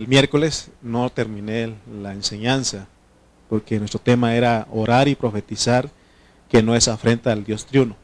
El 0.00 0.06
miércoles 0.06 0.70
no 0.80 1.10
terminé 1.10 1.74
la 2.00 2.12
enseñanza 2.12 2.86
porque 3.48 3.80
nuestro 3.80 3.98
tema 3.98 4.36
era 4.36 4.68
orar 4.70 5.08
y 5.08 5.16
profetizar 5.16 5.90
que 6.48 6.62
no 6.62 6.76
es 6.76 6.86
afrenta 6.86 7.32
al 7.32 7.42
Dios 7.42 7.66
triuno. 7.66 7.96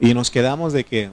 Y 0.00 0.14
nos 0.14 0.30
quedamos 0.30 0.72
de 0.72 0.84
que, 0.84 1.10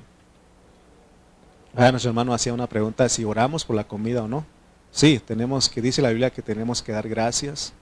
ah, 1.75 1.91
nuestro 1.91 2.12
hermano 2.12 2.33
hacía 2.33 2.54
una 2.54 2.67
pregunta 2.67 3.09
si 3.09 3.25
oramos 3.25 3.65
por 3.65 3.75
la 3.75 3.83
comida 3.83 4.23
o 4.23 4.29
no. 4.29 4.46
Sí, 4.91 5.19
tenemos 5.19 5.67
que, 5.67 5.81
dice 5.81 6.01
la 6.01 6.08
Biblia 6.08 6.29
que 6.29 6.42
tenemos 6.42 6.81
que 6.81 6.94
dar 6.94 7.10
gracias 7.10 7.73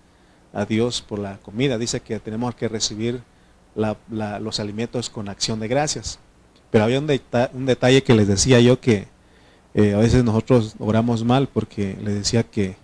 a 0.52 0.66
Dios 0.66 1.04
por 1.04 1.20
la 1.20 1.38
comida. 1.38 1.78
Dice 1.78 2.00
que 2.00 2.20
tenemos 2.20 2.56
que 2.56 2.70
recibir 2.70 3.22
los 3.76 4.60
alimentos 4.60 5.12
con 5.12 5.30
acción 5.30 5.60
de 5.60 5.68
gracias. 5.68 6.18
Pero 6.72 6.86
había 6.86 6.98
un 6.98 7.66
detalle 7.68 8.02
que 8.02 8.16
les 8.16 8.28
decía 8.28 8.60
yo 8.62 8.80
que 8.80 9.19
eh, 9.74 9.94
a 9.94 9.98
veces 9.98 10.24
nosotros 10.24 10.76
oramos 10.80 11.24
mal 11.24 11.48
porque 11.48 11.98
le 12.02 12.14
decía 12.14 12.44
que 12.44 12.76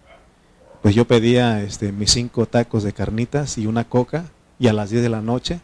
pues 0.81 0.93
yo 0.93 1.05
pedía 1.05 1.63
este, 1.63 1.91
mis 1.91 2.11
cinco 2.11 2.45
tacos 2.45 2.83
de 2.83 2.93
carnitas 2.93 3.57
y 3.57 3.65
una 3.65 3.85
coca 3.85 4.25
y 4.59 4.67
a 4.67 4.73
las 4.73 4.91
10 4.91 5.01
de 5.01 5.09
la 5.09 5.21
noche 5.21 5.59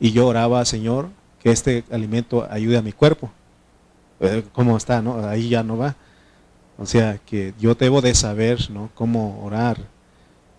y 0.00 0.12
yo 0.12 0.26
oraba, 0.26 0.64
Señor, 0.64 1.08
que 1.40 1.50
este 1.50 1.84
alimento 1.90 2.46
ayude 2.50 2.76
a 2.76 2.82
mi 2.82 2.92
cuerpo. 2.92 3.30
Eh, 4.20 4.42
¿Cómo 4.52 4.76
está? 4.76 5.00
No? 5.02 5.24
Ahí 5.26 5.48
ya 5.48 5.62
no 5.62 5.78
va. 5.78 5.94
O 6.78 6.86
sea, 6.86 7.18
que 7.24 7.54
yo 7.58 7.74
debo 7.74 8.02
de 8.02 8.14
saber 8.14 8.70
¿no? 8.70 8.90
cómo 8.94 9.42
orar. 9.44 9.78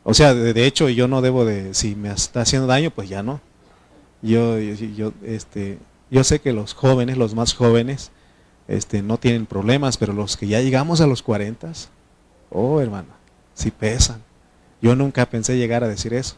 O 0.03 0.13
sea, 0.13 0.33
de, 0.33 0.65
hecho 0.65 0.87
yo 0.89 1.07
no 1.07 1.21
debo 1.21 1.43
de, 1.43 1.73
si 1.73 1.95
me 1.95 2.09
está 2.09 2.41
haciendo 2.41 2.65
daño, 2.65 2.91
pues 2.91 3.09
ya 3.09 3.21
no. 3.23 3.41
Yo, 4.21 4.57
yo, 4.57 5.11
este, 5.23 5.79
yo 6.09 6.23
sé 6.23 6.39
que 6.39 6.53
los 6.53 6.73
jóvenes, 6.73 7.17
los 7.17 7.35
más 7.35 7.53
jóvenes, 7.53 8.11
este, 8.67 9.01
no 9.01 9.17
tienen 9.17 9.45
problemas, 9.45 9.97
pero 9.97 10.13
los 10.13 10.37
que 10.37 10.47
ya 10.47 10.61
llegamos 10.61 11.01
a 11.01 11.07
los 11.07 11.23
40, 11.23 11.71
oh 12.49 12.81
hermano, 12.81 13.09
si 13.53 13.71
pesan. 13.71 14.21
Yo 14.81 14.95
nunca 14.95 15.25
pensé 15.27 15.57
llegar 15.57 15.83
a 15.83 15.87
decir 15.87 16.13
eso. 16.13 16.35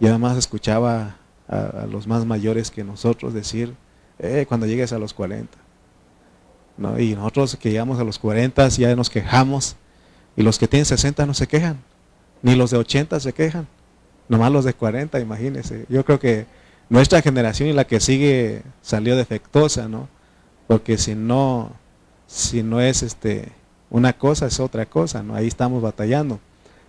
Yo 0.00 0.08
además 0.08 0.36
escuchaba 0.36 1.16
a, 1.48 1.86
los 1.90 2.06
más 2.06 2.24
mayores 2.24 2.70
que 2.70 2.84
nosotros 2.84 3.34
decir, 3.34 3.74
eh, 4.18 4.46
cuando 4.48 4.66
llegues 4.66 4.92
a 4.92 4.98
los 4.98 5.14
40. 5.14 5.56
¿No? 6.76 6.98
Y 6.98 7.14
nosotros 7.14 7.56
que 7.56 7.70
llegamos 7.70 8.00
a 8.00 8.04
los 8.04 8.18
40 8.18 8.66
ya 8.68 8.96
nos 8.96 9.10
quejamos, 9.10 9.76
y 10.36 10.42
los 10.42 10.58
que 10.58 10.66
tienen 10.66 10.86
60 10.86 11.26
no 11.26 11.34
se 11.34 11.46
quejan, 11.46 11.78
ni 12.42 12.56
los 12.56 12.70
de 12.70 12.78
80 12.78 13.20
se 13.20 13.32
quejan, 13.32 13.68
nomás 14.28 14.50
los 14.50 14.64
de 14.64 14.74
40, 14.74 15.20
imagínense. 15.20 15.86
Yo 15.88 16.04
creo 16.04 16.18
que 16.18 16.46
nuestra 16.88 17.22
generación 17.22 17.68
y 17.68 17.72
la 17.72 17.86
que 17.86 18.00
sigue 18.00 18.62
salió 18.82 19.16
defectuosa, 19.16 19.88
¿no? 19.88 20.08
Porque 20.66 20.98
si 20.98 21.14
no, 21.14 21.72
si 22.26 22.62
no 22.62 22.80
es 22.80 23.02
este, 23.02 23.50
una 23.90 24.12
cosa, 24.12 24.46
es 24.46 24.60
otra 24.60 24.86
cosa, 24.86 25.22
¿no? 25.22 25.34
Ahí 25.34 25.46
estamos 25.46 25.82
batallando. 25.82 26.40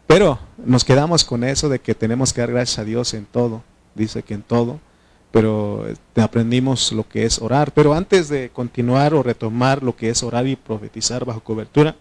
Pero 0.08 0.40
nos 0.58 0.84
quedamos 0.84 1.23
con 1.23 1.44
eso 1.44 1.70
de 1.70 1.80
que 1.80 1.96
tenemos 1.96 2.34
que 2.34 2.42
dar 2.42 2.52
gracias 2.52 2.80
a 2.80 2.84
Dios 2.84 3.14
en 3.14 3.26
todo, 3.26 3.64
dice 3.96 4.23
que 4.23 4.36
en 4.36 4.44
todo, 4.44 4.80
pero 5.31 5.88
este, 5.88 6.22
aprendimos 6.22 6.92
lo 6.92 7.08
que 7.08 7.26
es 7.26 7.42
orar. 7.42 7.73
Pero 7.73 7.94
antes 7.94 8.30
de 8.30 8.50
continuar 8.50 9.14
o 9.14 9.23
retomar 9.23 9.84
lo 9.84 9.96
que 9.96 10.09
es 10.09 10.23
orar 10.23 10.48
y 10.48 10.56
profetizar 10.56 11.26
bajo 11.26 11.42
cobertura, 11.42 11.96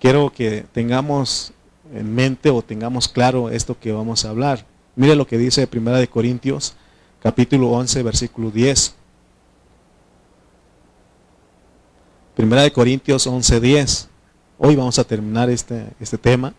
quiero 0.00 0.30
que 0.30 0.66
tengamos 0.72 1.52
en 1.94 2.14
mente 2.14 2.50
o 2.50 2.62
tengamos 2.62 3.08
claro 3.08 3.50
esto 3.50 3.78
que 3.78 3.92
vamos 3.92 4.24
a 4.24 4.30
hablar. 4.30 4.66
Mire 4.96 5.16
lo 5.16 5.26
que 5.26 5.38
dice 5.38 5.66
Primera 5.66 5.98
de 5.98 6.08
Corintios, 6.08 6.74
capítulo 7.22 7.70
11, 7.70 8.02
versículo 8.02 8.50
10. 8.50 8.94
Primera 12.34 12.62
de 12.62 12.72
Corintios 12.72 13.28
11:10. 13.28 14.08
Hoy 14.58 14.74
vamos 14.74 14.98
a 14.98 15.04
terminar 15.04 15.50
este, 15.50 15.86
este 16.00 16.18
tema, 16.18 16.52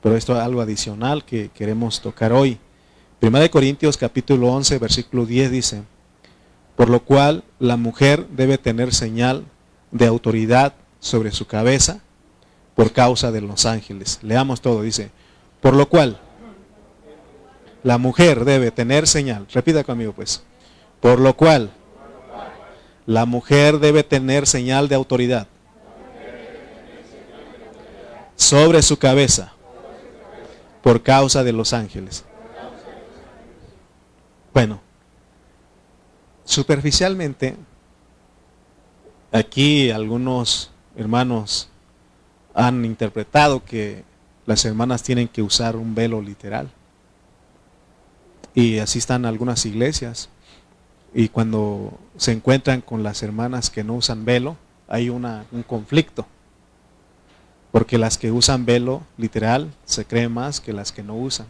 pero 0.00 0.16
esto 0.16 0.36
es 0.36 0.38
algo 0.38 0.60
adicional 0.60 1.24
que 1.24 1.50
queremos 1.52 2.00
tocar 2.00 2.32
hoy. 2.32 2.60
Primera 3.18 3.42
de 3.42 3.50
Corintios 3.50 3.96
capítulo 3.96 4.52
11, 4.52 4.78
versículo 4.78 5.26
10 5.26 5.50
dice, 5.50 5.82
por 6.76 6.90
lo 6.90 7.00
cual 7.00 7.42
la 7.58 7.76
mujer 7.76 8.28
debe 8.28 8.56
tener 8.56 8.94
señal 8.94 9.44
de 9.90 10.06
autoridad 10.06 10.74
sobre 11.00 11.32
su 11.32 11.48
cabeza 11.48 11.98
por 12.76 12.92
causa 12.92 13.32
de 13.32 13.40
los 13.40 13.66
ángeles. 13.66 14.20
Leamos 14.22 14.60
todo, 14.60 14.82
dice, 14.82 15.10
por 15.60 15.74
lo 15.74 15.88
cual 15.88 16.20
la 17.82 17.98
mujer 17.98 18.44
debe 18.44 18.70
tener 18.70 19.08
señal, 19.08 19.48
repita 19.52 19.82
conmigo 19.82 20.12
pues, 20.12 20.44
por 21.00 21.18
lo 21.18 21.36
cual 21.36 21.72
la 23.08 23.24
mujer 23.24 23.78
debe 23.78 24.04
tener 24.04 24.46
señal 24.46 24.86
de 24.86 24.94
autoridad 24.94 25.48
sobre 28.36 28.82
su 28.82 28.98
cabeza 28.98 29.54
por 30.82 31.02
causa 31.02 31.42
de 31.42 31.54
los 31.54 31.72
ángeles. 31.72 32.26
Bueno, 34.52 34.82
superficialmente, 36.44 37.56
aquí 39.32 39.90
algunos 39.90 40.70
hermanos 40.94 41.70
han 42.52 42.84
interpretado 42.84 43.64
que 43.64 44.04
las 44.44 44.66
hermanas 44.66 45.02
tienen 45.02 45.28
que 45.28 45.40
usar 45.40 45.76
un 45.76 45.94
velo 45.94 46.20
literal. 46.20 46.70
Y 48.54 48.80
así 48.80 48.98
están 48.98 49.24
algunas 49.24 49.64
iglesias. 49.64 50.28
Y 51.14 51.28
cuando 51.28 51.98
se 52.16 52.32
encuentran 52.32 52.80
con 52.80 53.02
las 53.02 53.22
hermanas 53.22 53.70
que 53.70 53.84
no 53.84 53.94
usan 53.94 54.24
velo, 54.24 54.56
hay 54.88 55.08
una, 55.08 55.44
un 55.52 55.62
conflicto. 55.62 56.26
Porque 57.72 57.98
las 57.98 58.18
que 58.18 58.32
usan 58.32 58.64
velo, 58.64 59.02
literal, 59.16 59.72
se 59.84 60.04
creen 60.04 60.32
más 60.32 60.60
que 60.60 60.72
las 60.72 60.92
que 60.92 61.02
no 61.02 61.14
usan. 61.14 61.46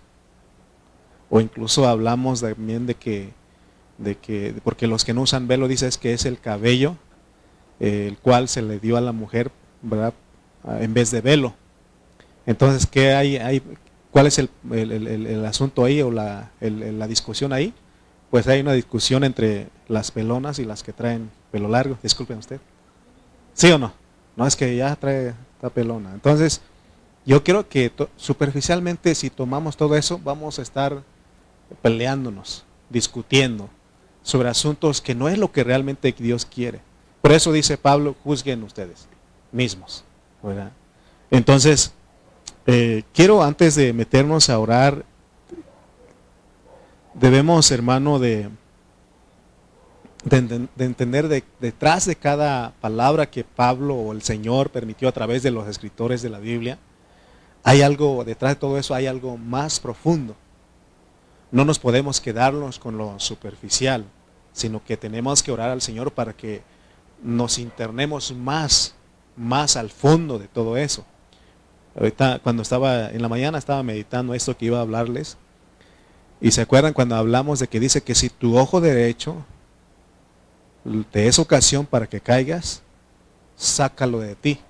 O 1.31 1.41
incluso 1.41 1.87
hablamos 1.89 2.41
también 2.41 2.87
de 2.87 2.95
que, 2.95 3.31
de 3.99 4.17
que 4.17 4.55
porque 4.65 4.87
los 4.87 5.05
que 5.05 5.15
no 5.15 5.23
usan 5.23 5.47
velo 5.49 5.69
dices 5.69 5.99
que 5.99 6.13
es 6.13 6.25
el 6.25 6.41
cabello, 6.41 6.97
el 7.81 8.17
cual 8.19 8.49
se 8.49 8.63
le 8.63 8.81
dio 8.81 8.97
a 8.97 9.01
la 9.01 9.13
mujer, 9.13 9.51
¿verdad? 9.83 10.15
En 10.81 10.95
vez 10.95 11.11
de 11.11 11.21
velo. 11.21 11.55
Entonces, 12.47 12.87
¿qué 12.87 13.13
hay, 13.13 13.37
hay, 13.37 13.63
¿cuál 14.11 14.27
es 14.27 14.39
el, 14.39 14.51
el 14.71 15.45
asunto 15.45 15.85
ahí 15.85 16.01
o 16.01 16.11
la, 16.11 16.51
la 16.61 17.07
discusión 17.07 17.53
ahí? 17.53 17.75
Pues 18.31 18.47
hay 18.47 18.61
una 18.61 18.73
discusión 18.73 19.25
entre 19.25 19.69
las 19.89 20.11
pelonas 20.11 20.59
y 20.59 20.65
las 20.65 20.83
que 20.83 20.93
traen 20.93 21.31
pelo 21.51 21.69
largo. 21.69 21.99
Disculpen 22.03 22.39
usted. 22.39 22.61
¿Sí 23.55 23.71
o 23.71 23.79
no? 23.79 23.93
No 24.37 24.47
es 24.47 24.55
que 24.55 24.77
ya 24.77 24.95
trae 24.97 25.35
esta 25.55 25.71
pelona. 25.71 26.13
Entonces, 26.13 26.61
yo 27.25 27.43
creo 27.43 27.69
que 27.69 27.93
superficialmente 28.17 29.15
si 29.15 29.31
tomamos 29.31 29.77
todo 29.77 29.97
eso, 29.97 30.21
vamos 30.23 30.59
a 30.59 30.63
estar 30.63 31.03
peleándonos, 31.83 32.65
discutiendo 32.89 33.69
sobre 34.23 34.49
asuntos 34.49 35.01
que 35.01 35.15
no 35.15 35.29
es 35.29 35.39
lo 35.39 35.51
que 35.53 35.65
realmente 35.65 36.15
Dios 36.17 36.45
quiere. 36.45 36.81
Por 37.21 37.33
eso 37.33 37.53
dice 37.53 37.77
Pablo, 37.77 38.15
juzguen 38.25 38.63
ustedes 38.63 39.09
mismos. 39.53 40.05
Entonces, 41.31 41.93
eh, 42.67 43.03
quiero 43.13 43.43
antes 43.43 43.75
de 43.75 43.93
meternos 43.93 44.51
a 44.51 44.59
orar 44.59 45.05
debemos, 47.21 47.71
hermano, 47.71 48.19
de, 48.19 48.49
de, 50.25 50.69
entender 50.79 51.29
de, 51.29 51.45
detrás 51.61 52.07
de 52.07 52.17
cada 52.17 52.73
palabra 52.81 53.31
que 53.31 53.45
Pablo 53.45 53.95
o 53.95 54.13
el 54.13 54.23
Señor 54.23 54.71
permitió 54.71 55.09
a 55.09 55.13
través 55.13 55.43
de 55.43 55.51
los 55.51 55.67
escritores 55.69 56.23
de 56.23 56.31
la 56.31 56.39
Biblia, 56.39 56.79
hay 57.65 57.83
algo, 57.83 58.25
detrás 58.25 58.53
de 58.53 58.61
todo 58.61 58.79
eso 58.79 58.95
hay 58.95 59.07
algo 59.07 59.37
más 59.37 59.81
profundo. 59.81 60.37
No 61.51 61.65
nos 61.65 61.79
podemos 61.79 62.21
quedarnos 62.21 62.79
con 62.79 62.99
lo 62.99 63.19
superficial, 63.19 64.05
sino 64.53 64.85
que 64.85 64.97
tenemos 64.97 65.43
que 65.43 65.53
orar 65.53 65.71
al 65.71 65.83
Señor 65.83 66.13
para 66.13 66.35
que 66.35 66.63
nos 67.23 67.59
internemos 67.59 68.33
más, 68.33 68.95
más 69.37 69.77
al 69.77 69.91
fondo 69.91 70.39
de 70.39 70.47
todo 70.47 70.77
eso. 70.77 71.05
Ahorita, 71.97 72.39
cuando 72.43 72.63
estaba 72.63 73.11
en 73.11 73.23
la 73.23 73.29
mañana, 73.29 73.59
estaba 73.59 73.83
meditando 73.83 74.35
esto 74.35 74.57
que 74.57 74.67
iba 74.67 74.79
a 74.79 74.83
hablarles 74.83 75.37
y 76.41 76.53
se 76.53 76.61
acuerdan 76.61 76.93
cuando 76.93 77.17
hablamos 77.17 77.59
de 77.59 77.69
que 77.69 77.81
dice 77.81 78.03
que 78.03 78.15
si 78.15 78.31
tu 78.31 78.57
ojo 78.57 78.81
derecho 78.81 79.45
te 81.11 81.27
es 81.27 81.39
ocasión 81.39 81.85
para 81.85 82.07
que 82.07 82.21
caigas, 82.21 82.83
sácalo 83.57 84.21
de 84.21 84.37
ti. 84.37 84.61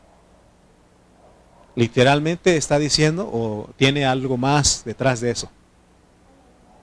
Literalmente 1.74 2.56
está 2.56 2.78
diciendo 2.78 3.28
o 3.30 3.70
tiene 3.76 4.06
algo 4.06 4.36
más 4.36 4.82
detrás 4.84 5.20
de 5.20 5.30
eso. 5.30 5.50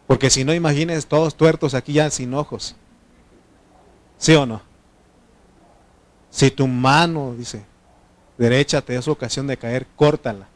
Porque 0.07 0.29
si 0.29 0.43
no 0.43 0.53
imagines 0.53 1.07
todos 1.07 1.35
tuertos 1.35 1.73
aquí 1.73 1.93
ya 1.93 2.09
sin 2.11 2.33
ojos. 2.33 2.75
¿Sí 4.17 4.35
o 4.35 4.45
no? 4.45 4.61
Si 6.29 6.51
tu 6.51 6.67
mano, 6.67 7.33
dice, 7.35 7.65
derecha 8.37 8.81
te 8.81 8.95
es 8.95 9.07
ocasión 9.07 9.47
de 9.47 9.57
caer, 9.57 9.87
córtala. 9.95 10.47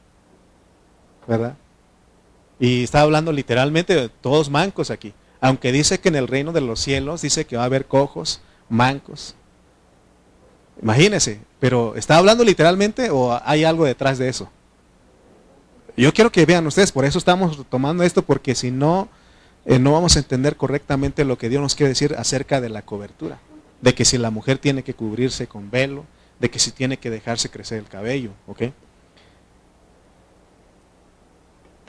¿Verdad? 1.28 1.56
Y 2.60 2.84
está 2.84 3.02
hablando 3.02 3.32
literalmente 3.32 3.96
de 3.96 4.10
todos 4.10 4.50
mancos 4.50 4.92
aquí. 4.92 5.14
Aunque 5.42 5.72
dice 5.72 6.00
que 6.00 6.10
en 6.10 6.16
el 6.16 6.28
reino 6.28 6.52
de 6.52 6.62
los 6.62 6.82
cielos 6.82 7.22
dice 7.22 7.46
que 7.46 7.56
va 7.56 7.64
a 7.64 7.66
haber 7.66 7.86
cojos, 7.86 8.42
mancos. 8.68 9.36
Imagínense, 10.82 11.42
Pero 11.60 11.96
¿está 11.96 12.18
hablando 12.18 12.44
literalmente 12.44 13.10
o 13.10 13.38
hay 13.44 13.64
algo 13.66 13.86
detrás 13.86 14.18
de 14.18 14.30
eso? 14.30 14.50
Yo 15.98 16.14
quiero 16.14 16.32
que 16.32 16.46
vean 16.46 16.66
ustedes, 16.66 16.94
por 16.94 17.04
eso 17.04 17.18
estamos 17.18 17.66
tomando 17.70 18.04
esto, 18.04 18.22
porque 18.22 18.56
si 18.56 18.72
no, 18.72 19.10
eh, 19.66 19.80
no 19.80 19.92
vamos 19.92 20.16
a 20.16 20.20
entender 20.20 20.56
correctamente 20.56 21.26
lo 21.26 21.38
que 21.38 21.50
Dios 21.50 21.62
nos 21.62 21.76
quiere 21.76 21.90
decir 21.90 22.16
acerca 22.18 22.62
de 22.62 22.70
la 22.70 22.84
cobertura. 22.84 23.40
De 23.82 23.94
que 23.94 24.06
si 24.06 24.18
la 24.18 24.30
mujer 24.30 24.58
tiene 24.58 24.84
que 24.84 24.94
cubrirse 24.94 25.48
con 25.48 25.70
velo, 25.70 26.06
de 26.40 26.50
que 26.50 26.60
si 26.60 26.72
tiene 26.72 26.98
que 26.98 27.10
dejarse 27.10 27.50
crecer 27.50 27.80
el 27.80 27.88
cabello, 27.88 28.32
¿ok? 28.48 28.64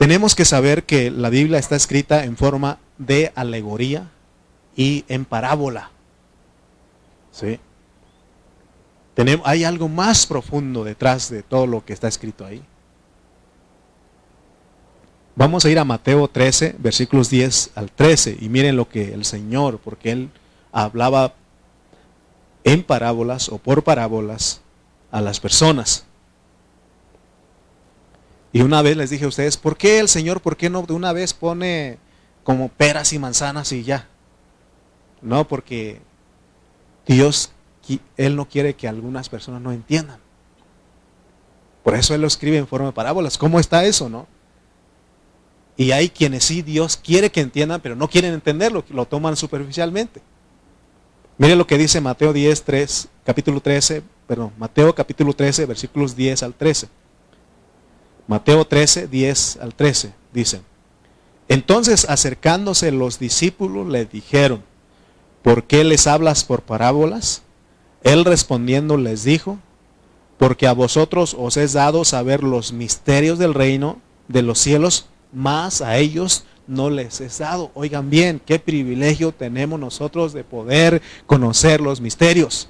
Tenemos 0.01 0.33
que 0.33 0.45
saber 0.45 0.85
que 0.85 1.11
la 1.11 1.29
Biblia 1.29 1.59
está 1.59 1.75
escrita 1.75 2.23
en 2.23 2.35
forma 2.35 2.79
de 2.97 3.31
alegoría 3.35 4.09
y 4.75 5.05
en 5.07 5.25
parábola. 5.25 5.91
¿Sí? 7.31 7.59
Hay 9.43 9.63
algo 9.63 9.89
más 9.89 10.25
profundo 10.25 10.83
detrás 10.83 11.29
de 11.29 11.43
todo 11.43 11.67
lo 11.67 11.85
que 11.85 11.93
está 11.93 12.07
escrito 12.07 12.47
ahí. 12.47 12.63
Vamos 15.35 15.65
a 15.65 15.69
ir 15.69 15.77
a 15.77 15.85
Mateo 15.85 16.27
13, 16.27 16.77
versículos 16.79 17.29
10 17.29 17.73
al 17.75 17.91
13, 17.91 18.39
y 18.41 18.49
miren 18.49 18.77
lo 18.77 18.89
que 18.89 19.13
el 19.13 19.23
Señor, 19.23 19.77
porque 19.77 20.13
Él 20.13 20.31
hablaba 20.71 21.35
en 22.63 22.81
parábolas 22.81 23.49
o 23.49 23.59
por 23.59 23.83
parábolas 23.83 24.61
a 25.11 25.21
las 25.21 25.39
personas. 25.39 26.05
Y 28.53 28.61
una 28.61 28.81
vez 28.81 28.97
les 28.97 29.09
dije 29.09 29.25
a 29.25 29.29
ustedes, 29.29 29.57
¿por 29.57 29.77
qué 29.77 29.99
el 29.99 30.09
Señor, 30.09 30.41
por 30.41 30.57
qué 30.57 30.69
no 30.69 30.81
de 30.83 30.93
una 30.93 31.13
vez 31.13 31.33
pone 31.33 31.97
como 32.43 32.69
peras 32.69 33.13
y 33.13 33.19
manzanas 33.19 33.71
y 33.71 33.83
ya? 33.83 34.07
No, 35.21 35.47
porque 35.47 36.01
Dios, 37.07 37.51
Él 38.17 38.35
no 38.35 38.47
quiere 38.47 38.73
que 38.73 38.87
algunas 38.87 39.29
personas 39.29 39.61
no 39.61 39.71
entiendan. 39.71 40.19
Por 41.83 41.95
eso 41.95 42.13
Él 42.13 42.21
lo 42.21 42.27
escribe 42.27 42.57
en 42.57 42.67
forma 42.67 42.87
de 42.87 42.93
parábolas. 42.93 43.37
¿Cómo 43.37 43.59
está 43.59 43.85
eso, 43.85 44.09
no? 44.09 44.27
Y 45.77 45.91
hay 45.91 46.09
quienes 46.09 46.43
sí 46.43 46.61
Dios 46.61 46.97
quiere 46.97 47.31
que 47.31 47.41
entiendan, 47.41 47.81
pero 47.81 47.95
no 47.95 48.09
quieren 48.09 48.33
entenderlo, 48.33 48.83
lo 48.89 49.05
toman 49.05 49.35
superficialmente. 49.35 50.21
Mire 51.37 51.55
lo 51.55 51.65
que 51.65 51.77
dice 51.77 52.01
Mateo 52.01 52.33
10, 52.33 52.63
3, 52.63 53.07
capítulo 53.23 53.61
13, 53.61 54.03
perdón, 54.27 54.51
Mateo 54.57 54.93
capítulo 54.93 55.33
13, 55.33 55.65
versículos 55.65 56.15
10 56.15 56.43
al 56.43 56.53
13. 56.53 56.87
Mateo 58.27 58.65
13, 58.65 59.07
10 59.07 59.57
al 59.61 59.73
13, 59.73 60.13
dice. 60.33 60.61
Entonces 61.47 62.05
acercándose 62.07 62.91
los 62.91 63.19
discípulos 63.19 63.87
le 63.87 64.05
dijeron, 64.05 64.63
¿por 65.41 65.65
qué 65.65 65.83
les 65.83 66.07
hablas 66.07 66.43
por 66.43 66.61
parábolas? 66.61 67.43
Él 68.03 68.25
respondiendo 68.25 68.97
les 68.97 69.23
dijo, 69.23 69.59
porque 70.37 70.67
a 70.67 70.73
vosotros 70.73 71.35
os 71.37 71.57
es 71.57 71.73
dado 71.73 72.05
saber 72.05 72.43
los 72.43 72.73
misterios 72.73 73.37
del 73.37 73.53
reino 73.53 73.99
de 74.27 74.41
los 74.41 74.59
cielos, 74.59 75.07
más 75.31 75.81
a 75.81 75.97
ellos 75.97 76.45
no 76.67 76.89
les 76.89 77.21
es 77.21 77.39
dado. 77.39 77.69
Oigan 77.73 78.09
bien, 78.09 78.41
qué 78.43 78.57
privilegio 78.57 79.33
tenemos 79.33 79.79
nosotros 79.79 80.33
de 80.33 80.43
poder 80.43 81.01
conocer 81.27 81.81
los 81.81 82.01
misterios. 82.01 82.69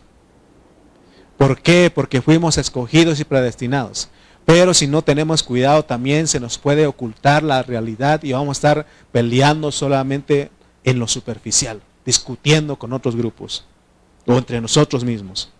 ¿Por 1.37 1.61
qué? 1.61 1.91
Porque 1.93 2.21
fuimos 2.21 2.57
escogidos 2.57 3.19
y 3.19 3.23
predestinados. 3.23 4.09
Pero 4.45 4.73
si 4.73 4.87
no 4.87 5.01
tenemos 5.01 5.43
cuidado 5.43 5.85
también 5.85 6.27
se 6.27 6.39
nos 6.39 6.57
puede 6.57 6.87
ocultar 6.87 7.43
la 7.43 7.63
realidad 7.63 8.23
y 8.23 8.33
vamos 8.33 8.49
a 8.49 8.59
estar 8.59 8.87
peleando 9.11 9.71
solamente 9.71 10.49
en 10.83 10.99
lo 10.99 11.07
superficial, 11.07 11.81
discutiendo 12.05 12.77
con 12.77 12.93
otros 12.93 13.15
grupos 13.15 13.65
o 14.25 14.33
entre 14.33 14.61
nosotros 14.61 15.03
mismos. 15.03 15.51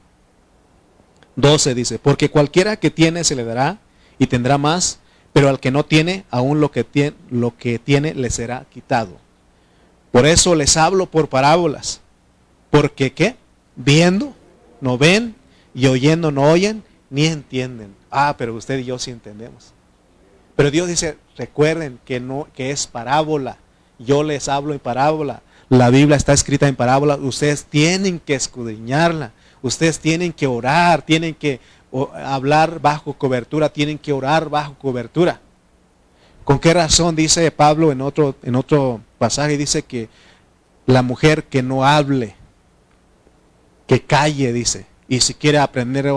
12 1.35 1.75
dice, 1.75 1.99
porque 1.99 2.29
cualquiera 2.29 2.75
que 2.77 2.91
tiene 2.91 3.23
se 3.23 3.35
le 3.35 3.45
dará 3.45 3.79
y 4.19 4.27
tendrá 4.27 4.57
más, 4.57 4.99
pero 5.33 5.49
al 5.49 5.59
que 5.59 5.71
no 5.71 5.85
tiene, 5.85 6.25
aún 6.29 6.59
lo 6.59 6.71
que 6.71 6.83
tiene, 6.83 7.15
lo 7.29 7.55
que 7.57 7.79
tiene 7.79 8.13
le 8.13 8.29
será 8.29 8.65
quitado. 8.71 9.17
Por 10.11 10.25
eso 10.25 10.55
les 10.55 10.75
hablo 10.75 11.05
por 11.05 11.29
parábolas, 11.29 12.01
porque 12.69 13.13
¿qué? 13.13 13.35
Viendo, 13.75 14.33
no 14.81 14.97
ven, 14.97 15.35
y 15.73 15.87
oyendo, 15.87 16.31
no 16.31 16.43
oyen, 16.51 16.83
ni 17.11 17.27
entienden. 17.27 17.93
Ah, 18.09 18.33
pero 18.37 18.55
usted 18.55 18.79
y 18.79 18.85
yo 18.85 18.97
sí 18.97 19.11
entendemos. 19.11 19.73
Pero 20.55 20.71
Dios 20.71 20.87
dice, 20.87 21.17
recuerden 21.37 21.99
que 22.05 22.19
no 22.19 22.47
que 22.55 22.71
es 22.71 22.87
parábola. 22.87 23.57
Yo 23.99 24.23
les 24.23 24.47
hablo 24.47 24.73
en 24.73 24.79
parábola. 24.79 25.43
La 25.69 25.89
Biblia 25.89 26.17
está 26.17 26.33
escrita 26.33 26.67
en 26.67 26.75
parábola. 26.75 27.15
Ustedes 27.17 27.65
tienen 27.65 28.19
que 28.19 28.33
escudriñarla. 28.33 29.33
Ustedes 29.61 29.99
tienen 29.99 30.33
que 30.33 30.47
orar, 30.47 31.03
tienen 31.03 31.35
que 31.35 31.59
hablar 32.13 32.79
bajo 32.79 33.13
cobertura, 33.13 33.69
tienen 33.69 33.97
que 33.97 34.13
orar 34.13 34.49
bajo 34.49 34.75
cobertura. 34.75 35.39
¿Con 36.43 36.57
qué 36.59 36.73
razón 36.73 37.15
dice 37.15 37.51
Pablo 37.51 37.91
en 37.91 38.01
otro 38.01 38.35
en 38.41 38.55
otro 38.55 39.01
pasaje 39.19 39.57
dice 39.57 39.83
que 39.83 40.09
la 40.85 41.03
mujer 41.03 41.43
que 41.43 41.61
no 41.61 41.85
hable, 41.85 42.35
que 43.85 44.01
calle, 44.01 44.51
dice, 44.51 44.87
y 45.07 45.19
si 45.19 45.35
quiere 45.35 45.59
aprender 45.59 46.07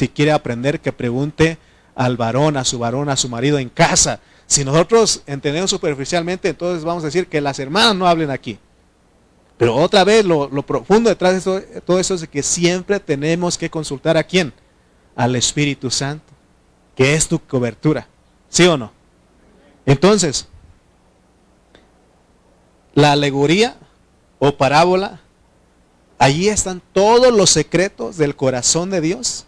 si 0.00 0.08
quiere 0.08 0.32
aprender, 0.32 0.80
que 0.80 0.94
pregunte 0.94 1.58
al 1.94 2.16
varón, 2.16 2.56
a 2.56 2.64
su 2.64 2.78
varón, 2.78 3.10
a 3.10 3.16
su 3.16 3.28
marido 3.28 3.58
en 3.58 3.68
casa. 3.68 4.18
Si 4.46 4.64
nosotros 4.64 5.22
entendemos 5.26 5.68
superficialmente, 5.68 6.48
entonces 6.48 6.84
vamos 6.84 7.02
a 7.02 7.08
decir 7.08 7.26
que 7.26 7.42
las 7.42 7.58
hermanas 7.58 7.94
no 7.94 8.08
hablen 8.08 8.30
aquí. 8.30 8.58
Pero 9.58 9.76
otra 9.76 10.02
vez, 10.04 10.24
lo, 10.24 10.48
profundo 10.62 11.10
detrás 11.10 11.44
de 11.44 11.82
todo 11.82 12.00
eso 12.00 12.14
es 12.14 12.26
que 12.26 12.42
siempre 12.42 12.98
tenemos 12.98 13.58
que 13.58 13.68
consultar 13.68 14.16
a 14.16 14.24
quién? 14.24 14.54
Al 15.14 15.36
Espíritu 15.36 15.90
Santo, 15.90 16.32
que 16.96 17.14
es 17.14 17.28
tu 17.28 17.38
cobertura. 17.38 18.08
¿Sí 18.48 18.66
o 18.66 18.78
no? 18.78 18.92
Entonces, 19.84 20.48
la 22.94 23.12
alegoría 23.12 23.76
o 24.38 24.56
parábola, 24.56 25.20
allí 26.18 26.48
están 26.48 26.80
todos 26.94 27.34
los 27.34 27.50
secretos 27.50 28.16
del 28.16 28.34
corazón 28.34 28.88
de 28.88 29.02
Dios 29.02 29.44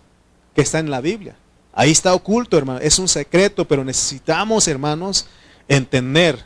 que 0.54 0.62
está 0.62 0.78
en 0.78 0.90
la 0.90 1.00
Biblia. 1.00 1.37
Ahí 1.72 1.90
está 1.90 2.14
oculto, 2.14 2.58
hermano. 2.58 2.81
Es 2.81 2.99
un 2.99 3.08
secreto, 3.08 3.66
pero 3.66 3.84
necesitamos, 3.84 4.69
hermanos, 4.69 5.26
entender 5.69 6.44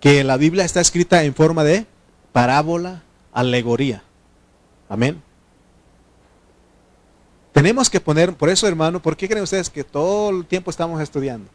que 0.00 0.24
la 0.24 0.36
Biblia 0.36 0.64
está 0.64 0.80
escrita 0.80 1.24
en 1.24 1.34
forma 1.34 1.64
de 1.64 1.86
parábola, 2.32 3.02
alegoría. 3.32 4.02
Amén. 4.88 5.22
Tenemos 7.52 7.90
que 7.90 8.00
poner, 8.00 8.34
por 8.34 8.48
eso 8.48 8.66
hermano, 8.66 9.02
¿por 9.02 9.16
qué 9.16 9.28
creen 9.28 9.42
ustedes 9.42 9.68
que 9.68 9.84
todo 9.84 10.30
el 10.30 10.46
tiempo 10.46 10.70
estamos 10.70 11.00
estudiando? 11.02 11.50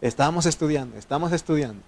Estamos 0.00 0.46
estudiando, 0.46 0.96
estamos 0.96 1.32
estudiando. 1.32 1.82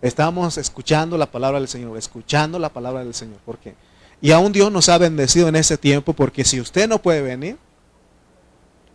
Estamos 0.00 0.58
escuchando 0.58 1.18
la 1.18 1.26
palabra 1.26 1.58
del 1.58 1.68
Señor, 1.68 1.96
escuchando 1.98 2.58
la 2.58 2.68
palabra 2.68 3.04
del 3.04 3.14
Señor. 3.14 3.38
¿Por 3.44 3.58
qué? 3.58 3.74
Y 4.20 4.30
aún 4.30 4.52
Dios 4.52 4.70
nos 4.72 4.88
ha 4.88 4.98
bendecido 4.98 5.48
en 5.48 5.56
ese 5.56 5.76
tiempo 5.76 6.12
porque 6.12 6.44
si 6.44 6.60
usted 6.60 6.88
no 6.88 7.00
puede 7.00 7.22
venir, 7.22 7.58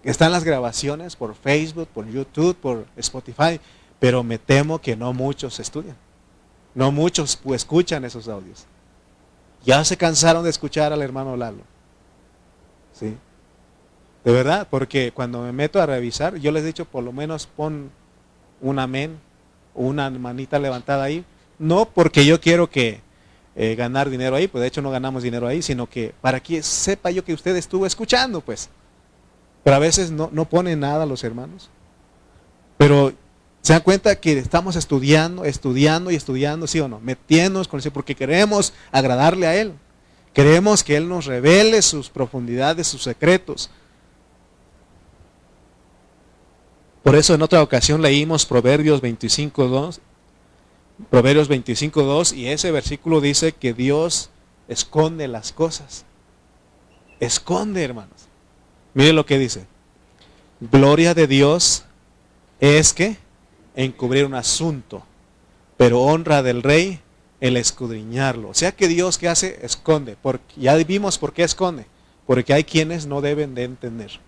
están 0.03 0.31
las 0.31 0.43
grabaciones 0.43 1.15
por 1.15 1.35
Facebook, 1.35 1.87
por 1.93 2.07
YouTube, 2.07 2.55
por 2.55 2.85
Spotify, 2.95 3.59
pero 3.99 4.23
me 4.23 4.37
temo 4.37 4.79
que 4.79 4.95
no 4.95 5.13
muchos 5.13 5.59
estudian. 5.59 5.97
No 6.73 6.91
muchos 6.91 7.35
pues, 7.35 7.61
escuchan 7.61 8.05
esos 8.05 8.27
audios. 8.27 8.65
Ya 9.65 9.83
se 9.83 9.97
cansaron 9.97 10.43
de 10.43 10.49
escuchar 10.49 10.93
al 10.93 11.01
hermano 11.01 11.35
Lalo. 11.35 11.63
¿Sí? 12.93 13.17
De 14.23 14.31
verdad, 14.31 14.67
porque 14.69 15.11
cuando 15.11 15.41
me 15.41 15.51
meto 15.51 15.81
a 15.81 15.85
revisar, 15.85 16.37
yo 16.37 16.51
les 16.51 16.63
he 16.63 16.67
dicho, 16.67 16.85
por 16.85 17.03
lo 17.03 17.11
menos 17.11 17.47
pon 17.47 17.91
un 18.61 18.79
amén, 18.79 19.19
una 19.73 20.09
manita 20.09 20.59
levantada 20.59 21.03
ahí. 21.03 21.25
No 21.57 21.85
porque 21.85 22.25
yo 22.25 22.39
quiero 22.39 22.69
que 22.69 23.01
eh, 23.55 23.75
ganar 23.75 24.09
dinero 24.09 24.35
ahí, 24.35 24.47
pues 24.47 24.61
de 24.61 24.67
hecho 24.67 24.81
no 24.81 24.91
ganamos 24.91 25.23
dinero 25.23 25.47
ahí, 25.47 25.61
sino 25.61 25.87
que 25.87 26.13
para 26.21 26.39
que 26.39 26.63
sepa 26.63 27.11
yo 27.11 27.23
que 27.23 27.33
usted 27.33 27.55
estuvo 27.55 27.85
escuchando, 27.85 28.41
pues. 28.41 28.69
Pero 29.63 29.75
a 29.75 29.79
veces 29.79 30.11
no, 30.11 30.29
no 30.31 30.45
ponen 30.45 30.79
nada 30.79 31.05
los 31.05 31.23
hermanos. 31.23 31.69
Pero 32.77 33.13
se 33.61 33.73
dan 33.73 33.81
cuenta 33.81 34.15
que 34.15 34.37
estamos 34.37 34.75
estudiando, 34.75 35.43
estudiando 35.43 36.11
y 36.11 36.15
estudiando, 36.15 36.67
sí 36.67 36.79
o 36.79 36.87
no, 36.87 36.99
metiéndonos 36.99 37.67
con 37.67 37.79
eso, 37.79 37.91
porque 37.91 38.15
queremos 38.15 38.73
agradarle 38.91 39.47
a 39.47 39.55
Él. 39.55 39.73
Queremos 40.33 40.83
que 40.83 40.95
Él 40.95 41.09
nos 41.09 41.25
revele 41.25 41.81
sus 41.81 42.09
profundidades, 42.09 42.87
sus 42.87 43.03
secretos. 43.03 43.69
Por 47.03 47.15
eso 47.15 47.33
en 47.33 47.41
otra 47.41 47.61
ocasión 47.61 48.01
leímos 48.01 48.45
Proverbios 48.45 49.01
25.2 49.01 49.99
Proverbios 51.09 51.49
25.2 51.49 52.35
y 52.35 52.47
ese 52.47 52.71
versículo 52.71 53.21
dice 53.21 53.53
que 53.53 53.73
Dios 53.73 54.29
esconde 54.67 55.27
las 55.27 55.53
cosas. 55.53 56.05
Esconde, 57.19 57.83
hermanos. 57.83 58.27
Mire 58.93 59.13
lo 59.13 59.25
que 59.25 59.39
dice. 59.39 59.65
Gloria 60.59 61.13
de 61.13 61.27
Dios 61.27 61.85
es 62.59 62.93
que 62.93 63.17
encubrir 63.75 64.25
un 64.25 64.35
asunto, 64.35 65.03
pero 65.77 66.01
honra 66.01 66.43
del 66.43 66.63
rey 66.63 66.99
el 67.39 67.57
escudriñarlo. 67.57 68.49
O 68.49 68.53
sea 68.53 68.73
que 68.73 68.87
Dios 68.87 69.17
que 69.17 69.29
hace 69.29 69.59
esconde. 69.65 70.17
Porque 70.21 70.53
ya 70.57 70.75
vimos 70.75 71.17
por 71.17 71.33
qué 71.33 71.43
esconde. 71.43 71.85
Porque 72.27 72.53
hay 72.53 72.63
quienes 72.63 73.05
no 73.05 73.21
deben 73.21 73.55
de 73.55 73.63
entender. 73.63 74.19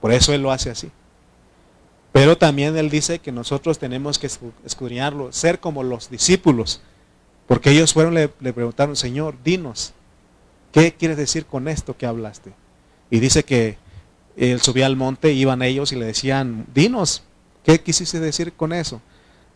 Por 0.00 0.12
eso 0.12 0.32
Él 0.32 0.42
lo 0.42 0.52
hace 0.52 0.70
así. 0.70 0.90
Pero 2.12 2.38
también 2.38 2.76
Él 2.76 2.90
dice 2.90 3.18
que 3.18 3.32
nosotros 3.32 3.78
tenemos 3.78 4.18
que 4.18 4.28
escudriñarlo, 4.64 5.32
ser 5.32 5.60
como 5.60 5.82
los 5.82 6.10
discípulos. 6.10 6.80
Porque 7.46 7.70
ellos 7.70 7.92
fueron, 7.92 8.14
le, 8.14 8.28
preguntaron, 8.28 8.96
Señor, 8.96 9.36
dinos, 9.42 9.92
¿qué 10.72 10.92
quieres 10.92 11.16
decir 11.16 11.46
con 11.46 11.68
esto 11.68 11.96
que 11.96 12.06
hablaste? 12.06 12.52
Y 13.10 13.20
dice 13.20 13.42
que 13.44 13.78
él 14.36 14.60
subía 14.60 14.86
al 14.86 14.96
monte, 14.96 15.32
iban 15.32 15.62
ellos 15.62 15.92
y 15.92 15.96
le 15.96 16.06
decían, 16.06 16.66
dinos, 16.74 17.22
¿qué 17.64 17.80
quisiste 17.80 18.20
decir 18.20 18.52
con 18.52 18.72
eso? 18.72 19.00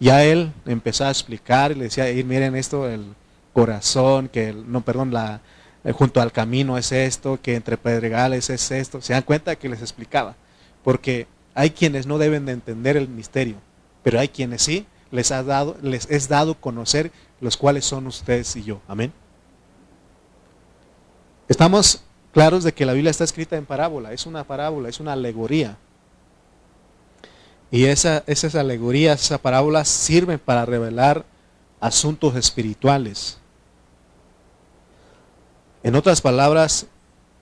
Ya 0.00 0.25
él 0.25 0.52
empezó 0.66 1.04
a 1.04 1.11
explicar 1.11 1.71
y 1.71 1.76
le 1.76 1.85
decía, 1.85 2.06
miren 2.25 2.56
esto, 2.56 2.88
el 2.88 3.14
corazón, 3.52 4.28
que 4.28 4.52
no, 4.52 4.80
perdón, 4.80 5.12
la, 5.12 5.40
eh, 5.85 5.92
junto 5.92 6.21
al 6.21 6.32
camino 6.32 6.78
es 6.78 6.92
esto, 6.92 7.40
que 7.40 7.56
entre 7.56 7.76
pedregales 7.76 8.50
es 8.50 8.71
esto. 8.71 9.00
Se 9.00 9.12
dan 9.12 9.23
cuenta 9.23 9.56
que 9.56 9.68
les 9.68 9.80
explicaba. 9.80 10.37
Porque 10.85 11.26
hay 11.54 11.71
quienes 11.71 12.06
no 12.06 12.18
deben 12.18 12.47
de 12.47 12.52
entender 12.52 12.97
el 12.97 13.09
misterio, 13.09 13.56
pero 14.02 14.18
hay 14.18 14.28
quienes 14.28 14.62
sí 14.62 14.87
les, 15.11 15.30
ha 15.30 15.42
dado, 15.42 15.76
les 15.82 16.11
es 16.11 16.28
dado 16.28 16.54
conocer 16.54 17.12
los 17.40 17.56
cuales 17.56 17.85
son 17.85 18.06
ustedes 18.06 18.56
y 18.56 18.64
yo. 18.64 18.80
Amén. 18.88 19.12
Estamos 21.49 22.02
claros 22.32 22.64
de 22.64 22.73
que 22.73 22.87
la 22.87 22.94
Biblia 22.94 23.11
está 23.11 23.25
escrita 23.25 23.56
en 23.56 23.66
parábola, 23.66 24.12
es 24.12 24.26
una 24.26 24.44
parábola, 24.44 24.88
es 24.88 25.00
una 25.00 25.12
alegoría. 25.12 25.76
Y 27.71 27.85
esa, 27.85 28.23
esas 28.26 28.54
alegorías, 28.54 29.23
esas 29.23 29.40
parábolas 29.40 29.88
sirven 29.88 30.38
para 30.38 30.64
revelar 30.64 31.25
asuntos 31.80 32.37
espirituales. 32.37 33.38
En 35.82 35.94
otras 35.94 36.21
palabras, 36.21 36.87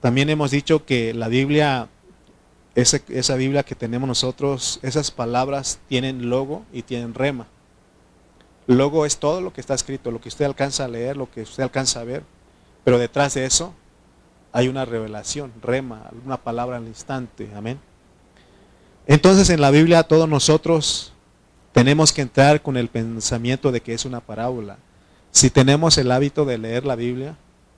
también 0.01 0.31
hemos 0.31 0.51
dicho 0.51 0.87
que 0.87 1.13
la 1.13 1.29
Biblia, 1.29 1.89
esa, 2.75 3.35
Biblia 3.35 3.63
que 3.63 3.75
tenemos 3.75 4.07
nosotros, 4.07 4.79
esas 4.83 5.11
palabras 5.11 5.79
tienen 5.89 6.31
logo 6.31 6.65
y 6.73 6.83
tienen 6.83 7.15
rema. 7.15 7.47
Logo 8.67 9.05
es 9.05 9.19
todo 9.19 9.41
lo 9.41 9.53
que 9.53 9.61
está 9.61 9.75
escrito, 9.75 10.11
lo 10.11 10.21
que 10.21 10.29
usted 10.29 10.45
alcanza 10.45 10.85
a 10.85 10.89
leer, 10.89 11.17
lo 11.17 11.31
que 11.31 11.43
usted 11.43 11.63
alcanza 11.63 12.01
a 12.01 12.05
ver. 12.05 12.23
Pero 12.85 12.99
detrás 12.99 13.35
de 13.35 13.45
eso 13.45 13.75
hay 14.53 14.69
una 14.69 14.85
revelación, 14.85 15.53
rema, 15.61 16.11
una 16.25 16.37
palabra 16.37 16.77
al 16.77 16.87
instante. 16.87 17.51
Amén. 17.57 17.81
Entonces 19.07 19.51
en 19.51 19.61
la 19.61 19.71
Biblia 19.71 20.05
todos 20.05 20.29
nosotros 20.29 21.13
tenemos 21.73 22.13
que 22.13 22.23
entrar 22.23 22.63
con 22.63 22.77
el 22.77 22.89
pensamiento 22.89 23.73
de 23.73 23.81
que 23.81 23.95
es 23.95 24.05
una 24.05 24.21
parábola. 24.21 24.77
Si 25.33 25.51
tenemos 25.51 25.99
el 25.99 26.11
hábito 26.13 26.45
de 26.45 26.59
leer 26.59 26.85
la 26.85 26.97
Biblia, 26.97 27.37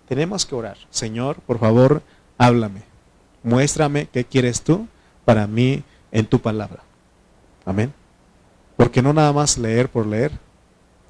tenemos 0.09 0.45
que 0.45 0.55
orar. 0.55 0.77
Señor, 0.91 1.37
por 1.47 1.59
favor, 1.59 2.03
háblame. 2.37 2.92
Muéstrame 3.43 4.07
qué 4.07 4.25
quieres 4.25 4.63
tú 4.63 4.87
para 5.25 5.47
mí 5.47 5.83
en 6.11 6.27
tu 6.27 6.41
palabra. 6.41 6.83
Amén. 7.65 7.93
Porque 8.77 9.03
no 9.03 9.13
nada 9.13 9.33
más 9.33 9.59
leer 9.59 9.89
por 9.89 10.07
leer, 10.07 10.33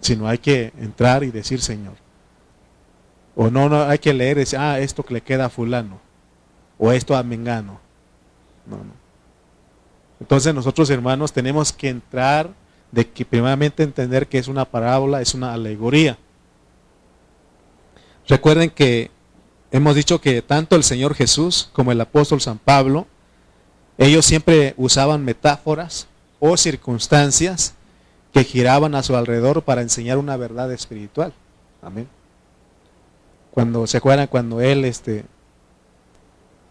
sino 0.00 0.26
hay 0.26 0.38
que 0.38 0.72
entrar 0.78 1.24
y 1.24 1.30
decir, 1.30 1.60
Señor, 1.60 1.94
o 3.34 3.50
no, 3.50 3.68
no 3.68 3.82
hay 3.84 3.98
que 3.98 4.12
leer 4.12 4.36
y 4.36 4.40
decir, 4.40 4.58
ah, 4.58 4.78
esto 4.78 5.02
que 5.02 5.14
le 5.14 5.20
queda 5.22 5.46
a 5.46 5.50
fulano. 5.50 6.00
O 6.78 6.92
esto 6.92 7.16
a 7.16 7.22
Mengano. 7.22 7.80
No, 8.66 8.76
no. 8.76 9.02
Entonces 10.20 10.54
nosotros 10.54 10.90
hermanos 10.90 11.32
tenemos 11.32 11.72
que 11.72 11.88
entrar 11.88 12.50
de 12.90 13.08
que 13.08 13.24
primeramente 13.24 13.82
entender 13.82 14.28
que 14.28 14.38
es 14.38 14.48
una 14.48 14.64
parábola, 14.64 15.20
es 15.20 15.34
una 15.34 15.54
alegoría. 15.54 16.18
Recuerden 18.28 18.70
que 18.70 19.10
hemos 19.72 19.96
dicho 19.96 20.20
que 20.20 20.42
tanto 20.42 20.76
el 20.76 20.84
Señor 20.84 21.14
Jesús 21.14 21.70
como 21.72 21.90
el 21.90 22.00
apóstol 22.00 22.40
San 22.40 22.58
Pablo, 22.58 23.06
ellos 23.98 24.24
siempre 24.24 24.74
usaban 24.76 25.24
metáforas 25.24 26.06
o 26.38 26.56
circunstancias 26.56 27.74
que 28.32 28.44
giraban 28.44 28.94
a 28.94 29.02
su 29.02 29.16
alrededor 29.16 29.62
para 29.62 29.82
enseñar 29.82 30.18
una 30.18 30.36
verdad 30.36 30.70
espiritual. 30.72 31.32
Amén. 31.82 32.08
Cuando 33.50 33.86
se 33.86 33.98
acuerdan 33.98 34.28
cuando 34.28 34.60
él 34.60 34.84
este 34.84 35.24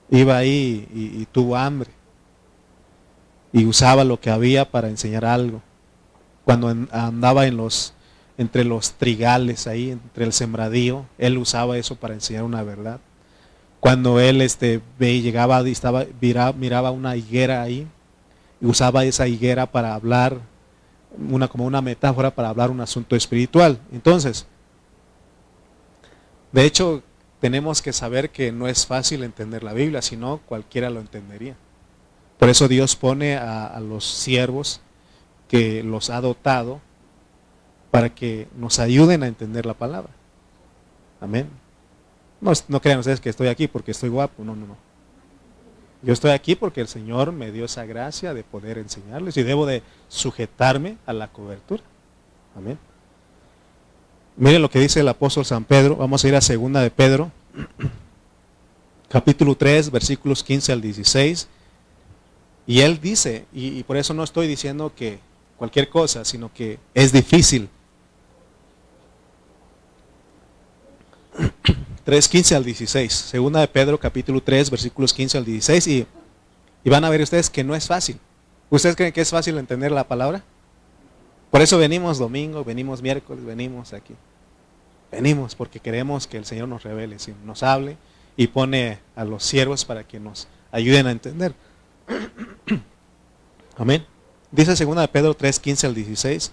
iba 0.10 0.38
ahí 0.38 0.88
y, 0.94 1.26
tuvo 1.26 1.56
hambre 1.56 1.90
y 3.54 3.66
usaba 3.66 4.04
lo 4.04 4.20
que 4.20 4.30
había 4.30 4.70
para 4.70 4.90
enseñar 4.90 5.26
algo. 5.26 5.62
Cuando 6.44 6.68
andaba 6.92 7.46
en 7.46 7.58
los 7.58 7.94
entre 8.42 8.66
los 8.66 8.94
trigales 8.94 9.68
ahí, 9.68 9.92
entre 9.92 10.26
el 10.26 10.34
sembradío, 10.34 11.06
él 11.18 11.38
usaba 11.38 11.78
eso 11.78 11.96
para 11.96 12.16
enseñar 12.16 12.44
una 12.44 12.64
verdad. 12.64 13.00
Cuando 13.80 14.20
él 14.20 14.42
este 14.42 14.82
llegaba 15.00 15.68
y 15.68 15.72
estaba 15.72 16.06
miraba, 16.20 16.92
una 16.92 17.16
higuera 17.16 17.62
ahí 17.62 17.88
y 18.60 18.66
usaba 18.66 19.06
esa 19.06 19.28
higuera 19.28 19.72
para 19.72 19.94
hablar 19.94 20.40
una 21.30 21.48
como 21.48 21.66
una 21.66 21.82
metáfora 21.82 22.34
para 22.34 22.50
hablar 22.50 22.72
un 22.72 22.82
asunto 22.82 23.16
espiritual. 23.16 23.80
Entonces, 23.92 24.48
de 26.52 26.66
hecho, 26.66 27.04
tenemos 27.40 27.82
que 27.82 27.94
saber 27.94 28.32
que 28.32 28.52
no 28.52 28.68
es 28.68 28.86
fácil 28.86 29.24
entender 29.24 29.64
la 29.64 29.74
Biblia, 29.74 30.02
sino 30.02 30.40
cualquiera 30.46 30.90
lo 30.90 31.00
entendería. 31.00 31.56
Por 32.40 32.50
eso 32.50 32.68
Dios 32.68 32.96
pone 32.96 33.36
a, 33.38 33.80
los 33.80 34.04
siervos 34.04 34.82
que 35.48 35.84
los 35.84 36.10
ha 36.10 36.22
dotado 36.22 36.82
para 37.92 38.10
que 38.10 38.48
nos 38.58 38.80
ayuden 38.80 39.22
a 39.24 39.28
entender 39.28 39.66
la 39.66 39.74
palabra. 39.74 40.12
Amén. 41.20 41.48
No, 42.40 42.54
no 42.68 42.82
crean 42.82 43.00
ustedes 43.00 43.20
que 43.20 43.30
estoy 43.30 43.48
aquí 43.48 43.68
porque 43.68 43.92
estoy 43.92 44.10
guapo, 44.10 44.44
no, 44.44 44.56
no, 44.56 44.66
no. 44.66 44.78
Yo 46.02 46.14
estoy 46.14 46.32
aquí 46.32 46.56
porque 46.56 46.82
el 46.82 46.88
Señor 46.88 47.32
me 47.32 47.52
dio 47.52 47.66
esa 47.66 47.86
gracia 47.86 48.34
de 48.34 48.44
poder 48.44 48.80
enseñarles 48.80 49.38
y 49.38 49.44
debo 49.44 49.68
de 49.68 49.84
sujetarme 50.08 50.98
a 51.06 51.14
la 51.14 51.28
cobertura. 51.28 51.84
Amén. 52.56 52.80
Miren 54.36 54.62
lo 54.62 54.72
que 54.72 54.80
dice 54.80 55.02
el 55.02 55.08
apóstol 55.08 55.46
San 55.46 55.64
Pedro. 55.64 55.98
Vamos 55.98 56.24
a 56.24 56.28
ir 56.28 56.36
a 56.36 56.42
segunda 56.42 56.82
de 56.82 56.90
Pedro, 56.90 57.32
capítulo 59.10 59.56
3, 59.56 59.92
versículos 59.92 60.44
15 60.44 60.72
al 60.72 60.82
16. 60.82 61.48
Y 62.66 62.80
él 62.80 63.00
dice, 63.00 63.46
y, 63.54 63.84
por 63.84 63.98
eso 63.98 64.14
no 64.14 64.24
estoy 64.24 64.48
diciendo 64.48 64.94
que 64.96 65.20
cualquier 65.58 65.90
cosa, 65.90 66.26
sino 66.26 66.52
que 66.54 66.80
es 66.94 67.12
difícil. 67.12 67.70
3, 72.04 72.28
15 72.28 72.56
al 72.56 72.64
16. 72.64 73.14
Segunda 73.14 73.60
de 73.60 73.68
Pedro, 73.68 74.00
capítulo 74.00 74.42
3, 74.42 74.70
versículos 74.70 75.14
15 75.14 75.38
al 75.38 75.46
16. 75.46 75.88
Y, 75.88 76.08
y 76.84 76.90
van 76.90 77.04
a 77.04 77.10
ver 77.10 77.22
ustedes 77.22 77.50
que 77.50 77.64
no 77.64 77.76
es 77.76 77.88
fácil. 77.88 78.20
¿Ustedes 78.70 78.96
creen 78.96 79.14
que 79.14 79.22
es 79.22 79.30
fácil 79.30 79.58
entender 79.58 79.92
la 79.92 80.08
palabra? 80.08 80.44
Por 81.52 81.62
eso 81.62 81.78
venimos 81.78 82.18
domingo, 82.18 82.64
venimos 82.64 83.02
miércoles, 83.02 83.44
venimos 83.44 83.94
aquí. 83.94 84.16
Venimos 85.12 85.56
porque 85.56 85.82
queremos 85.82 86.26
que 86.26 86.38
el 86.38 86.46
Señor 86.46 86.70
nos 86.70 86.84
revele, 86.84 87.18
nos 87.44 87.64
hable 87.64 87.98
y 88.38 88.48
pone 88.48 89.00
a 89.16 89.26
los 89.26 89.44
siervos 89.44 89.84
para 89.84 90.06
que 90.06 90.20
nos 90.20 90.48
ayuden 90.72 91.08
a 91.08 91.12
entender. 91.12 91.54
Amén. 93.78 94.06
Dice 94.52 94.86
2 94.86 94.96
de 94.96 95.08
Pedro 95.10 95.34
3, 95.34 95.60
15 95.60 95.88
al 95.88 95.96
16. 95.96 96.52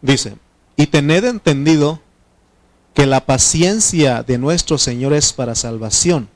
Dice, 0.00 0.36
y 0.76 0.86
tened 0.86 1.24
entendido 1.24 2.00
que 2.98 3.06
la 3.06 3.24
paciencia 3.24 4.24
de 4.24 4.38
nuestro 4.38 4.76
Señor 4.76 5.12
es 5.12 5.32
para 5.32 5.54
salvación. 5.54 6.28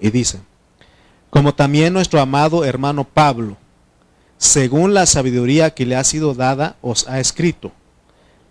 Y 0.00 0.10
dice, 0.10 0.40
como 1.30 1.54
también 1.54 1.92
nuestro 1.92 2.20
amado 2.20 2.64
hermano 2.64 3.04
Pablo, 3.04 3.56
según 4.36 4.94
la 4.94 5.06
sabiduría 5.06 5.74
que 5.74 5.86
le 5.86 5.94
ha 5.94 6.02
sido 6.02 6.34
dada, 6.34 6.74
os 6.82 7.06
ha 7.06 7.20
escrito, 7.20 7.70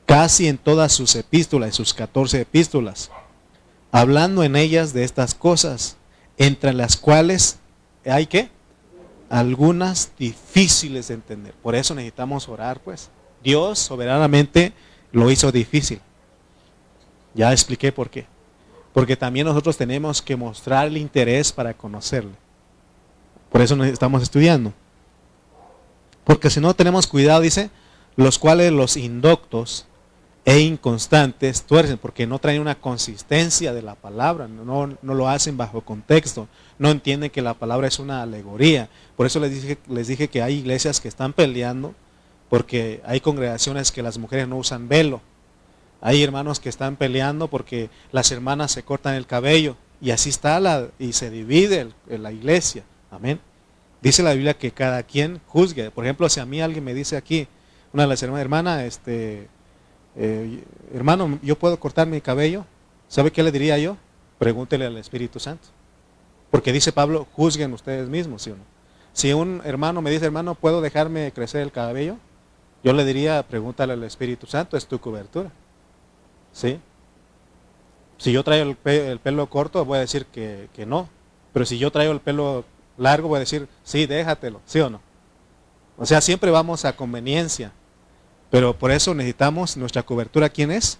casi 0.05 0.47
en 0.47 0.57
todas 0.57 0.93
sus 0.93 1.13
epístolas, 1.15 1.75
sus 1.75 1.93
14 1.93 2.39
epístolas, 2.39 3.11
hablando 3.91 4.45
en 4.45 4.55
ellas 4.55 4.93
de 4.93 5.03
estas 5.03 5.35
cosas, 5.35 5.97
entre 6.37 6.71
las 6.71 6.95
cuales 6.95 7.57
hay 8.05 8.27
que 8.27 8.49
algunas 9.29 10.11
difíciles 10.17 11.09
de 11.09 11.15
entender. 11.15 11.53
Por 11.61 11.75
eso 11.75 11.95
necesitamos 11.95 12.47
orar, 12.47 12.79
pues. 12.79 13.09
Dios 13.43 13.77
soberanamente 13.77 14.71
lo 15.11 15.29
hizo 15.29 15.51
difícil. 15.51 15.99
Ya 17.33 17.51
expliqué 17.51 17.91
por 17.91 18.09
qué. 18.09 18.25
Porque 18.93 19.15
también 19.15 19.45
nosotros 19.45 19.77
tenemos 19.77 20.21
que 20.21 20.35
mostrar 20.35 20.87
el 20.87 20.97
interés 20.97 21.51
para 21.51 21.73
conocerle. 21.73 22.33
Por 23.51 23.61
eso 23.61 23.81
estamos 23.83 24.21
estudiando. 24.21 24.73
Porque 26.23 26.49
si 26.49 26.59
no 26.59 26.73
tenemos 26.73 27.07
cuidado, 27.07 27.41
dice, 27.41 27.69
los 28.15 28.37
cuales 28.37 28.71
los 28.71 28.97
indoctos 28.97 29.85
e 30.43 30.59
inconstantes 30.59 31.63
tuercen, 31.63 31.97
porque 31.97 32.25
no 32.25 32.39
traen 32.39 32.61
una 32.61 32.75
consistencia 32.75 33.73
de 33.73 33.81
la 33.81 33.95
palabra, 33.95 34.47
no, 34.47 34.97
no, 35.01 35.13
lo 35.13 35.29
hacen 35.29 35.55
bajo 35.55 35.81
contexto, 35.81 36.47
no 36.79 36.89
entienden 36.89 37.29
que 37.29 37.41
la 37.41 37.53
palabra 37.53 37.87
es 37.87 37.99
una 37.99 38.23
alegoría. 38.23 38.89
Por 39.15 39.25
eso 39.25 39.39
les 39.39 39.51
dije, 39.51 39.77
les 39.87 40.07
dije 40.07 40.29
que 40.29 40.41
hay 40.41 40.55
iglesias 40.55 40.99
que 40.99 41.07
están 41.07 41.33
peleando, 41.33 41.93
porque 42.49 43.01
hay 43.05 43.19
congregaciones 43.19 43.91
que 43.91 44.01
las 44.01 44.17
mujeres 44.17 44.47
no 44.47 44.57
usan 44.57 44.87
velo. 44.87 45.21
Hay 46.01 46.23
hermanos 46.23 46.59
que 46.59 46.69
están 46.69 46.95
peleando 46.95 47.47
porque 47.47 47.89
las 48.11 48.31
hermanas 48.31 48.71
se 48.71 48.83
cortan 48.83 49.13
el 49.13 49.27
cabello. 49.27 49.77
Y 50.01 50.09
así 50.09 50.29
está 50.29 50.59
la, 50.59 50.87
y 50.97 51.13
se 51.13 51.29
divide 51.29 51.89
la 52.07 52.31
iglesia. 52.31 52.83
Amén. 53.11 53.39
Dice 54.01 54.23
la 54.23 54.33
Biblia 54.33 54.55
que 54.55 54.71
cada 54.71 55.03
quien 55.03 55.39
juzgue. 55.45 55.91
Por 55.91 56.03
ejemplo, 56.03 56.27
si 56.27 56.39
a 56.39 56.45
mí 56.45 56.59
alguien 56.59 56.83
me 56.83 56.95
dice 56.95 57.17
aquí, 57.17 57.47
una 57.93 58.03
de 58.03 58.09
las 58.09 58.23
hermanas, 58.23 58.41
hermana, 58.41 58.85
este, 58.85 59.47
eh, 60.15 60.63
hermano, 60.93 61.37
yo 61.43 61.55
puedo 61.57 61.79
cortar 61.79 62.07
mi 62.07 62.19
cabello. 62.19 62.65
¿Sabe 63.07 63.31
qué 63.31 63.43
le 63.43 63.51
diría 63.51 63.77
yo? 63.77 63.95
Pregúntele 64.39 64.87
al 64.87 64.97
Espíritu 64.97 65.39
Santo. 65.39 65.67
Porque 66.49 66.73
dice 66.73 66.91
Pablo, 66.91 67.27
juzguen 67.33 67.73
ustedes 67.73 68.09
mismos. 68.09 68.49
Si 69.13 69.33
un 69.33 69.61
hermano 69.65 70.01
me 70.01 70.09
dice, 70.09 70.25
hermano, 70.25 70.55
¿puedo 70.55 70.81
dejarme 70.81 71.31
crecer 71.31 71.61
el 71.61 71.71
cabello? 71.71 72.17
Yo 72.83 72.93
le 72.93 73.05
diría, 73.05 73.43
pregúntale 73.47 73.93
al 73.93 74.03
Espíritu 74.03 74.47
Santo, 74.47 74.77
es 74.77 74.87
tu 74.87 74.99
cobertura. 74.99 75.51
¿Sí? 76.51 76.79
Si 78.17 78.31
yo 78.31 78.43
traigo 78.43 78.75
el, 78.85 79.19
pelo 79.19 79.49
corto, 79.49 79.83
voy 79.83 79.97
a 79.97 80.01
decir 80.01 80.25
que, 80.25 80.69
que, 80.73 80.85
no. 80.85 81.09
Pero 81.53 81.65
si 81.65 81.77
yo 81.77 81.91
traigo 81.91 82.13
el 82.13 82.19
pelo 82.19 82.65
largo, 82.97 83.29
voy 83.29 83.37
a 83.37 83.39
decir, 83.39 83.67
sí, 83.83 84.05
déjatelo, 84.05 84.61
¿sí 84.65 84.79
o 84.79 84.89
no? 84.89 85.01
O 85.97 86.05
sea, 86.05 86.21
siempre 86.21 86.51
vamos 86.51 86.85
a 86.85 86.95
conveniencia. 86.95 87.71
Pero 88.49 88.77
por 88.77 88.91
eso 88.91 89.13
necesitamos 89.13 89.77
nuestra 89.77 90.03
cobertura. 90.03 90.49
¿Quién 90.49 90.71
es? 90.71 90.99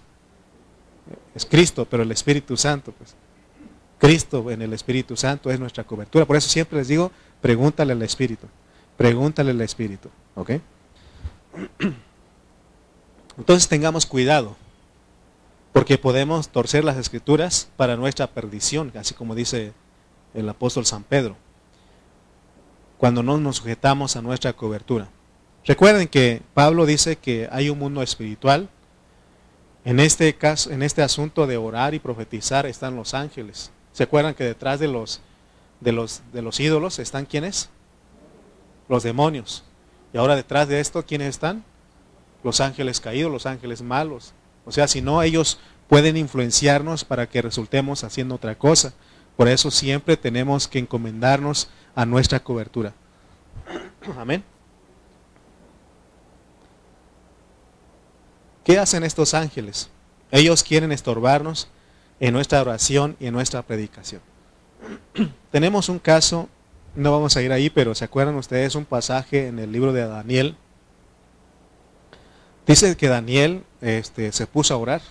Es 1.34 1.44
Cristo, 1.44 1.86
pero 1.88 2.02
el 2.02 2.10
Espíritu 2.10 2.56
Santo. 2.56 2.92
Pues. 2.92 3.14
Cristo 3.98 4.50
en 4.50 4.62
el 4.62 4.72
Espíritu 4.72 5.16
Santo 5.16 5.50
es 5.50 5.60
nuestra 5.60 5.84
cobertura. 5.84 6.24
Por 6.24 6.36
eso 6.36 6.48
siempre 6.48 6.78
les 6.78 6.88
digo, 6.88 7.12
pregúntale 7.40 7.92
al 7.92 8.02
Espíritu. 8.02 8.46
Pregúntale 8.96 9.50
al 9.50 9.60
Espíritu. 9.60 10.08
¿Ok? 10.34 10.50
Entonces 13.38 13.68
tengamos 13.68 14.06
cuidado, 14.06 14.56
porque 15.72 15.98
podemos 15.98 16.48
torcer 16.48 16.84
las 16.84 16.96
escrituras 16.96 17.68
para 17.76 17.96
nuestra 17.96 18.26
perdición, 18.26 18.92
así 18.94 19.14
como 19.14 19.34
dice 19.34 19.72
el 20.34 20.48
apóstol 20.48 20.86
San 20.86 21.02
Pedro, 21.02 21.36
cuando 22.98 23.22
no 23.22 23.38
nos 23.38 23.56
sujetamos 23.56 24.16
a 24.16 24.22
nuestra 24.22 24.52
cobertura. 24.52 25.08
Recuerden 25.64 26.08
que 26.08 26.42
Pablo 26.54 26.86
dice 26.86 27.16
que 27.16 27.48
hay 27.50 27.70
un 27.70 27.78
mundo 27.78 28.02
espiritual. 28.02 28.68
En 29.84 30.00
este 30.00 30.34
caso, 30.34 30.70
en 30.70 30.82
este 30.82 31.02
asunto 31.02 31.46
de 31.46 31.56
orar 31.56 31.94
y 31.94 31.98
profetizar 31.98 32.66
están 32.66 32.96
los 32.96 33.14
ángeles. 33.14 33.70
¿Se 33.92 34.04
acuerdan 34.04 34.34
que 34.34 34.44
detrás 34.44 34.78
de 34.78 34.88
los 34.88 35.20
de 35.80 35.92
los 35.92 36.22
de 36.32 36.42
los 36.42 36.60
ídolos 36.60 36.98
están 36.98 37.26
quiénes? 37.26 37.68
Los 38.88 39.02
demonios. 39.02 39.64
Y 40.12 40.18
ahora 40.18 40.36
detrás 40.36 40.68
de 40.68 40.80
esto, 40.80 41.04
¿quiénes 41.04 41.28
están? 41.28 41.64
Los 42.44 42.60
ángeles 42.60 43.00
caídos, 43.00 43.32
los 43.32 43.46
ángeles 43.46 43.82
malos. 43.82 44.34
O 44.64 44.72
sea, 44.72 44.88
si 44.88 45.02
no, 45.02 45.22
ellos 45.22 45.58
pueden 45.88 46.16
influenciarnos 46.16 47.04
para 47.04 47.28
que 47.28 47.42
resultemos 47.42 48.04
haciendo 48.04 48.34
otra 48.36 48.56
cosa. 48.56 48.92
Por 49.36 49.48
eso 49.48 49.70
siempre 49.70 50.16
tenemos 50.16 50.68
que 50.68 50.78
encomendarnos 50.78 51.68
a 51.94 52.06
nuestra 52.06 52.40
cobertura. 52.40 52.94
Amén. 54.18 54.44
¿Qué 58.64 58.78
hacen 58.78 59.02
estos 59.02 59.34
ángeles? 59.34 59.90
Ellos 60.30 60.62
quieren 60.62 60.92
estorbarnos 60.92 61.68
en 62.20 62.32
nuestra 62.32 62.60
oración 62.60 63.16
y 63.18 63.26
en 63.26 63.34
nuestra 63.34 63.62
predicación. 63.62 64.22
Tenemos 65.50 65.88
un 65.88 65.98
caso 65.98 66.48
no 66.94 67.10
vamos 67.10 67.36
a 67.36 67.42
ir 67.42 67.52
ahí, 67.52 67.70
pero 67.70 67.94
¿se 67.94 68.04
acuerdan 68.04 68.36
ustedes 68.36 68.74
un 68.74 68.84
pasaje 68.84 69.46
en 69.46 69.58
el 69.58 69.72
libro 69.72 69.92
de 69.92 70.06
Daniel? 70.06 70.56
Dice 72.66 72.96
que 72.96 73.08
Daniel 73.08 73.64
este, 73.80 74.32
se 74.32 74.46
puso 74.46 74.74
a 74.74 74.76
orar 74.76 75.02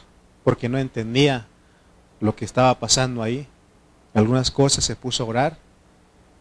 porque 0.43 0.69
no 0.69 0.77
entendía 0.77 1.47
lo 2.19 2.35
que 2.35 2.45
estaba 2.45 2.79
pasando 2.79 3.21
ahí. 3.21 3.47
Algunas 4.13 4.51
cosas 4.51 4.83
se 4.85 4.95
puso 4.95 5.23
a 5.23 5.27
orar. 5.27 5.57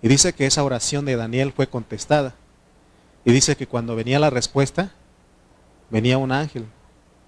Y 0.02 0.08
dice 0.08 0.32
que 0.32 0.46
esa 0.46 0.64
oración 0.64 1.04
de 1.04 1.16
Daniel 1.16 1.52
fue 1.52 1.66
contestada. 1.66 2.34
Y 3.24 3.32
dice 3.32 3.56
que 3.56 3.66
cuando 3.66 3.96
venía 3.96 4.18
la 4.18 4.30
respuesta, 4.30 4.92
venía 5.90 6.16
un 6.16 6.32
ángel 6.32 6.64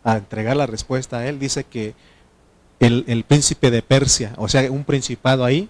a 0.05 0.17
entregar 0.17 0.57
la 0.57 0.67
respuesta 0.67 1.19
a 1.19 1.27
él. 1.27 1.39
Dice 1.39 1.65
que 1.65 1.95
el, 2.81 3.05
el 3.09 3.25
príncipe 3.25 3.71
de 3.71 3.83
Persia, 3.83 4.33
o 4.37 4.49
sea, 4.49 4.71
un 4.71 4.85
principado 4.85 5.45
ahí, 5.45 5.69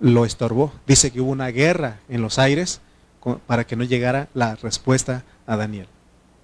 lo 0.00 0.24
estorbó. 0.24 0.72
Dice 0.86 1.10
que 1.10 1.20
hubo 1.20 1.30
una 1.30 1.48
guerra 1.48 2.00
en 2.08 2.22
los 2.22 2.38
aires 2.38 2.80
para 3.46 3.66
que 3.66 3.76
no 3.76 3.84
llegara 3.84 4.28
la 4.34 4.56
respuesta 4.56 5.24
a 5.46 5.56
Daniel. 5.56 5.86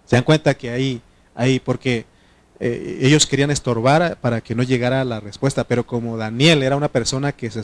Se 0.08 0.16
dan 0.16 0.24
cuenta 0.24 0.54
que 0.54 0.70
ahí, 0.70 1.02
ahí 1.34 1.60
porque 1.60 2.06
eh, 2.60 3.00
ellos 3.02 3.26
querían 3.26 3.50
estorbar 3.50 4.16
para 4.22 4.40
que 4.40 4.54
no 4.54 4.62
llegara 4.62 5.04
la 5.04 5.20
respuesta, 5.20 5.64
pero 5.64 5.86
como 5.86 6.16
Daniel 6.16 6.62
era 6.62 6.76
una 6.76 6.88
persona 6.88 7.32
que 7.32 7.50
se 7.50 7.62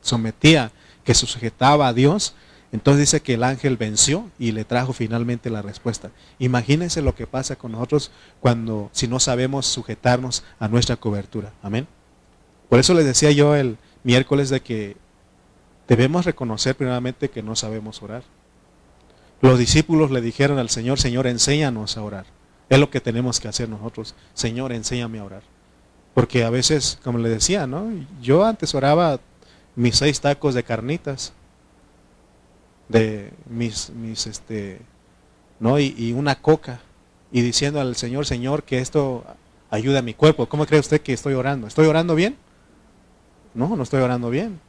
sometía, 0.00 0.72
que 1.04 1.14
se 1.14 1.24
sujetaba 1.24 1.86
a 1.86 1.92
Dios, 1.92 2.34
entonces 2.72 3.02
dice 3.02 3.20
que 3.20 3.34
el 3.34 3.44
ángel 3.44 3.76
venció 3.76 4.28
y 4.40 4.50
le 4.50 4.64
trajo 4.64 4.92
finalmente 4.92 5.50
la 5.50 5.62
respuesta. 5.62 6.10
Imagínense 6.40 7.00
lo 7.00 7.14
que 7.14 7.28
pasa 7.28 7.54
con 7.54 7.70
nosotros 7.70 8.10
cuando, 8.40 8.90
si 8.90 9.06
no 9.06 9.20
sabemos 9.20 9.66
sujetarnos 9.66 10.42
a 10.58 10.66
nuestra 10.66 10.96
cobertura. 10.96 11.52
Amén. 11.62 11.86
Por 12.68 12.80
eso 12.80 12.92
les 12.92 13.04
decía 13.04 13.30
yo 13.30 13.54
el 13.54 13.76
miércoles 14.02 14.50
de 14.50 14.62
que 14.62 14.96
debemos 15.86 16.24
reconocer 16.24 16.74
primeramente 16.74 17.30
que 17.30 17.44
no 17.44 17.54
sabemos 17.54 18.02
orar. 18.02 18.24
Los 19.42 19.58
discípulos 19.58 20.12
le 20.12 20.20
dijeron 20.20 20.58
al 20.58 20.70
Señor, 20.70 21.00
Señor, 21.00 21.26
enséñanos 21.26 21.96
a 21.96 22.02
orar. 22.02 22.26
Es 22.68 22.78
lo 22.78 22.90
que 22.90 23.00
tenemos 23.00 23.40
que 23.40 23.48
hacer 23.48 23.68
nosotros. 23.68 24.14
Señor, 24.34 24.72
enséñame 24.72 25.18
a 25.18 25.24
orar. 25.24 25.42
Porque 26.14 26.44
a 26.44 26.50
veces, 26.50 26.98
como 27.02 27.18
le 27.18 27.28
decía, 27.28 27.66
¿no? 27.66 27.90
Yo 28.22 28.44
antes 28.44 28.74
oraba 28.74 29.18
mis 29.74 29.96
seis 29.96 30.20
tacos 30.20 30.54
de 30.54 30.62
carnitas, 30.62 31.32
de 32.88 33.32
mis, 33.50 33.90
mis 33.90 34.28
este, 34.28 34.80
¿no? 35.58 35.80
Y, 35.80 35.94
y 35.98 36.12
una 36.12 36.36
coca, 36.36 36.80
y 37.32 37.42
diciendo 37.42 37.80
al 37.80 37.96
Señor, 37.96 38.26
Señor, 38.26 38.62
que 38.62 38.78
esto 38.78 39.24
ayude 39.70 39.98
a 39.98 40.02
mi 40.02 40.14
cuerpo. 40.14 40.48
¿Cómo 40.48 40.66
cree 40.66 40.78
usted 40.78 41.00
que 41.00 41.14
estoy 41.14 41.34
orando? 41.34 41.66
¿Estoy 41.66 41.86
orando 41.86 42.14
bien? 42.14 42.36
No, 43.54 43.74
no 43.74 43.82
estoy 43.82 44.02
orando 44.02 44.30
bien. 44.30 44.60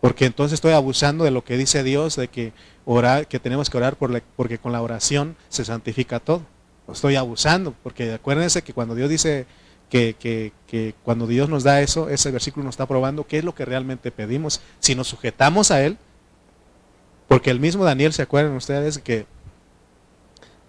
Porque 0.00 0.24
entonces 0.24 0.54
estoy 0.54 0.72
abusando 0.72 1.24
de 1.24 1.30
lo 1.30 1.44
que 1.44 1.56
dice 1.56 1.82
Dios, 1.82 2.16
de 2.16 2.28
que 2.28 2.52
orar, 2.84 3.26
que 3.26 3.38
tenemos 3.38 3.68
que 3.68 3.76
orar 3.76 3.96
por 3.96 4.22
porque 4.36 4.58
con 4.58 4.72
la 4.72 4.82
oración 4.82 5.36
se 5.48 5.64
santifica 5.64 6.20
todo. 6.20 6.42
Estoy 6.90 7.16
abusando, 7.16 7.74
porque 7.82 8.12
acuérdense 8.12 8.62
que 8.62 8.72
cuando 8.72 8.94
Dios 8.94 9.10
dice 9.10 9.46
que, 9.90 10.16
que, 10.18 10.52
que, 10.66 10.94
cuando 11.04 11.26
Dios 11.26 11.48
nos 11.48 11.64
da 11.64 11.82
eso, 11.82 12.08
ese 12.08 12.30
versículo 12.30 12.64
nos 12.64 12.74
está 12.74 12.86
probando 12.86 13.26
qué 13.26 13.38
es 13.38 13.44
lo 13.44 13.54
que 13.54 13.64
realmente 13.64 14.10
pedimos. 14.10 14.60
Si 14.78 14.94
nos 14.94 15.08
sujetamos 15.08 15.70
a 15.70 15.84
Él, 15.84 15.98
porque 17.28 17.50
el 17.50 17.60
mismo 17.60 17.84
Daniel, 17.84 18.12
¿se 18.12 18.22
acuerdan 18.22 18.56
ustedes 18.56 18.98
que 18.98 19.26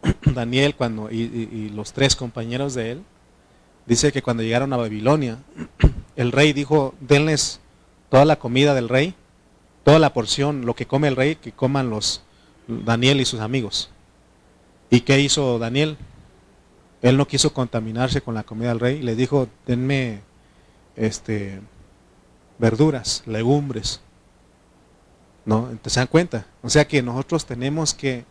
Daniel 0.25 0.75
cuando 0.75 1.09
y 1.11 1.69
los 1.69 1.93
tres 1.93 2.15
compañeros 2.15 2.73
de 2.73 2.91
él, 2.91 3.03
dice 3.85 4.11
que 4.11 4.21
cuando 4.21 4.43
llegaron 4.43 4.73
a 4.73 4.77
Babilonia, 4.77 5.39
el 6.15 6.31
rey 6.31 6.53
dijo, 6.53 6.93
denles 6.99 7.59
toda 8.09 8.25
la 8.25 8.37
comida 8.37 8.73
del 8.73 8.89
rey 8.89 9.15
toda 9.83 9.99
la 9.99 10.13
porción, 10.13 10.65
lo 10.65 10.75
que 10.75 10.85
come 10.85 11.07
el 11.07 11.15
rey, 11.15 11.35
que 11.35 11.51
coman 11.51 11.89
los 11.89 12.21
Daniel 12.67 13.21
y 13.21 13.25
sus 13.25 13.39
amigos. 13.39 13.89
¿Y 14.89 15.01
qué 15.01 15.19
hizo 15.19 15.59
Daniel? 15.59 15.97
Él 17.01 17.17
no 17.17 17.27
quiso 17.27 17.53
contaminarse 17.53 18.21
con 18.21 18.35
la 18.35 18.43
comida 18.43 18.69
del 18.69 18.79
rey, 18.79 19.01
le 19.01 19.15
dijo, 19.15 19.47
denme 19.65 20.21
este 20.95 21.61
verduras, 22.59 23.23
legumbres. 23.25 24.01
¿No? 25.45 25.69
Entonces 25.71 25.93
se 25.93 25.99
dan 25.99 26.07
cuenta. 26.07 26.45
O 26.61 26.69
sea 26.69 26.87
que 26.87 27.01
nosotros 27.01 27.45
tenemos 27.45 27.95
que 27.95 28.25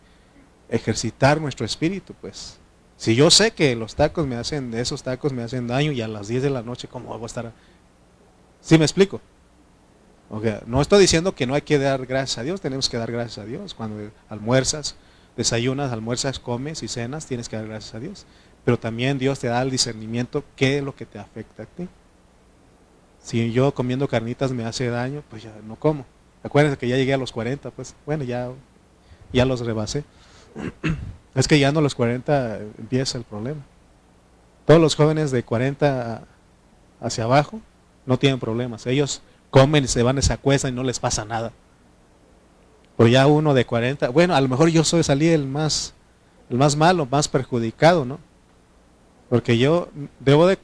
ejercitar 0.69 1.41
nuestro 1.41 1.65
espíritu, 1.65 2.13
pues. 2.21 2.57
Si 2.95 3.15
yo 3.15 3.29
sé 3.29 3.51
que 3.51 3.75
los 3.75 3.95
tacos 3.95 4.25
me 4.25 4.37
hacen, 4.37 4.73
esos 4.73 5.03
tacos 5.03 5.33
me 5.33 5.43
hacen 5.43 5.67
daño 5.67 5.91
y 5.91 6.01
a 6.01 6.07
las 6.07 6.29
10 6.29 6.43
de 6.43 6.49
la 6.49 6.61
noche, 6.61 6.87
¿cómo 6.87 7.09
voy 7.09 7.23
a 7.23 7.25
estar? 7.25 7.51
¿Sí 8.61 8.77
me 8.77 8.85
explico? 8.85 9.19
No 10.65 10.81
estoy 10.81 11.01
diciendo 11.01 11.35
que 11.35 11.45
no 11.45 11.55
hay 11.55 11.61
que 11.61 11.77
dar 11.77 12.05
gracias 12.05 12.37
a 12.37 12.43
Dios, 12.43 12.61
tenemos 12.61 12.87
que 12.87 12.97
dar 12.97 13.11
gracias 13.11 13.39
a 13.39 13.45
Dios. 13.45 13.73
Cuando 13.73 14.11
almuerzas, 14.29 14.95
desayunas, 15.35 15.91
almuerzas, 15.91 16.39
comes 16.39 16.83
y 16.83 16.87
cenas, 16.87 17.25
tienes 17.25 17.49
que 17.49 17.57
dar 17.57 17.67
gracias 17.67 17.95
a 17.95 17.99
Dios. 17.99 18.25
Pero 18.63 18.79
también 18.79 19.17
Dios 19.17 19.39
te 19.39 19.47
da 19.47 19.61
el 19.61 19.69
discernimiento 19.69 20.43
qué 20.55 20.77
es 20.77 20.83
lo 20.83 20.95
que 20.95 21.05
te 21.05 21.19
afecta 21.19 21.63
a 21.63 21.65
ti. 21.65 21.87
Si 23.21 23.51
yo 23.51 23.73
comiendo 23.73 24.07
carnitas 24.07 24.51
me 24.51 24.63
hace 24.63 24.89
daño, 24.89 25.21
pues 25.29 25.43
ya 25.43 25.53
no 25.67 25.75
como. 25.75 26.05
Acuérdense 26.43 26.77
que 26.77 26.87
ya 26.87 26.95
llegué 26.95 27.13
a 27.13 27.17
los 27.17 27.31
40, 27.31 27.69
pues 27.71 27.93
bueno, 28.05 28.23
ya, 28.23 28.49
ya 29.33 29.45
los 29.45 29.59
rebasé. 29.61 30.03
Es 31.33 31.47
que 31.47 31.57
no 31.71 31.79
a 31.79 31.81
los 31.81 31.95
40 31.95 32.59
empieza 32.77 33.17
el 33.17 33.23
problema. 33.23 33.61
Todos 34.65 34.81
los 34.81 34.95
jóvenes 34.95 35.31
de 35.31 35.43
40 35.43 36.23
hacia 36.99 37.23
abajo 37.23 37.61
no 38.05 38.19
tienen 38.19 38.37
problemas. 38.37 38.85
Ellos 38.85 39.21
comen, 39.51 39.87
se 39.87 40.01
van, 40.01 40.19
se 40.21 40.33
acuestan 40.33 40.73
y 40.73 40.75
no 40.75 40.83
les 40.83 40.99
pasa 40.99 41.23
nada. 41.25 41.51
Pero 42.97 43.07
ya 43.09 43.27
uno 43.27 43.53
de 43.53 43.65
40, 43.65 44.09
bueno, 44.09 44.33
a 44.35 44.41
lo 44.41 44.47
mejor 44.47 44.69
yo 44.69 44.83
soy 44.83 45.03
salí 45.03 45.27
el 45.27 45.45
más, 45.45 45.93
el 46.49 46.57
más 46.57 46.75
malo, 46.75 47.05
más 47.05 47.27
perjudicado, 47.27 48.05
¿no? 48.05 48.19
Porque 49.29 49.57
yo 49.57 49.89
debo 50.19 50.47
de, 50.47 50.57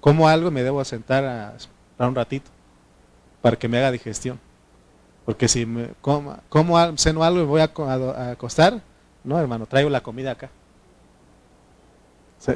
como 0.00 0.28
algo, 0.28 0.50
me 0.50 0.62
debo 0.62 0.84
sentar 0.84 1.24
a, 1.24 2.06
un 2.06 2.14
ratito, 2.14 2.50
para 3.42 3.56
que 3.56 3.68
me 3.68 3.78
haga 3.78 3.92
digestión. 3.92 4.40
Porque 5.24 5.48
si 5.48 5.66
me 5.66 5.90
como, 6.00 6.36
como 6.48 6.96
ceno 6.96 7.22
algo 7.22 7.40
y 7.42 7.44
voy 7.44 7.60
a, 7.60 7.70
a, 7.76 8.30
acostar, 8.30 8.80
no 9.22 9.38
hermano, 9.38 9.66
traigo 9.66 9.90
la 9.90 10.02
comida 10.02 10.32
acá. 10.32 10.50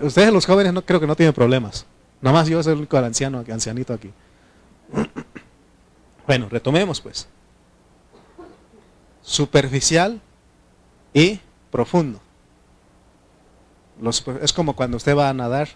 Ustedes 0.03 0.33
los 0.33 0.47
jóvenes 0.47 0.73
no 0.73 0.83
creo 0.83 0.99
que 0.99 1.07
no 1.07 1.15
tienen 1.15 1.35
problemas. 1.35 1.87
Nada 2.23 2.39
más 2.39 2.49
yo 2.49 2.63
soy 2.63 2.73
el 2.73 2.79
único 2.79 2.97
anciano, 2.97 3.45
ancianito 3.47 3.93
aquí. 3.93 4.11
Bueno, 6.27 6.49
retomemos 6.49 7.01
pues. 7.01 7.29
Superficial 9.23 10.21
y 11.13 11.41
profundo. 11.71 12.21
es 14.41 14.53
como 14.53 14.77
cuando 14.77 14.97
usted 14.97 15.17
va 15.17 15.29
a 15.29 15.35
nadar. 15.35 15.69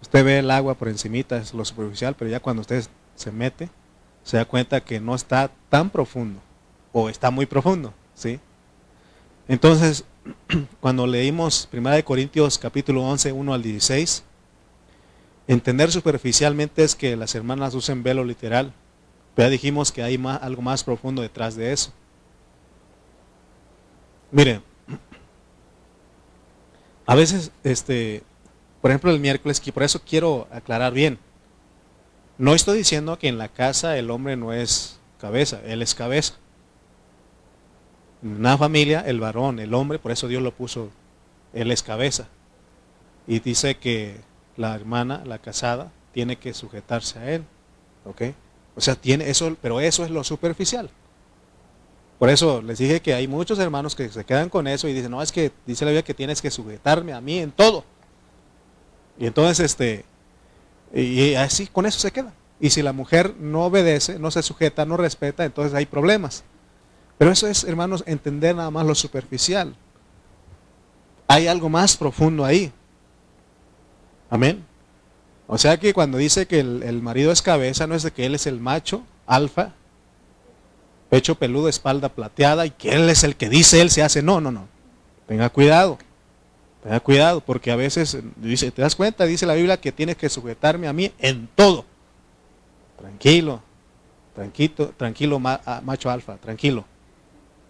Usted 0.00 0.24
ve 0.24 0.38
el 0.40 0.50
agua 0.50 0.74
por 0.74 0.88
encimita, 0.88 1.36
es 1.36 1.54
lo 1.54 1.64
superficial, 1.64 2.16
pero 2.18 2.30
ya 2.30 2.40
cuando 2.40 2.62
usted 2.62 2.84
se 3.14 3.30
mete, 3.30 3.70
se 4.24 4.36
da 4.36 4.44
cuenta 4.44 4.82
que 4.82 5.00
no 5.00 5.14
está 5.14 5.50
tan 5.68 5.90
profundo 5.90 6.40
o 6.92 7.08
está 7.08 7.30
muy 7.30 7.46
profundo, 7.46 7.94
¿sí? 8.14 8.40
Entonces, 9.48 10.04
cuando 10.80 11.06
leímos 11.06 11.68
1 11.72 12.04
Corintios 12.04 12.58
capítulo 12.58 13.02
11, 13.02 13.32
1 13.32 13.54
al 13.54 13.62
16, 13.62 14.24
entender 15.46 15.92
superficialmente 15.92 16.84
es 16.84 16.94
que 16.96 17.16
las 17.16 17.34
hermanas 17.34 17.74
usen 17.74 18.02
velo 18.02 18.24
literal, 18.24 18.72
pero 19.34 19.46
ya 19.46 19.50
dijimos 19.50 19.92
que 19.92 20.02
hay 20.02 20.22
algo 20.40 20.62
más 20.62 20.84
profundo 20.84 21.22
detrás 21.22 21.56
de 21.56 21.72
eso. 21.72 21.92
Mire, 24.30 24.62
a 27.06 27.14
veces, 27.14 27.50
este, 27.64 28.22
por 28.80 28.90
ejemplo, 28.90 29.10
el 29.10 29.20
miércoles, 29.20 29.60
que 29.60 29.72
por 29.72 29.82
eso 29.82 30.00
quiero 30.02 30.48
aclarar 30.50 30.92
bien. 30.92 31.18
No 32.38 32.54
estoy 32.54 32.78
diciendo 32.78 33.18
que 33.18 33.28
en 33.28 33.38
la 33.38 33.48
casa 33.48 33.96
el 33.96 34.10
hombre 34.10 34.36
no 34.36 34.52
es 34.52 34.98
cabeza, 35.18 35.60
él 35.64 35.82
es 35.82 35.94
cabeza. 35.94 36.34
En 38.22 38.36
una 38.36 38.56
familia, 38.56 39.00
el 39.00 39.20
varón, 39.20 39.58
el 39.58 39.74
hombre, 39.74 39.98
por 39.98 40.12
eso 40.12 40.28
Dios 40.28 40.42
lo 40.42 40.52
puso, 40.52 40.90
él 41.52 41.70
es 41.70 41.82
cabeza. 41.82 42.28
Y 43.26 43.40
dice 43.40 43.76
que 43.76 44.20
la 44.56 44.74
hermana, 44.74 45.22
la 45.24 45.38
casada, 45.38 45.92
tiene 46.12 46.36
que 46.36 46.54
sujetarse 46.54 47.18
a 47.18 47.30
él. 47.30 47.44
¿Ok? 48.04 48.22
O 48.74 48.80
sea, 48.80 48.94
tiene 48.94 49.28
eso, 49.28 49.56
pero 49.60 49.80
eso 49.80 50.04
es 50.04 50.10
lo 50.10 50.24
superficial. 50.24 50.90
Por 52.18 52.30
eso 52.30 52.62
les 52.62 52.78
dije 52.78 53.00
que 53.00 53.14
hay 53.14 53.26
muchos 53.26 53.58
hermanos 53.58 53.96
que 53.96 54.08
se 54.08 54.24
quedan 54.24 54.48
con 54.48 54.66
eso 54.66 54.88
y 54.88 54.92
dicen, 54.92 55.10
no, 55.10 55.22
es 55.22 55.32
que 55.32 55.50
dice 55.66 55.84
la 55.84 55.90
Biblia 55.90 56.04
que 56.04 56.14
tienes 56.14 56.40
que 56.40 56.50
sujetarme 56.50 57.12
a 57.12 57.20
mí 57.20 57.38
en 57.38 57.50
todo. 57.50 57.84
Y 59.18 59.26
entonces, 59.26 59.60
este, 59.60 60.04
y 60.94 61.34
así, 61.34 61.66
con 61.66 61.86
eso 61.86 61.98
se 61.98 62.12
queda. 62.12 62.32
Y 62.60 62.70
si 62.70 62.80
la 62.80 62.92
mujer 62.92 63.34
no 63.40 63.64
obedece, 63.64 64.18
no 64.18 64.30
se 64.30 64.42
sujeta, 64.42 64.84
no 64.84 64.96
respeta, 64.96 65.44
entonces 65.44 65.74
hay 65.74 65.84
problemas. 65.84 66.44
Pero 67.18 67.32
eso 67.32 67.48
es, 67.48 67.64
hermanos, 67.64 68.04
entender 68.06 68.54
nada 68.54 68.70
más 68.70 68.86
lo 68.86 68.94
superficial. 68.94 69.74
Hay 71.26 71.48
algo 71.48 71.68
más 71.68 71.96
profundo 71.96 72.44
ahí. 72.44 72.72
Amén. 74.30 74.64
O 75.54 75.58
sea 75.58 75.78
que 75.78 75.92
cuando 75.92 76.16
dice 76.16 76.46
que 76.46 76.60
el, 76.60 77.02
marido 77.02 77.30
es 77.30 77.42
cabeza, 77.42 77.86
no 77.86 77.94
es 77.94 78.02
de 78.02 78.10
que 78.10 78.24
él 78.24 78.34
es 78.34 78.46
el 78.46 78.58
macho, 78.58 79.02
alfa, 79.26 79.74
pecho 81.10 81.34
peludo, 81.34 81.68
espalda 81.68 82.08
plateada, 82.08 82.64
y 82.64 82.70
que 82.70 82.94
él 82.94 83.06
es 83.10 83.22
el 83.22 83.36
que 83.36 83.50
dice, 83.50 83.82
él 83.82 83.90
se 83.90 84.02
hace. 84.02 84.22
No, 84.22 84.40
no, 84.40 84.50
no. 84.50 84.66
Tenga 85.26 85.50
cuidado. 85.50 85.98
Tenga 86.82 87.00
cuidado, 87.00 87.42
porque 87.42 87.70
a 87.70 87.76
veces 87.76 88.16
dice, 88.36 88.70
¿te 88.70 88.80
das 88.80 88.96
cuenta? 88.96 89.26
Dice 89.26 89.44
la 89.44 89.52
Biblia 89.52 89.78
que 89.78 89.92
tienes 89.92 90.16
que 90.16 90.30
sujetarme 90.30 90.88
a 90.88 90.94
mí 90.94 91.12
en 91.18 91.46
todo. 91.54 91.84
Tranquilo, 92.98 93.60
tranquilo, 94.34 94.94
tranquilo 94.96 95.38
macho 95.38 96.10
alfa, 96.10 96.38
tranquilo. 96.38 96.86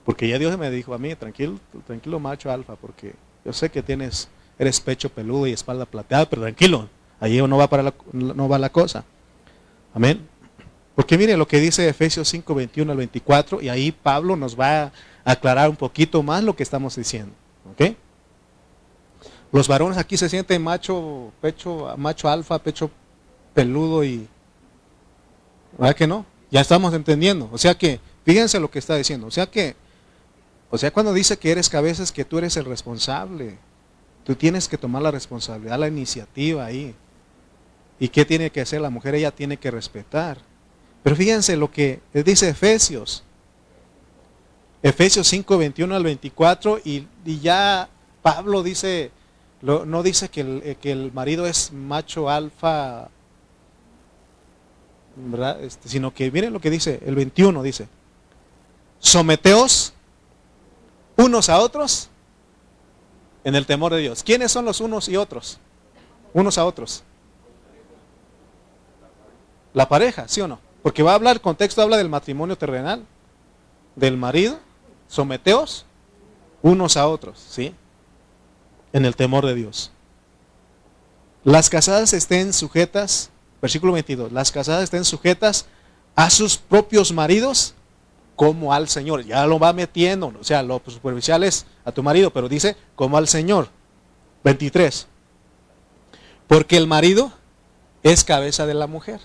Porque 0.05 0.29
ya 0.29 0.38
Dios 0.38 0.57
me 0.57 0.71
dijo 0.71 0.95
a 0.95 0.99
mí, 0.99 1.16
tranquilo, 1.16 1.59
tranquilo 1.85 2.21
macho 2.21 2.49
alfa, 2.49 2.77
porque 2.77 3.14
yo 3.45 3.53
sé 3.53 3.71
que 3.71 3.83
tienes, 3.83 4.29
eres 4.57 4.79
pecho 4.79 5.09
peludo 5.09 5.49
y 5.49 5.53
espalda 5.53 5.85
plateada, 5.85 6.31
pero 6.31 6.42
tranquilo, 6.42 6.88
Allí 7.23 7.41
no 7.41 7.57
va, 7.57 7.69
para 7.69 7.85
la, 7.85 7.95
no 8.13 8.49
va 8.49 8.59
la 8.59 8.71
cosa. 8.71 9.05
Amén. 9.95 10.29
Porque 10.97 11.17
mire 11.17 11.37
lo 11.37 11.47
que 11.47 11.61
dice 11.61 11.89
Efesios 11.89 12.29
5, 12.29 12.53
21 12.53 12.91
al 12.91 12.99
24, 12.99 13.63
y 13.63 13.69
ahí 13.69 13.93
Pablo 13.93 14.35
nos 14.35 14.59
va 14.59 14.83
a 14.83 14.93
aclarar 15.25 15.71
un 15.71 15.77
poquito 15.77 16.21
más 16.25 16.43
lo 16.43 16.57
que 16.57 16.65
estamos 16.65 16.97
diciendo. 16.97 17.33
¿Ok? 17.71 17.95
Los 19.53 19.69
varones 19.69 19.99
aquí 19.99 20.17
se 20.17 20.29
sienten 20.29 20.61
macho, 20.61 21.31
pecho, 21.41 21.95
macho 21.97 22.29
alfa, 22.29 22.59
pecho 22.59 22.91
peludo 23.55 24.03
y... 24.03 24.27
¿Verdad 25.79 25.95
que 25.95 26.09
no? 26.09 26.27
Ya 26.51 26.61
estamos 26.61 26.93
entendiendo. 26.93 27.49
O 27.53 27.57
sea 27.59 27.79
que, 27.79 28.01
fíjense 28.25 28.59
lo 28.59 28.69
que 28.69 28.81
está 28.81 28.97
diciendo. 28.97 29.29
O 29.29 29.31
sea 29.31 29.47
que, 29.47 29.77
o 30.71 30.77
sea, 30.77 30.91
cuando 30.91 31.15
dice 31.15 31.39
que 31.39 31.53
eres 31.53 31.69
cabeza 31.69 32.03
es 32.03 32.11
que 32.11 32.25
tú 32.25 32.39
eres 32.39 32.57
el 32.57 32.65
responsable. 32.65 33.59
Tú 34.25 34.35
tienes 34.35 34.67
que 34.67 34.77
tomar 34.77 35.03
la 35.03 35.13
responsabilidad, 35.13 35.79
la 35.79 35.87
iniciativa 35.87 36.65
ahí. 36.65 36.97
¿Y 38.03 38.09
qué 38.09 38.25
tiene 38.25 38.51
que 38.51 38.61
hacer 38.61 38.81
la 38.81 38.91
mujer? 38.91 39.15
Ella 39.15 39.31
tiene 39.31 39.59
que 39.59 39.71
respetar. 39.71 40.37
Pero 41.05 41.15
fíjense 41.15 41.57
lo 41.57 41.71
que 41.71 42.01
dice 42.12 42.49
Efesios. 42.49 43.23
Efesios 44.83 45.29
5, 45.29 45.57
21 45.57 45.95
al 45.95 46.03
24. 46.03 46.81
Y, 46.85 47.07
ya 47.25 47.88
Pablo 48.21 48.65
dice, 48.65 49.12
no 49.62 50.03
dice 50.03 50.31
que 50.31 50.41
el, 50.41 50.62
eh, 50.65 50.77
que 50.83 50.91
el, 50.91 51.12
marido 51.12 51.47
es 51.47 51.71
macho 51.73 52.29
alfa, 52.29 53.09
este, 55.61 55.88
sino 55.88 56.12
que 56.12 56.29
miren 56.33 56.53
lo 56.53 56.61
que 56.61 56.71
dice, 56.71 56.99
el 57.07 57.15
21 57.15 57.62
dice, 57.62 57.87
someteos 58.99 59.93
unos 61.17 61.49
a 61.49 61.61
otros 61.61 62.09
en 63.45 63.55
el 63.55 63.65
temor 63.65 63.95
de 63.95 64.01
Dios. 64.01 64.25
¿Quiénes 64.25 64.51
son 64.51 64.65
los 64.65 64.81
unos 64.81 65.09
y 65.09 65.17
otros? 65.17 65.61
Unos 66.35 66.59
a 66.59 66.65
otros. 66.65 67.05
La 69.75 69.89
pareja, 69.89 70.29
¿sí 70.29 70.41
o 70.41 70.49
no? 70.49 70.59
Porque 70.83 71.03
va 71.03 71.13
a 71.13 71.15
hablar, 71.15 71.37
el 71.37 71.41
contexto 71.41 71.81
habla 71.83 71.97
del 71.97 72.09
matrimonio 72.09 72.57
terrenal, 72.57 73.05
del 73.97 74.17
marido, 74.17 74.59
someteos 75.09 75.87
unos 76.63 76.97
a 76.97 77.09
otros, 77.09 77.45
¿sí? 77.49 77.75
En 78.93 79.05
el 79.05 79.17
temor 79.17 79.47
de 79.47 79.55
Dios. 79.55 79.91
Las 81.45 81.71
casadas 81.71 82.13
estén 82.13 82.53
sujetas, 82.53 83.31
versículo 83.61 83.93
22, 83.93 84.33
las 84.33 84.53
casadas 84.53 84.85
estén 84.85 85.05
sujetas 85.05 85.67
a 86.15 86.31
sus 86.31 86.57
propios 86.57 87.13
maridos 87.13 87.75
como 88.37 88.73
al 88.73 88.89
Señor. 88.89 89.25
Ya 89.25 89.47
lo 89.47 89.59
va 89.59 89.73
metiendo, 89.73 90.33
o 90.39 90.45
sea, 90.45 90.63
lo 90.63 90.81
superficial 90.87 91.43
es 91.43 91.67
a 91.85 91.93
tu 91.93 92.03
marido, 92.03 92.33
pero 92.33 92.49
dice 92.49 92.77
como 92.95 93.17
al 93.17 93.29
Señor. 93.29 93.69
23. 94.45 95.07
Porque 96.49 96.77
el 96.77 96.87
marido 96.87 97.33
es 98.03 98.25
cabeza 98.25 98.67
de 98.67 98.75
la 98.75 98.87
mujer. 98.87 99.21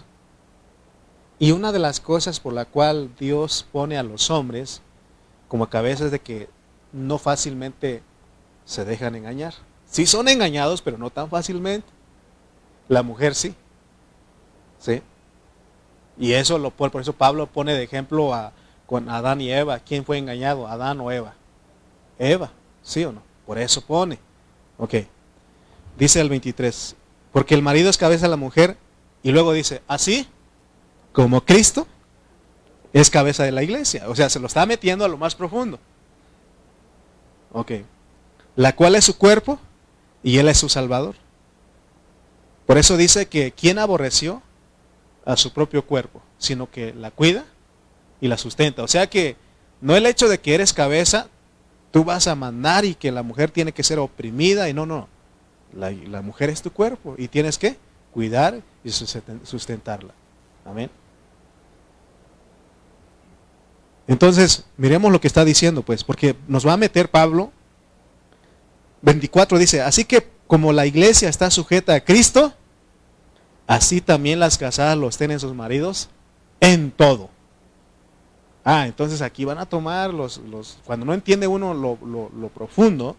Y 1.39 1.51
una 1.51 1.71
de 1.71 1.79
las 1.79 1.99
cosas 1.99 2.39
por 2.39 2.53
la 2.53 2.65
cual 2.65 3.11
Dios 3.19 3.65
pone 3.71 3.97
a 3.97 4.03
los 4.03 4.31
hombres 4.31 4.81
como 5.47 5.69
cabezas 5.69 6.11
de 6.11 6.19
que 6.19 6.49
no 6.91 7.17
fácilmente 7.17 8.01
se 8.65 8.85
dejan 8.85 9.15
engañar. 9.15 9.53
Sí 9.85 10.05
son 10.05 10.27
engañados, 10.27 10.81
pero 10.81 10.97
no 10.97 11.09
tan 11.09 11.29
fácilmente. 11.29 11.87
La 12.87 13.03
mujer 13.03 13.35
sí. 13.35 13.53
¿Sí? 14.79 15.01
Y 16.17 16.33
eso 16.33 16.57
lo 16.57 16.71
por 16.71 16.99
eso 16.99 17.13
Pablo 17.13 17.47
pone 17.47 17.73
de 17.73 17.83
ejemplo 17.83 18.33
a, 18.33 18.51
con 18.85 19.09
Adán 19.09 19.39
y 19.41 19.51
Eva. 19.51 19.79
¿Quién 19.79 20.05
fue 20.05 20.17
engañado? 20.17 20.67
¿Adán 20.67 20.99
o 20.99 21.11
Eva? 21.11 21.35
Eva, 22.17 22.51
¿sí 22.81 23.05
o 23.05 23.11
no? 23.11 23.21
Por 23.45 23.59
eso 23.59 23.81
pone. 23.81 24.17
Ok. 24.77 24.95
Dice 25.97 26.19
el 26.19 26.29
23. 26.29 26.95
Porque 27.31 27.53
el 27.53 27.61
marido 27.61 27.89
es 27.89 27.97
cabeza 27.97 28.25
de 28.25 28.31
la 28.31 28.37
mujer. 28.37 28.77
Y 29.23 29.31
luego 29.31 29.53
dice, 29.53 29.81
así 29.87 30.27
como 31.17 31.41
Cristo 31.41 31.87
es 32.93 33.09
cabeza 33.09 33.43
de 33.43 33.51
la 33.51 33.63
iglesia. 33.63 34.07
O 34.07 34.13
sea, 34.13 34.29
se 34.29 34.39
lo 34.39 34.45
está 34.45 34.67
metiendo 34.67 35.03
a 35.03 35.07
lo 35.07 35.17
más 35.17 35.33
profundo. 35.33 35.79
Ok. 37.51 37.71
La 38.55 38.75
cual 38.75 38.93
es 38.93 39.05
su 39.05 39.17
cuerpo 39.17 39.59
y 40.21 40.37
Él 40.37 40.47
es 40.47 40.59
su 40.59 40.69
Salvador. 40.69 41.15
Por 42.67 42.77
eso 42.77 42.97
dice 42.97 43.25
que 43.25 43.51
quien 43.51 43.79
aborreció 43.79 44.43
a 45.25 45.37
su 45.37 45.53
propio 45.53 45.87
cuerpo, 45.87 46.21
sino 46.37 46.69
que 46.69 46.93
la 46.93 47.09
cuida 47.09 47.45
y 48.21 48.27
la 48.27 48.37
sustenta. 48.37 48.83
O 48.83 48.87
sea 48.87 49.07
que 49.07 49.37
no 49.81 49.95
el 49.95 50.05
hecho 50.05 50.29
de 50.29 50.39
que 50.39 50.53
eres 50.53 50.71
cabeza, 50.71 51.29
tú 51.89 52.03
vas 52.03 52.27
a 52.27 52.35
mandar 52.35 52.85
y 52.85 52.93
que 52.93 53.11
la 53.11 53.23
mujer 53.23 53.49
tiene 53.49 53.71
que 53.71 53.81
ser 53.81 53.97
oprimida 53.97 54.69
y 54.69 54.73
no, 54.75 54.85
no. 54.85 55.07
La, 55.73 55.89
la 55.89 56.21
mujer 56.21 56.51
es 56.51 56.61
tu 56.61 56.71
cuerpo 56.71 57.15
y 57.17 57.27
tienes 57.27 57.57
que 57.57 57.75
cuidar 58.13 58.61
y 58.83 58.91
sustentarla. 58.91 60.13
Amén. 60.63 60.91
Entonces, 64.07 64.65
miremos 64.77 65.11
lo 65.11 65.19
que 65.19 65.27
está 65.27 65.43
diciendo, 65.43 65.81
pues, 65.81 66.03
porque 66.03 66.35
nos 66.47 66.65
va 66.65 66.73
a 66.73 66.77
meter 66.77 67.09
Pablo. 67.09 67.51
24 69.01 69.57
dice, 69.57 69.81
así 69.81 70.05
que 70.05 70.27
como 70.47 70.71
la 70.71 70.85
iglesia 70.85 71.29
está 71.29 71.51
sujeta 71.51 71.93
a 71.93 71.99
Cristo, 71.99 72.53
así 73.67 74.01
también 74.01 74.39
las 74.39 74.57
casadas 74.57 74.97
los 74.97 75.17
tienen 75.17 75.39
sus 75.39 75.53
maridos 75.53 76.09
en 76.61 76.91
todo. 76.91 77.29
Ah, 78.63 78.87
entonces 78.87 79.21
aquí 79.21 79.45
van 79.45 79.59
a 79.59 79.65
tomar 79.65 80.13
los, 80.13 80.39
los 80.39 80.77
cuando 80.85 81.05
no 81.05 81.13
entiende 81.13 81.47
uno 81.47 81.73
lo, 81.73 81.97
lo 82.01 82.49
profundo, 82.49 83.15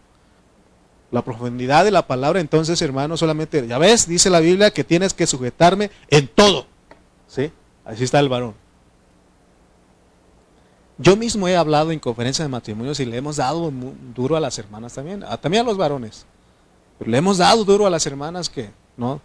la 1.11 1.23
profundidad 1.23 1.85
de 1.85 1.91
la 1.91 2.07
palabra, 2.07 2.41
entonces 2.41 2.81
hermano, 2.83 3.17
solamente, 3.17 3.67
ya 3.67 3.79
ves, 3.79 4.07
dice 4.07 4.31
la 4.31 4.41
Biblia 4.41 4.73
que 4.73 4.85
tienes 4.85 5.15
que 5.15 5.27
sujetarme 5.27 5.91
en 6.09 6.29
todo. 6.29 6.67
¿Sí? 7.27 7.51
Así 7.85 8.05
está 8.05 8.21
el 8.21 8.29
varón. 8.29 8.55
Yo 10.99 11.17
mismo 11.17 11.47
he 11.47 11.57
hablado 11.57 11.93
en 11.93 12.01
conferencias 12.01 12.45
de 12.45 12.51
matrimonios 12.51 12.99
y 12.99 13.07
le 13.07 13.17
hemos 13.17 13.37
dado 13.37 13.73
duro 14.15 14.37
a 14.37 14.41
las 14.41 14.59
hermanas 14.59 14.95
también, 14.95 15.25
también 15.41 15.63
a 15.63 15.67
los 15.67 15.77
varones. 15.77 16.27
Pero 16.99 17.11
le 17.11 17.19
hemos 17.19 17.39
dado 17.39 17.65
duro 17.65 17.87
a 17.87 17.91
las 17.91 18.05
hermanas 18.05 18.49
que, 18.49 18.71
¿no? 18.97 19.21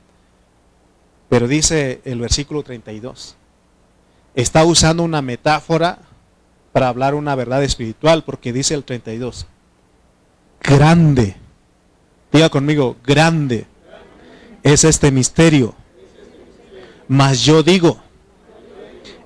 Pero 1.30 1.48
dice 1.48 2.00
el 2.06 2.20
versículo 2.20 2.62
32. 2.62 3.36
Está 4.36 4.64
usando 4.64 5.02
una 5.02 5.24
metáfora 5.24 5.98
para 6.72 6.90
hablar 6.90 7.16
una 7.16 7.34
verdad 7.34 7.64
espiritual, 7.64 8.24
porque 8.24 8.54
dice 8.54 8.76
el 8.76 8.84
32. 8.84 9.48
Grande. 10.62 11.36
Diga 12.32 12.50
conmigo, 12.50 12.98
grande 13.04 13.66
es 14.62 14.84
este 14.84 15.12
misterio. 15.12 15.74
Mas 17.08 17.42
yo 17.42 17.64
digo, 17.64 18.00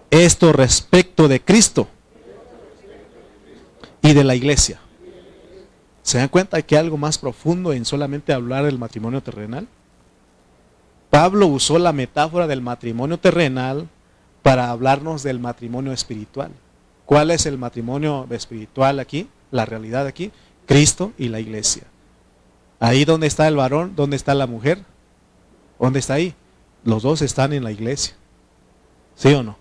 esto 0.09 0.53
respecto 0.53 1.27
de 1.27 1.41
Cristo 1.41 1.89
y 4.07 4.13
de 4.13 4.23
la 4.23 4.35
iglesia. 4.35 4.79
¿Se 6.01 6.17
dan 6.17 6.29
cuenta 6.29 6.61
que 6.61 6.77
hay 6.77 6.85
algo 6.85 6.95
más 6.95 7.17
profundo 7.17 7.73
en 7.73 7.83
solamente 7.83 8.31
hablar 8.31 8.63
del 8.63 8.79
matrimonio 8.79 9.21
terrenal? 9.21 9.67
Pablo 11.09 11.47
usó 11.47 11.77
la 11.77 11.91
metáfora 11.91 12.47
del 12.47 12.61
matrimonio 12.61 13.19
terrenal 13.19 13.89
para 14.43 14.69
hablarnos 14.69 15.23
del 15.23 15.39
matrimonio 15.39 15.91
espiritual. 15.91 16.51
¿Cuál 17.05 17.31
es 17.31 17.45
el 17.45 17.57
matrimonio 17.57 18.25
espiritual 18.29 19.01
aquí? 19.01 19.27
La 19.51 19.65
realidad 19.65 20.07
aquí. 20.07 20.31
Cristo 20.65 21.11
y 21.17 21.27
la 21.27 21.41
iglesia. 21.41 21.83
Ahí 22.79 23.03
donde 23.03 23.27
está 23.27 23.45
el 23.49 23.57
varón, 23.57 23.93
donde 23.97 24.15
está 24.15 24.33
la 24.35 24.47
mujer. 24.47 24.79
¿Dónde 25.79 25.99
está 25.99 26.13
ahí? 26.13 26.33
Los 26.85 27.03
dos 27.03 27.21
están 27.21 27.51
en 27.51 27.65
la 27.65 27.73
iglesia. 27.73 28.15
¿Sí 29.15 29.33
o 29.33 29.43
no? 29.43 29.57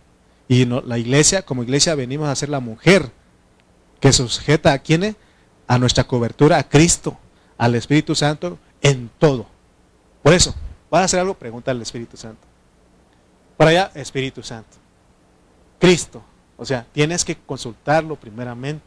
Y 0.47 0.67
la 0.67 0.99
iglesia, 0.99 1.43
como 1.43 1.65
iglesia, 1.65 1.97
venimos 1.97 2.29
a 2.29 2.37
ser 2.37 2.49
la 2.49 2.61
mujer 2.61 3.11
que 4.01 4.13
sujeta 4.13 4.73
a 4.73 4.79
quién? 4.79 5.17
A 5.67 5.79
nuestra 5.79 6.05
cobertura, 6.05 6.59
a 6.59 6.69
Cristo, 6.69 7.19
al 7.59 7.75
Espíritu 7.75 8.15
Santo, 8.15 8.59
en 8.83 9.11
todo. 9.19 9.47
Por 10.23 10.33
eso, 10.33 10.55
¿vas 10.91 11.03
a 11.03 11.05
hacer 11.05 11.21
algo? 11.21 11.35
Pregunta 11.35 11.71
al 11.71 11.83
Espíritu 11.83 12.17
Santo. 12.17 12.41
Para 13.57 13.71
allá, 13.71 13.91
Espíritu 13.95 14.43
Santo. 14.43 14.77
Cristo. 15.79 16.23
O 16.57 16.65
sea, 16.65 16.87
tienes 16.93 17.25
que 17.25 17.37
consultarlo 17.37 18.17
primeramente. 18.17 18.85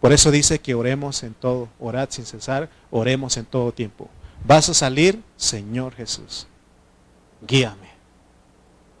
Por 0.00 0.12
eso 0.12 0.30
dice 0.30 0.58
que 0.60 0.74
oremos 0.74 1.22
en 1.22 1.34
todo, 1.34 1.68
orad 1.78 2.08
sin 2.10 2.24
cesar, 2.24 2.70
oremos 2.90 3.36
en 3.36 3.44
todo 3.44 3.72
tiempo. 3.72 4.08
Vas 4.44 4.68
a 4.70 4.74
salir, 4.74 5.22
Señor 5.36 5.94
Jesús. 5.94 6.46
Guíame. 7.46 7.90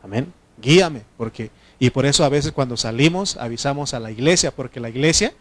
Amén. 0.02 0.32
Guíame, 0.60 1.02
porque 1.16 1.50
y 1.82 1.90
por 1.90 2.04
eso 2.04 2.24
a 2.24 2.28
veces 2.28 2.52
cuando 2.52 2.76
salimos 2.76 3.38
avisamos 3.38 3.94
a 3.94 4.00
la 4.00 4.10
iglesia, 4.10 4.54
porque 4.54 4.80
la 4.80 4.90
iglesia, 4.90 5.32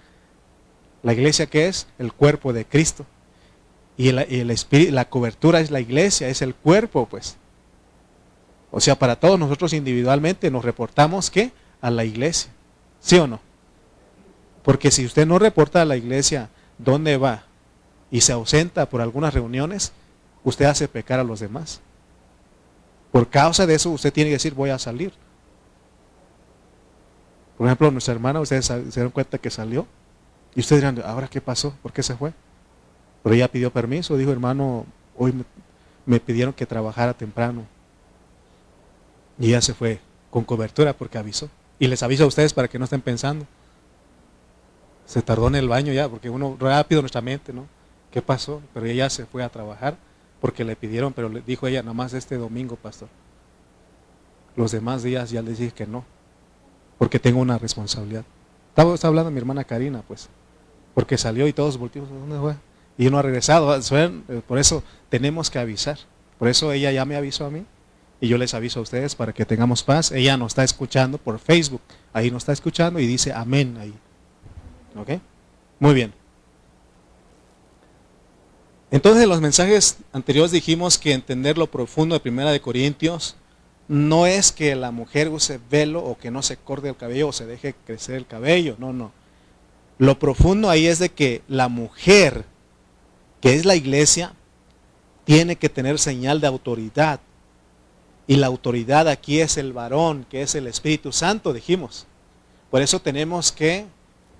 la 1.04 1.12
iglesia 1.12 1.48
que 1.48 1.68
es 1.68 1.86
el 2.00 2.14
cuerpo 2.14 2.54
de 2.54 2.66
Cristo. 2.66 3.06
Y, 3.98 4.08
el, 4.08 4.50
espíritu, 4.50 4.94
la 4.94 5.10
cobertura 5.10 5.60
es 5.60 5.70
la 5.70 5.82
iglesia, 5.82 6.30
es 6.30 6.42
el 6.42 6.56
cuerpo, 6.56 7.08
pues. 7.08 7.36
O 8.72 8.80
sea, 8.80 8.98
para 8.98 9.18
todos 9.18 9.38
nosotros 9.38 9.74
individualmente 9.74 10.50
nos 10.50 10.64
reportamos 10.64 11.30
que 11.30 11.52
a 11.82 11.92
la 11.92 12.06
iglesia. 12.06 12.50
¿Sí 13.02 13.18
o 13.18 13.28
no? 13.28 13.42
Porque 14.64 14.92
si 14.92 15.06
usted 15.06 15.28
no 15.28 15.40
reporta 15.40 15.82
a 15.82 15.86
la 15.86 15.98
iglesia 15.98 16.50
dónde 16.78 17.18
va 17.18 17.44
y 18.12 18.22
se 18.22 18.32
ausenta 18.32 18.88
por 18.88 19.02
algunas 19.02 19.34
reuniones, 19.34 19.92
usted 20.46 20.66
hace 20.66 20.88
pecar 20.88 21.20
a 21.20 21.26
los 21.26 21.42
demás. 21.42 21.82
Por 23.12 23.28
causa 23.28 23.66
de 23.66 23.76
eso 23.76 23.90
usted 23.90 24.14
tiene 24.14 24.30
que 24.30 24.36
decir 24.36 24.54
voy 24.54 24.70
a 24.70 24.80
salir. 24.80 25.12
Por 27.60 27.68
ejemplo, 27.68 27.92
nuestra 27.92 28.14
hermana, 28.14 28.40
ustedes 28.40 28.68
se 28.68 28.82
dieron 28.84 29.12
cuenta 29.12 29.38
que 29.38 29.50
salió. 29.50 29.86
Y 30.56 30.62
ustedes 30.62 30.82
dirán, 30.82 31.04
¿ahora 31.06 31.28
qué 31.28 31.42
pasó? 31.42 31.74
¿Por 31.84 31.92
qué 31.92 32.02
se 32.02 32.16
fue? 32.16 32.32
Pero 33.22 33.36
ella 33.36 33.52
pidió 33.52 33.70
permiso, 33.70 34.16
dijo, 34.16 34.32
hermano, 34.32 34.86
hoy 35.18 35.34
me, 36.06 36.22
pidieron 36.22 36.54
que 36.54 36.66
trabajara 36.66 37.14
temprano. 37.14 37.66
Y 39.38 39.50
ella 39.50 39.60
se 39.60 39.74
fue 39.74 40.00
con 40.32 40.46
cobertura 40.46 40.94
porque 40.94 41.18
avisó. 41.18 41.50
Y 41.80 41.88
les 41.88 42.02
aviso 42.02 42.24
a 42.24 42.28
ustedes 42.28 42.54
para 42.54 42.70
que 42.70 42.80
no 42.80 42.86
estén 42.86 43.02
pensando. 43.02 43.46
Se 45.06 45.22
tardó 45.22 45.50
en 45.50 45.56
el 45.56 45.68
baño 45.68 45.92
ya, 45.92 46.08
porque 46.08 46.30
uno 46.30 46.56
rápido 46.58 47.02
nuestra 47.02 47.20
mente, 47.20 47.52
¿no? 47.52 47.66
¿Qué 48.10 48.22
pasó? 48.22 48.62
Pero 48.74 48.86
ella 48.86 49.10
se 49.10 49.26
fue 49.26 49.44
a 49.44 49.50
trabajar 49.50 49.98
porque 50.40 50.64
le 50.64 50.78
pidieron, 50.78 51.12
pero 51.12 51.28
le 51.28 51.42
dijo 51.42 51.68
ella, 51.68 51.82
nada 51.82 51.94
más 51.94 52.14
este 52.14 52.38
domingo, 52.38 52.78
pastor. 52.78 53.10
Los 54.56 54.72
demás 54.72 55.04
días 55.04 55.30
ya 55.30 55.42
les 55.42 55.58
dije 55.58 55.74
que 55.74 55.86
no 55.86 56.06
porque 57.00 57.18
tengo 57.18 57.40
una 57.40 57.58
responsabilidad. 57.58 58.26
Estaba, 58.76 58.96
hablando 59.02 59.32
mi 59.32 59.40
hermana 59.40 59.64
Karina, 59.64 60.04
pues, 60.08 60.30
porque 60.94 61.18
salió 61.18 61.48
y 61.48 61.54
todos 61.54 61.78
volteamos, 61.78 62.12
¿dónde 62.12 62.38
fue? 62.38 62.56
Y 62.98 63.10
no 63.10 63.18
ha 63.18 63.22
regresado. 63.22 63.76
Eh, 63.76 64.42
por 64.46 64.60
eso 64.60 64.84
tenemos 65.10 65.50
que 65.50 65.58
avisar. 65.58 65.98
Por 66.38 66.50
eso 66.50 66.72
ella 66.72 66.92
ya 66.92 67.06
me 67.06 67.16
avisó 67.16 67.46
a 67.46 67.50
mí 67.50 67.66
y 68.22 68.28
yo 68.28 68.38
les 68.38 68.54
aviso 68.54 68.80
a 68.80 68.84
ustedes 68.84 69.16
para 69.16 69.34
que 69.34 69.46
tengamos 69.46 69.82
paz. 69.82 70.12
Ella 70.12 70.36
nos 70.38 70.52
está 70.52 70.64
escuchando 70.66 71.18
por 71.18 71.40
Facebook. 71.40 71.82
Ahí 72.12 72.30
nos 72.30 72.44
está 72.44 72.52
escuchando 72.52 73.00
y 73.00 73.08
dice 73.08 73.32
amén 73.32 73.78
ahí. 73.80 73.94
¿Ok? 74.98 75.22
Muy 75.80 75.94
bien. 75.94 76.14
Entonces 78.92 79.24
en 79.24 79.30
los 79.30 79.40
mensajes 79.40 79.98
anteriores 80.12 80.52
dijimos 80.52 80.98
que 80.98 81.14
entender 81.14 81.58
lo 81.58 81.68
profundo 81.68 82.16
de 82.16 82.20
Primera 82.20 82.52
de 82.52 82.60
Corintios 82.60 83.38
no 83.90 84.28
es 84.28 84.52
que 84.52 84.76
la 84.76 84.92
mujer 84.92 85.30
use 85.30 85.60
velo 85.70 86.04
o 86.04 86.16
que 86.16 86.30
no 86.30 86.44
se 86.44 86.58
corte 86.58 86.88
el 86.88 86.96
cabello 86.96 87.30
o 87.30 87.34
se 87.34 87.48
deje 87.48 87.74
crecer 87.88 88.16
el 88.16 88.28
cabello, 88.28 88.76
no, 88.78 88.94
no. 88.94 89.12
Lo 89.98 90.20
profundo 90.20 90.70
ahí 90.70 90.86
es 90.86 91.00
de 91.00 91.10
que 91.10 91.42
la 91.48 91.70
mujer, 91.70 92.46
que 93.42 93.56
es 93.56 93.66
la 93.66 93.76
iglesia, 93.76 94.34
tiene 95.26 95.56
que 95.56 95.70
tener 95.70 95.98
señal 95.98 96.40
de 96.40 96.46
autoridad. 96.46 97.20
Y 98.28 98.36
la 98.36 98.46
autoridad 98.46 99.08
aquí 99.08 99.42
es 99.42 99.58
el 99.58 99.74
varón, 99.74 100.24
que 100.30 100.44
es 100.44 100.54
el 100.54 100.68
Espíritu 100.68 101.12
Santo, 101.12 101.52
dijimos. 101.52 102.06
Por 102.70 102.84
eso 102.84 103.02
tenemos 103.02 103.52
que, 103.52 103.88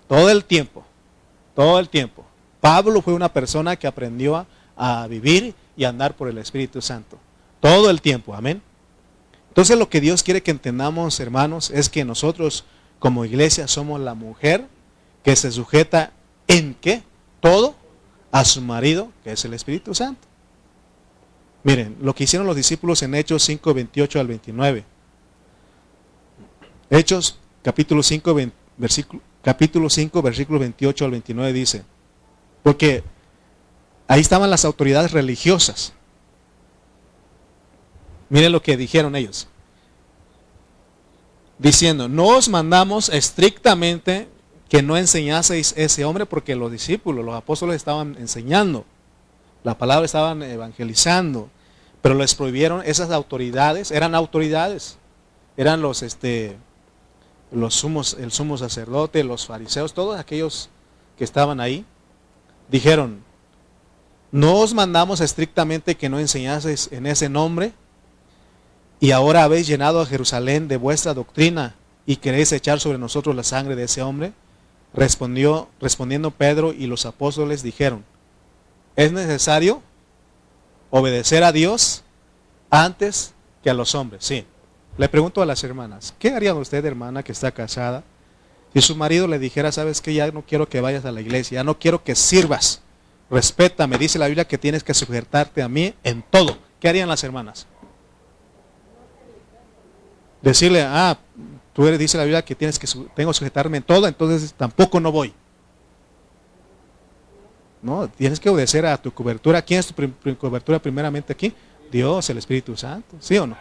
todo 0.08 0.30
el 0.30 0.46
tiempo, 0.46 0.86
todo 1.56 1.80
el 1.80 1.90
tiempo. 1.90 2.24
Pablo 2.62 3.02
fue 3.02 3.16
una 3.16 3.34
persona 3.34 3.76
que 3.76 3.88
aprendió 3.88 4.36
a, 4.36 4.46
a 4.78 5.08
vivir 5.08 5.56
y 5.76 5.86
a 5.86 5.90
andar 5.90 6.16
por 6.16 6.30
el 6.30 6.38
Espíritu 6.38 6.84
Santo. 6.84 7.18
Todo 7.60 7.90
el 7.90 8.00
tiempo, 8.00 8.36
amén. 8.36 8.62
Entonces 9.50 9.78
lo 9.78 9.90
que 9.90 10.02
Dios 10.02 10.24
quiere 10.24 10.42
que 10.42 10.52
entendamos, 10.52 11.20
hermanos, 11.20 11.70
es 11.72 11.90
que 11.90 12.06
nosotros 12.06 12.66
como 13.00 13.26
iglesia 13.26 13.68
somos 13.68 14.00
la 14.00 14.14
mujer 14.14 14.68
que 15.24 15.36
se 15.36 15.52
sujeta 15.52 16.14
en 16.48 16.76
qué? 16.76 17.04
Todo 17.42 17.76
a 18.32 18.46
su 18.46 18.62
marido, 18.62 19.12
que 19.24 19.32
es 19.32 19.44
el 19.46 19.54
Espíritu 19.54 19.94
Santo. 19.94 20.28
Miren, 21.64 21.98
lo 22.02 22.14
que 22.16 22.24
hicieron 22.24 22.48
los 22.48 22.56
discípulos 22.56 23.02
en 23.04 23.16
Hechos 23.16 23.44
5, 23.44 23.74
28 23.74 24.20
al 24.20 24.28
29. 24.28 24.84
Hechos 26.90 27.40
capítulo 27.62 28.02
5, 28.02 28.36
versículo, 28.78 29.22
capítulo 29.44 29.90
5, 29.90 30.22
versículo 30.22 30.60
28 30.60 31.06
al 31.06 31.12
29 31.12 31.54
dice, 31.54 31.84
porque 32.64 33.04
ahí 34.08 34.22
estaban 34.22 34.50
las 34.50 34.66
autoridades 34.66 35.12
religiosas 35.12 35.94
Miren 38.30 38.52
lo 38.52 38.62
que 38.62 38.78
dijeron 38.78 39.16
ellos. 39.16 39.48
Diciendo, 41.58 42.08
no 42.08 42.28
os 42.28 42.48
mandamos 42.48 43.10
estrictamente 43.10 44.28
que 44.70 44.82
no 44.82 44.98
enseñaseis 44.98 45.74
ese 45.76 46.06
hombre 46.06 46.26
porque 46.26 46.56
los 46.56 46.72
discípulos, 46.72 47.26
los 47.26 47.36
apóstoles 47.36 47.76
estaban 47.76 48.16
enseñando. 48.20 48.86
La 49.64 49.78
palabra 49.78 50.06
estaban 50.06 50.44
evangelizando. 50.44 51.50
Pero 52.02 52.16
les 52.16 52.34
prohibieron 52.36 52.82
esas 52.86 53.12
autoridades, 53.12 53.92
eran 53.92 54.16
autoridades. 54.16 54.98
Eran 55.58 55.82
los 55.82 56.02
este 56.04 56.58
los 57.52 57.76
sumos, 57.76 58.16
el 58.20 58.32
sumo 58.32 58.58
sacerdote, 58.58 59.24
los 59.24 59.48
fariseos, 59.48 59.94
todos 59.94 60.20
aquellos 60.20 60.70
que 61.18 61.24
estaban 61.24 61.60
ahí, 61.60 61.86
dijeron, 62.70 63.24
no 64.32 64.58
os 64.58 64.74
mandamos 64.74 65.20
estrictamente 65.22 65.96
que 65.96 66.10
no 66.10 66.20
enseñaseis 66.20 66.90
en 66.92 67.08
ese 67.08 67.28
nombre, 67.28 67.74
y 69.00 69.12
ahora 69.12 69.44
habéis 69.44 69.68
llenado 69.68 70.02
a 70.02 70.06
Jerusalén 70.06 70.68
de 70.68 70.78
vuestra 70.78 71.14
doctrina 71.14 71.76
y 72.06 72.18
queréis 72.18 72.52
echar 72.52 72.80
sobre 72.80 72.98
nosotros 72.98 73.36
la 73.36 73.44
sangre 73.44 73.76
de 73.76 73.84
ese 73.84 74.02
hombre. 74.02 74.34
Respondió, 74.94 75.70
respondiendo 75.80 76.32
Pedro 76.32 76.74
y 76.74 76.88
los 76.88 77.06
apóstoles 77.06 77.64
dijeron, 77.64 78.04
es 78.96 79.12
necesario 79.12 79.82
obedecer 80.90 81.44
a 81.44 81.52
Dios 81.52 82.04
antes 82.70 83.34
que 83.64 83.70
a 83.70 83.74
los 83.74 83.96
hombres, 83.96 84.26
sí. 84.26 84.46
Le 84.98 85.08
pregunto 85.08 85.42
a 85.42 85.46
las 85.46 85.64
hermanas, 85.64 86.14
¿qué 86.20 86.32
haría 86.32 86.54
usted, 86.54 86.84
hermana, 86.84 87.24
que 87.24 87.32
está 87.32 87.52
casada? 87.52 88.04
Si 88.74 88.82
su 88.82 88.96
marido 88.96 89.28
le 89.28 89.40
dijera, 89.40 89.72
sabes 89.72 90.02
que 90.02 90.14
ya 90.14 90.30
no 90.32 90.42
quiero 90.42 90.68
que 90.68 90.82
vayas 90.82 91.06
a 91.06 91.12
la 91.12 91.22
iglesia, 91.22 91.58
ya 91.60 91.64
no 91.64 91.80
quiero 91.80 92.04
que 92.04 92.16
sirvas, 92.16 92.82
respétame, 93.30 93.98
dice 93.98 94.20
la 94.20 94.28
Biblia 94.28 94.46
que 94.46 94.58
tienes 94.58 94.84
que 94.84 94.94
sujetarte 94.94 95.62
a 95.62 95.70
mí 95.70 95.94
en 96.04 96.24
todo. 96.30 96.58
¿Qué 96.80 96.90
harían 96.90 97.08
las 97.08 97.24
hermanas? 97.24 97.68
Decirle, 100.42 100.82
ah, 100.84 101.18
tú 101.74 101.86
eres, 101.88 102.00
dice 102.00 102.18
la 102.18 102.24
Biblia 102.24 102.44
que 102.44 102.56
tienes 102.56 102.80
que 102.80 102.88
tengo 103.16 103.32
que 103.32 103.38
sujetarme 103.38 103.78
en 103.78 103.84
todo, 103.84 104.08
entonces 104.08 104.54
tampoco 104.54 105.00
no 105.00 105.12
voy. 105.12 105.34
No, 107.82 108.10
tienes 108.10 108.40
que 108.40 108.50
obedecer 108.50 108.86
a 108.86 108.98
tu 108.98 109.12
cobertura. 109.14 109.62
¿Quién 109.62 109.80
es 109.80 109.88
tu 109.88 110.38
cobertura 110.38 110.80
primeramente 110.80 111.34
aquí? 111.34 111.54
Dios, 111.92 112.30
el 112.30 112.38
Espíritu 112.38 112.76
Santo, 112.76 113.16
¿sí 113.20 113.38
o 113.38 113.48
no? 113.48 113.58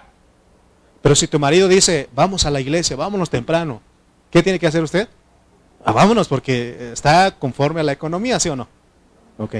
Pero 1.00 1.14
si 1.14 1.28
tu 1.28 1.38
marido 1.38 1.68
dice, 1.68 2.08
vamos 2.14 2.44
a 2.44 2.50
la 2.50 2.60
iglesia, 2.60 2.96
vámonos 2.96 3.30
temprano, 3.30 3.80
¿qué 4.30 4.42
tiene 4.42 4.58
que 4.58 4.66
hacer 4.66 4.82
usted? 4.82 5.08
Ah, 5.84 5.92
vámonos 5.92 6.26
porque 6.28 6.92
está 6.92 7.30
conforme 7.30 7.80
a 7.80 7.84
la 7.84 7.92
economía, 7.92 8.40
¿sí 8.40 8.48
o 8.48 8.56
no? 8.56 8.68
Ok. 9.38 9.54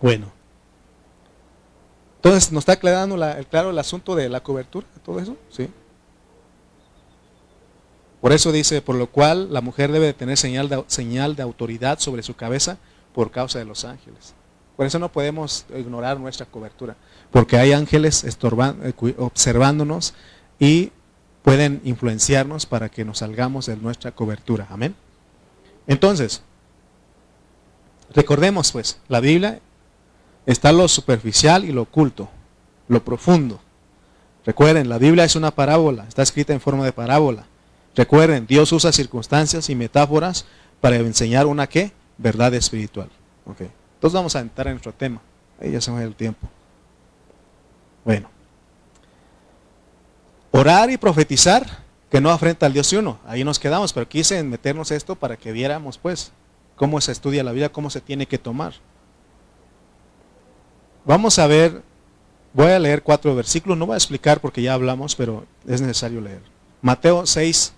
Bueno. 0.00 0.35
Entonces, 2.16 2.50
¿nos 2.52 2.62
está 2.62 2.72
aclarando 2.72 3.16
claro 3.50 3.70
el 3.70 3.78
asunto 3.78 4.14
de 4.14 4.28
la 4.28 4.42
cobertura? 4.42 4.86
¿Todo 5.04 5.20
eso? 5.20 5.36
Sí. 5.50 5.68
Por 8.20 8.32
eso 8.32 8.50
dice, 8.50 8.82
por 8.82 8.96
lo 8.96 9.06
cual 9.06 9.52
la 9.52 9.60
mujer 9.60 9.92
debe 9.92 10.06
de 10.06 10.14
tener 10.14 10.36
señal 10.36 10.68
de, 10.68 10.82
señal 10.88 11.36
de 11.36 11.42
autoridad 11.42 11.98
sobre 12.00 12.22
su 12.22 12.34
cabeza 12.34 12.78
por 13.14 13.30
causa 13.30 13.58
de 13.58 13.64
los 13.64 13.84
ángeles. 13.84 14.34
Por 14.76 14.84
eso 14.84 14.98
no 14.98 15.10
podemos 15.10 15.64
ignorar 15.76 16.20
nuestra 16.20 16.44
cobertura, 16.44 16.96
porque 17.30 17.56
hay 17.56 17.72
ángeles 17.72 18.24
eh, 18.24 19.14
observándonos 19.16 20.14
y 20.58 20.92
pueden 21.42 21.80
influenciarnos 21.84 22.66
para 22.66 22.88
que 22.88 23.04
nos 23.04 23.18
salgamos 23.18 23.66
de 23.66 23.76
nuestra 23.76 24.12
cobertura. 24.12 24.66
Amén. 24.70 24.94
Entonces, 25.86 26.42
recordemos 28.12 28.72
pues, 28.72 28.98
la 29.08 29.20
Biblia 29.20 29.60
está 30.46 30.72
lo 30.72 30.88
superficial 30.88 31.64
y 31.64 31.72
lo 31.72 31.82
oculto, 31.82 32.28
lo 32.88 33.04
profundo. 33.04 33.60
Recuerden, 34.46 34.88
la 34.88 34.98
Biblia 34.98 35.24
es 35.24 35.34
una 35.36 35.50
parábola, 35.50 36.06
está 36.08 36.22
escrita 36.22 36.52
en 36.52 36.60
forma 36.60 36.84
de 36.84 36.92
parábola. 36.92 37.46
Recuerden, 37.96 38.46
Dios 38.46 38.72
usa 38.72 38.92
circunstancias 38.92 39.68
y 39.68 39.74
metáforas 39.74 40.46
para 40.80 40.96
enseñar 40.96 41.46
una 41.46 41.66
qué? 41.66 41.92
Verdad 42.16 42.54
espiritual. 42.54 43.08
Okay. 43.44 43.70
Entonces 43.94 44.14
vamos 44.14 44.36
a 44.36 44.40
entrar 44.40 44.68
en 44.68 44.74
nuestro 44.74 44.92
tema. 44.92 45.20
Ahí 45.60 45.72
ya 45.72 45.80
se 45.80 45.90
me 45.90 45.98
va 45.98 46.04
el 46.04 46.14
tiempo. 46.14 46.48
Bueno. 48.04 48.28
Orar 50.52 50.90
y 50.90 50.96
profetizar 50.96 51.66
que 52.10 52.20
no 52.20 52.30
afrenta 52.30 52.66
al 52.66 52.72
Dios 52.72 52.92
y 52.92 52.96
uno. 52.96 53.18
Ahí 53.26 53.42
nos 53.42 53.58
quedamos, 53.58 53.92
pero 53.92 54.08
quise 54.08 54.42
meternos 54.42 54.90
esto 54.90 55.16
para 55.16 55.36
que 55.36 55.52
viéramos 55.52 55.98
pues 55.98 56.32
cómo 56.76 57.00
se 57.00 57.12
estudia 57.12 57.42
la 57.42 57.52
vida, 57.52 57.70
cómo 57.70 57.90
se 57.90 58.00
tiene 58.00 58.26
que 58.26 58.38
tomar. 58.38 58.74
Vamos 61.06 61.38
a 61.38 61.46
ver, 61.46 61.82
voy 62.52 62.72
a 62.72 62.80
leer 62.80 63.00
cuatro 63.00 63.32
versículos, 63.36 63.78
no 63.78 63.86
voy 63.86 63.94
a 63.94 63.96
explicar 63.96 64.40
porque 64.40 64.60
ya 64.60 64.74
hablamos, 64.74 65.14
pero 65.14 65.46
es 65.64 65.80
necesario 65.80 66.20
leer. 66.20 66.42
Mateo 66.82 67.24
6, 67.24 67.72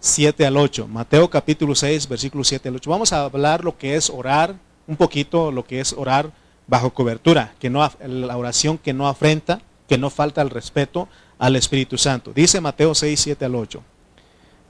7 0.00 0.44
al 0.44 0.58
8. 0.58 0.86
Mateo 0.86 1.30
capítulo 1.30 1.74
6, 1.74 2.06
versículo 2.06 2.44
7 2.44 2.68
al 2.68 2.76
8. 2.76 2.90
Vamos 2.90 3.14
a 3.14 3.24
hablar 3.24 3.64
lo 3.64 3.78
que 3.78 3.96
es 3.96 4.10
orar, 4.10 4.54
un 4.86 4.96
poquito 4.96 5.50
lo 5.50 5.64
que 5.64 5.80
es 5.80 5.94
orar 5.94 6.30
bajo 6.66 6.92
cobertura, 6.92 7.54
que 7.58 7.70
no 7.70 7.90
la 8.06 8.36
oración 8.36 8.76
que 8.76 8.92
no 8.92 9.08
afrenta, 9.08 9.62
que 9.88 9.96
no 9.96 10.10
falta 10.10 10.42
el 10.42 10.50
respeto 10.50 11.08
al 11.38 11.56
Espíritu 11.56 11.96
Santo. 11.96 12.32
Dice 12.34 12.60
Mateo 12.60 12.94
6, 12.94 13.18
7 13.18 13.46
al 13.46 13.54
8. 13.54 13.82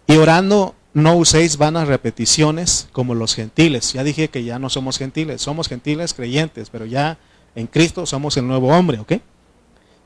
Y 0.07 0.17
orando 0.19 0.77
no 0.95 1.17
uséis 1.17 1.57
vanas 1.57 1.89
repeticiones 1.89 2.89
como 2.93 3.17
los 3.17 3.35
gentiles. 3.35 3.93
Ya 3.93 4.05
dije 4.05 4.29
que 4.29 4.45
ya 4.45 4.61
no 4.61 4.71
somos 4.71 4.99
gentiles, 4.99 5.43
somos 5.43 5.67
gentiles 5.67 6.15
creyentes, 6.15 6.71
pero 6.71 6.87
ya 6.87 7.19
en 7.59 7.67
Cristo 7.67 8.07
somos 8.07 8.37
el 8.37 8.47
nuevo 8.47 8.69
hombre, 8.69 9.01
¿ok? 9.01 9.15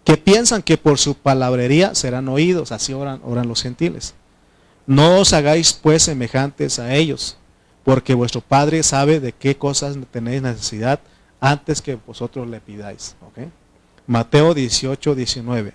Que 0.05 0.17
piensan 0.17 0.63
que 0.63 0.79
por 0.79 0.99
su 0.99 1.15
palabrería 1.15 1.95
serán 1.95 2.29
oídos, 2.29 2.73
así 2.73 2.95
oran, 2.95 3.21
oran 3.25 3.47
los 3.47 3.63
gentiles. 3.63 4.15
No 4.87 5.19
os 5.19 5.35
hagáis 5.35 5.75
pues 5.75 6.05
semejantes 6.05 6.79
a 6.79 6.95
ellos, 6.95 7.37
porque 7.85 8.15
vuestro 8.15 8.41
Padre 8.41 8.83
sabe 8.83 9.21
de 9.21 9.33
qué 9.33 9.55
cosas 9.59 9.99
tenéis 10.11 10.41
necesidad 10.41 11.01
antes 11.41 11.83
que 11.83 11.97
vosotros 12.07 12.49
le 12.49 12.59
pidáis. 12.63 13.17
Mateo 14.07 14.55
18, 14.55 15.15
19. 15.15 15.75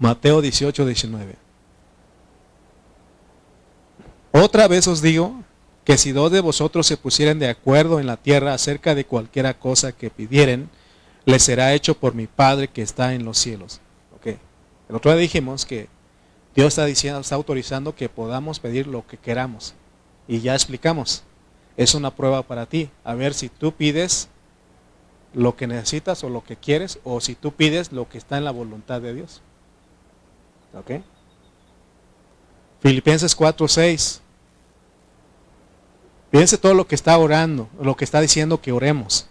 Mateo 0.00 0.42
18, 0.42 0.86
19. 0.86 1.36
Otra 4.32 4.66
vez 4.66 4.88
os 4.88 5.00
digo 5.00 5.40
que 5.84 5.98
si 5.98 6.12
dos 6.12 6.30
de 6.32 6.40
vosotros 6.40 6.86
se 6.86 6.96
pusieren 6.96 7.38
de 7.38 7.48
acuerdo 7.48 8.00
en 8.00 8.06
la 8.06 8.16
tierra 8.16 8.54
acerca 8.54 8.94
de 8.94 9.04
cualquiera 9.04 9.58
cosa 9.58 9.92
que 9.92 10.10
pidieren, 10.10 10.70
les 11.26 11.42
será 11.42 11.74
hecho 11.74 11.94
por 11.94 12.14
mi 12.14 12.26
Padre 12.26 12.68
que 12.68 12.82
está 12.82 13.14
en 13.14 13.24
los 13.24 13.38
cielos. 13.38 13.80
El 14.88 14.96
otro 14.96 15.12
día 15.12 15.20
dijimos 15.20 15.64
que 15.64 15.88
Dios 16.54 16.68
está 16.68 16.84
diciendo, 16.84 17.20
está 17.20 17.34
autorizando 17.34 17.94
que 17.94 18.08
podamos 18.08 18.60
pedir 18.60 18.86
lo 18.86 19.06
que 19.06 19.16
queramos. 19.16 19.74
Y 20.28 20.40
ya 20.40 20.54
explicamos. 20.54 21.22
Es 21.76 21.94
una 21.94 22.14
prueba 22.14 22.42
para 22.42 22.66
ti. 22.66 22.90
A 23.02 23.14
ver 23.14 23.34
si 23.34 23.48
tú 23.48 23.72
pides 23.72 24.28
lo 25.32 25.56
que 25.56 25.66
necesitas 25.66 26.22
o 26.22 26.28
lo 26.28 26.44
que 26.44 26.56
quieres, 26.56 26.98
o 27.02 27.20
si 27.20 27.34
tú 27.34 27.52
pides 27.52 27.92
lo 27.92 28.08
que 28.08 28.18
está 28.18 28.38
en 28.38 28.44
la 28.44 28.52
voluntad 28.52 29.00
de 29.00 29.14
Dios. 29.14 29.40
¿Ok? 30.74 31.02
Filipenses 32.80 33.34
4, 33.34 33.66
6. 33.66 34.20
Fíjense 36.34 36.58
todo 36.58 36.74
lo 36.74 36.88
que 36.88 36.96
está 36.96 37.16
orando, 37.16 37.68
lo 37.80 37.96
que 37.96 38.04
está 38.04 38.20
diciendo 38.20 38.60
que 38.60 38.72
oremos. 38.72 39.28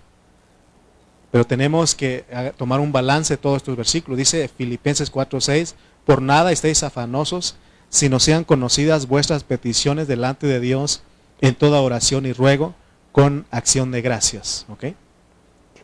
Pero 1.32 1.46
tenemos 1.46 1.96
que 1.96 2.24
ah, 2.32 2.54
tomar 2.56 2.80
un 2.80 2.94
balance 2.94 3.34
de 3.34 3.38
todos 3.38 3.58
estos 3.58 3.76
versículos. 3.76 4.18
Dice 4.18 4.48
Filipenses 4.48 5.10
4, 5.10 5.42
6. 5.42 5.76
Por 6.06 6.22
nada 6.22 6.54
estéis 6.54 6.82
afanosos, 6.82 7.58
sino 7.90 8.22
sean 8.22 8.46
conocidas 8.46 9.06
vuestras 9.10 9.44
peticiones 9.44 10.08
delante 10.08 10.48
de 10.48 10.62
Dios 10.62 11.04
en 11.42 11.56
toda 11.56 11.82
oración 11.82 12.26
y 12.26 12.32
ruego 12.32 12.74
con 13.12 13.46
acción 13.52 13.92
de 13.92 14.02
gracias. 14.02 14.66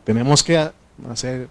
Tenemos 0.04 0.42
que 0.42 0.70
hacer 1.06 1.50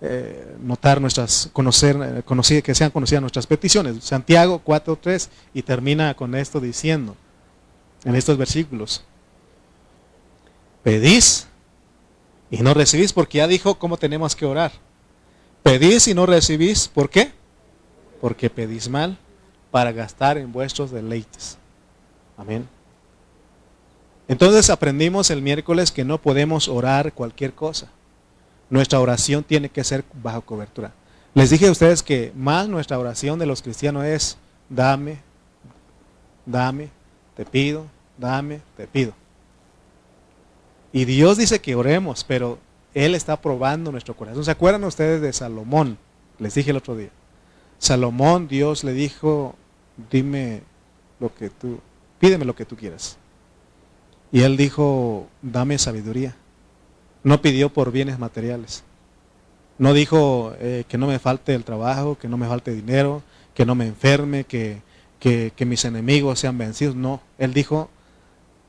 eh, 0.00 0.56
notar 0.60 1.00
nuestras, 1.00 1.50
conocer, 1.52 1.96
eh, 2.02 2.22
conocer, 2.24 2.64
que 2.64 2.74
sean 2.74 2.90
conocidas 2.90 3.20
nuestras 3.20 3.46
peticiones. 3.46 4.02
Santiago 4.02 4.60
4.3 4.66 5.28
y 5.54 5.62
termina 5.62 6.14
con 6.14 6.34
esto 6.34 6.58
diciendo, 6.58 7.14
en 8.04 8.14
estos 8.14 8.36
versículos, 8.36 9.04
pedís 10.82 11.46
y 12.50 12.58
no 12.58 12.74
recibís 12.74 13.12
porque 13.12 13.38
ya 13.38 13.46
dijo 13.46 13.76
cómo 13.76 13.96
tenemos 13.96 14.36
que 14.36 14.44
orar. 14.44 14.72
Pedís 15.62 16.08
y 16.08 16.14
no 16.14 16.26
recibís, 16.26 16.88
¿por 16.88 17.08
qué? 17.08 17.32
porque 18.24 18.48
pedís 18.48 18.88
mal 18.88 19.18
para 19.70 19.92
gastar 19.92 20.38
en 20.38 20.50
vuestros 20.50 20.90
deleites. 20.90 21.58
Amén. 22.38 22.66
Entonces 24.28 24.70
aprendimos 24.70 25.28
el 25.28 25.42
miércoles 25.42 25.92
que 25.92 26.06
no 26.06 26.16
podemos 26.16 26.66
orar 26.66 27.12
cualquier 27.12 27.52
cosa. 27.52 27.90
Nuestra 28.70 28.98
oración 28.98 29.44
tiene 29.44 29.68
que 29.68 29.84
ser 29.84 30.06
bajo 30.22 30.40
cobertura. 30.40 30.94
Les 31.34 31.50
dije 31.50 31.68
a 31.68 31.70
ustedes 31.70 32.02
que 32.02 32.32
más 32.34 32.66
nuestra 32.66 32.98
oración 32.98 33.38
de 33.38 33.44
los 33.44 33.60
cristianos 33.60 34.06
es, 34.06 34.38
dame, 34.70 35.18
dame, 36.46 36.88
te 37.36 37.44
pido, 37.44 37.86
dame, 38.18 38.60
te 38.76 38.86
pido. 38.86 39.12
Y 40.92 41.04
Dios 41.04 41.36
dice 41.36 41.60
que 41.60 41.74
oremos, 41.74 42.24
pero 42.24 42.58
Él 42.94 43.14
está 43.14 43.40
probando 43.40 43.90
nuestro 43.90 44.14
corazón. 44.14 44.44
¿Se 44.44 44.50
acuerdan 44.50 44.84
ustedes 44.84 45.20
de 45.20 45.32
Salomón? 45.32 45.98
Les 46.38 46.54
dije 46.54 46.70
el 46.70 46.76
otro 46.76 46.96
día. 46.96 47.10
Salomón, 47.78 48.46
Dios 48.46 48.84
le 48.84 48.92
dijo, 48.92 49.56
dime 50.10 50.62
lo 51.18 51.34
que 51.34 51.50
tú, 51.50 51.80
pídeme 52.20 52.44
lo 52.44 52.54
que 52.54 52.64
tú 52.64 52.76
quieras. 52.76 53.18
Y 54.30 54.42
él 54.42 54.56
dijo, 54.56 55.28
dame 55.42 55.78
sabiduría. 55.78 56.36
No 57.22 57.40
pidió 57.42 57.70
por 57.70 57.90
bienes 57.90 58.18
materiales. 58.18 58.84
No 59.78 59.92
dijo 59.92 60.54
eh, 60.60 60.84
que 60.88 60.98
no 60.98 61.06
me 61.06 61.18
falte 61.18 61.54
el 61.54 61.64
trabajo, 61.64 62.16
que 62.16 62.28
no 62.28 62.36
me 62.36 62.46
falte 62.46 62.72
dinero, 62.72 63.22
que 63.54 63.66
no 63.66 63.74
me 63.74 63.86
enferme, 63.86 64.44
que, 64.44 64.80
que, 65.24 65.64
mis 65.64 65.86
enemigos 65.86 66.38
sean 66.38 66.58
vencidos. 66.58 66.94
No, 66.94 67.22
él 67.38 67.54
dijo, 67.54 67.88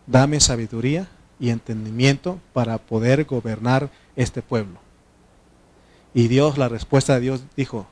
dame 0.07 0.39
sabiduría 0.39 1.09
y 1.39 1.49
entendimiento 1.49 2.39
para 2.53 2.77
poder 2.77 3.25
gobernar 3.25 3.89
este 4.15 4.41
pueblo. 4.41 4.79
Y 6.13 6.29
Dios, 6.29 6.57
la 6.57 6.69
respuesta 6.69 7.15
de 7.15 7.19
Dios 7.19 7.43
dijo, 7.57 7.87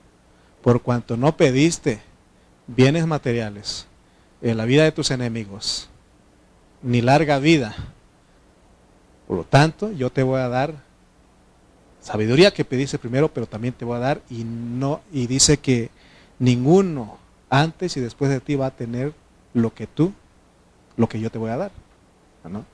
por 0.62 0.82
cuanto 0.82 1.18
no 1.18 1.36
pediste 1.36 2.02
bienes 2.68 3.06
materiales 3.06 3.86
en 4.42 4.56
la 4.56 4.64
vida 4.64 4.86
de 4.86 4.94
tus 4.94 5.12
enemigos, 5.12 5.90
ni 6.82 7.02
larga 7.02 7.40
vida. 7.40 7.76
Por 9.28 9.38
lo 9.38 9.44
tanto, 9.44 9.92
yo 9.92 10.10
te 10.10 10.24
voy 10.24 10.40
a 10.40 10.48
dar 10.48 10.74
Sabiduría 12.04 12.52
que 12.52 12.66
pediste 12.66 13.00
primero, 13.00 13.34
pero 13.34 13.46
también 13.48 13.74
te 13.74 13.86
voy 13.86 13.96
a 13.96 14.00
dar 14.00 14.22
y 14.30 14.44
no 14.44 15.00
y 15.14 15.26
dice 15.26 15.56
que 15.56 15.90
ninguno 16.38 17.18
antes 17.54 17.96
y 17.98 18.00
después 18.00 18.32
de 18.32 18.40
ti 18.40 18.56
va 18.56 18.68
a 18.68 18.72
tener 18.72 19.14
lo 19.54 19.74
que 19.74 19.86
tú, 19.86 20.12
lo 20.98 21.08
que 21.08 21.20
yo 21.20 21.30
te 21.30 21.38
voy 21.38 21.52
a 21.52 21.58
dar. 21.58 21.72
¿no? 22.50 22.66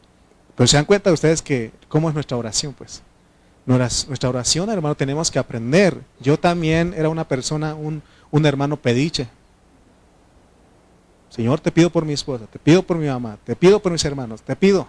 Pero 0.55 0.67
se 0.67 0.77
dan 0.77 0.85
cuenta 0.85 1.11
ustedes 1.11 1.41
que 1.41 1.71
cómo 1.89 2.07
es 2.07 2.15
nuestra 2.15 2.37
oración, 2.37 2.73
pues. 2.73 3.01
Nuestra 3.65 4.29
oración, 4.29 4.69
hermano, 4.69 4.95
tenemos 4.95 5.29
que 5.29 5.37
aprender. 5.37 6.01
Yo 6.19 6.39
también 6.39 6.93
era 6.97 7.09
una 7.09 7.27
persona, 7.27 7.75
un, 7.75 8.01
hermano 8.45 8.77
pediche. 8.77 9.27
Señor, 11.29 11.59
te 11.59 11.71
pido 11.71 11.91
por 11.91 12.05
mi 12.05 12.13
esposa, 12.13 12.45
te 12.47 12.57
pido 12.57 12.81
por 12.81 12.97
mi 12.97 13.07
mamá, 13.07 13.37
te 13.43 13.55
pido 13.55 13.79
por 13.79 13.91
mis 13.91 14.03
hermanos, 14.05 14.41
te 14.41 14.55
pido. 14.55 14.87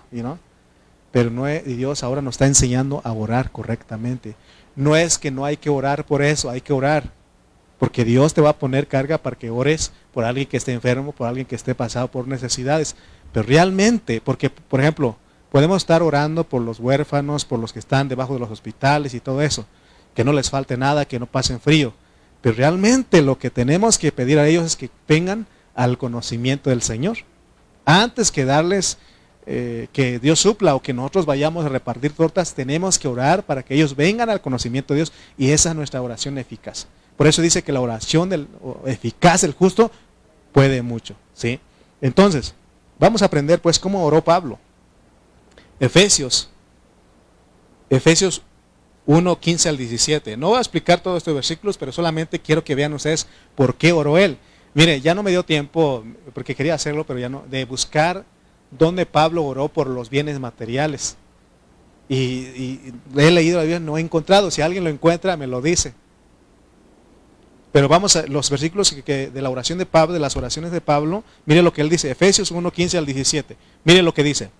Pero 1.10 1.30
no 1.30 1.50
y 1.50 1.58
Dios 1.60 2.02
ahora 2.02 2.22
nos 2.22 2.34
está 2.34 2.46
enseñando 2.46 3.02
a 3.04 3.12
orar 3.12 3.50
correctamente. 3.50 4.34
No 4.76 4.96
es 4.96 5.18
que 5.18 5.30
no 5.30 5.44
hay 5.44 5.56
que 5.56 5.68
orar 5.68 6.06
por 6.06 6.22
eso, 6.22 6.48
hay 6.48 6.60
que 6.60 6.72
orar. 6.72 7.19
Porque 7.80 8.04
Dios 8.04 8.34
te 8.34 8.42
va 8.42 8.50
a 8.50 8.58
poner 8.58 8.86
carga 8.88 9.16
para 9.16 9.38
que 9.38 9.48
ores 9.48 9.90
por 10.12 10.24
alguien 10.24 10.46
que 10.46 10.58
esté 10.58 10.74
enfermo, 10.74 11.12
por 11.12 11.26
alguien 11.26 11.46
que 11.46 11.56
esté 11.56 11.74
pasado 11.74 12.10
por 12.10 12.28
necesidades. 12.28 12.94
Pero 13.32 13.46
realmente, 13.46 14.20
porque, 14.20 14.50
por 14.50 14.80
ejemplo, 14.80 15.16
podemos 15.50 15.78
estar 15.78 16.02
orando 16.02 16.44
por 16.44 16.60
los 16.60 16.78
huérfanos, 16.78 17.46
por 17.46 17.58
los 17.58 17.72
que 17.72 17.78
están 17.78 18.06
debajo 18.06 18.34
de 18.34 18.40
los 18.40 18.50
hospitales 18.50 19.14
y 19.14 19.20
todo 19.20 19.40
eso. 19.40 19.64
Que 20.14 20.24
no 20.24 20.34
les 20.34 20.50
falte 20.50 20.76
nada, 20.76 21.06
que 21.06 21.18
no 21.18 21.24
pasen 21.24 21.58
frío. 21.58 21.94
Pero 22.42 22.54
realmente 22.54 23.22
lo 23.22 23.38
que 23.38 23.48
tenemos 23.48 23.96
que 23.96 24.12
pedir 24.12 24.38
a 24.38 24.46
ellos 24.46 24.66
es 24.66 24.76
que 24.76 24.90
vengan 25.08 25.46
al 25.74 25.96
conocimiento 25.96 26.68
del 26.68 26.82
Señor. 26.82 27.16
Antes 27.86 28.30
que 28.30 28.44
darles 28.44 28.98
eh, 29.46 29.88
que 29.94 30.18
Dios 30.18 30.38
supla 30.38 30.74
o 30.74 30.82
que 30.82 30.92
nosotros 30.92 31.24
vayamos 31.24 31.64
a 31.64 31.70
repartir 31.70 32.12
tortas, 32.12 32.52
tenemos 32.52 32.98
que 32.98 33.08
orar 33.08 33.42
para 33.42 33.62
que 33.62 33.74
ellos 33.74 33.96
vengan 33.96 34.28
al 34.28 34.42
conocimiento 34.42 34.92
de 34.92 34.98
Dios 34.98 35.14
y 35.38 35.52
esa 35.52 35.70
es 35.70 35.76
nuestra 35.76 36.02
oración 36.02 36.36
eficaz. 36.36 36.86
Por 37.20 37.26
eso 37.26 37.42
dice 37.42 37.62
que 37.62 37.70
la 37.70 37.82
oración 37.82 38.30
del, 38.30 38.48
eficaz 38.86 39.42
del 39.42 39.52
justo 39.52 39.90
puede 40.52 40.80
mucho. 40.80 41.14
¿sí? 41.34 41.60
Entonces, 42.00 42.54
vamos 42.98 43.20
a 43.20 43.26
aprender 43.26 43.60
pues 43.60 43.78
cómo 43.78 44.06
oró 44.06 44.24
Pablo. 44.24 44.58
Efesios, 45.78 46.48
Efesios 47.90 48.40
1, 49.04 49.38
15 49.38 49.68
al 49.68 49.76
17. 49.76 50.38
No 50.38 50.48
voy 50.48 50.56
a 50.56 50.60
explicar 50.60 51.00
todos 51.00 51.18
estos 51.18 51.34
versículos, 51.34 51.76
pero 51.76 51.92
solamente 51.92 52.38
quiero 52.38 52.64
que 52.64 52.74
vean 52.74 52.94
ustedes 52.94 53.26
por 53.54 53.74
qué 53.74 53.92
oró 53.92 54.16
él. 54.16 54.38
Mire, 54.72 55.02
ya 55.02 55.14
no 55.14 55.22
me 55.22 55.30
dio 55.30 55.44
tiempo, 55.44 56.02
porque 56.32 56.54
quería 56.54 56.72
hacerlo, 56.72 57.04
pero 57.04 57.18
ya 57.18 57.28
no, 57.28 57.44
de 57.50 57.66
buscar 57.66 58.24
dónde 58.70 59.04
Pablo 59.04 59.44
oró 59.44 59.68
por 59.68 59.88
los 59.88 60.08
bienes 60.08 60.40
materiales. 60.40 61.18
Y, 62.08 62.94
he 63.14 63.30
leído 63.30 63.58
la 63.58 63.64
Biblia, 63.64 63.78
no 63.78 63.98
he 63.98 64.00
encontrado. 64.00 64.50
Si 64.50 64.62
alguien 64.62 64.84
lo 64.84 64.88
encuentra, 64.88 65.36
me 65.36 65.46
lo 65.46 65.60
dice. 65.60 65.92
Pero 67.72 67.88
vamos 67.88 68.16
a 68.16 68.26
los 68.26 68.50
versículos 68.50 68.92
que, 69.04 69.30
de 69.30 69.42
la 69.42 69.50
oración 69.50 69.78
de 69.78 69.86
Pablo, 69.86 70.12
de 70.12 70.20
las 70.20 70.36
oraciones 70.36 70.72
de 70.72 70.80
Pablo. 70.80 71.22
Mire 71.46 71.62
lo 71.62 71.72
que 71.72 71.82
él 71.82 71.88
dice, 71.88 72.10
Efesios 72.10 72.50
1, 72.50 72.70
15 72.72 72.98
al 72.98 73.06
17. 73.06 73.56
Mire 73.84 74.02
lo 74.02 74.12
que 74.12 74.24
dice. 74.24 74.50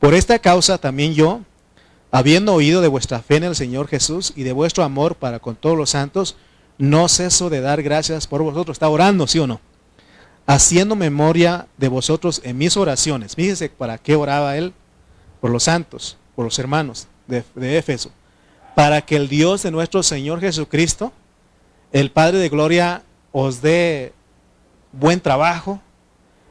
Por 0.00 0.14
esta 0.14 0.40
causa 0.40 0.78
también 0.78 1.14
yo, 1.14 1.40
habiendo 2.10 2.54
oído 2.54 2.80
de 2.80 2.88
vuestra 2.88 3.22
fe 3.22 3.36
en 3.36 3.44
el 3.44 3.54
Señor 3.54 3.86
Jesús 3.86 4.32
y 4.34 4.42
de 4.42 4.52
vuestro 4.52 4.82
amor 4.82 5.14
para 5.14 5.38
con 5.38 5.54
todos 5.54 5.76
los 5.76 5.90
santos, 5.90 6.36
no 6.78 7.08
ceso 7.08 7.48
de 7.48 7.60
dar 7.60 7.82
gracias 7.82 8.26
por 8.26 8.42
vosotros. 8.42 8.74
Está 8.74 8.88
orando, 8.88 9.28
¿sí 9.28 9.38
o 9.38 9.46
no? 9.46 9.60
Haciendo 10.46 10.96
memoria 10.96 11.68
de 11.76 11.86
vosotros 11.86 12.40
en 12.42 12.58
mis 12.58 12.76
oraciones. 12.76 13.36
Fíjese 13.36 13.68
para 13.68 13.98
qué 13.98 14.16
oraba 14.16 14.56
él. 14.56 14.72
Por 15.40 15.50
los 15.50 15.64
santos, 15.64 16.16
por 16.36 16.44
los 16.44 16.58
hermanos 16.58 17.06
de, 17.26 17.44
de 17.54 17.78
Éfeso. 17.78 18.10
Para 18.74 19.02
que 19.02 19.16
el 19.16 19.28
Dios 19.28 19.62
de 19.62 19.70
nuestro 19.70 20.02
Señor 20.02 20.40
Jesucristo, 20.40 21.12
el 21.92 22.10
Padre 22.10 22.38
de 22.38 22.48
Gloria, 22.48 23.02
os 23.32 23.60
dé 23.60 24.12
buen 24.92 25.20
trabajo, 25.20 25.80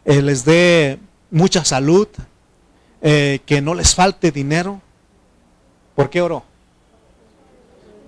eh, 0.06 0.22
les 0.22 0.46
dé 0.46 1.00
mucha 1.32 1.66
salud, 1.66 2.08
eh, 3.02 3.40
que 3.46 3.62
no 3.62 3.74
les 3.74 3.96
falte 3.96 4.32
dinero. 4.32 4.82
¿Por 5.96 6.10
qué 6.10 6.22
oró? 6.22 6.44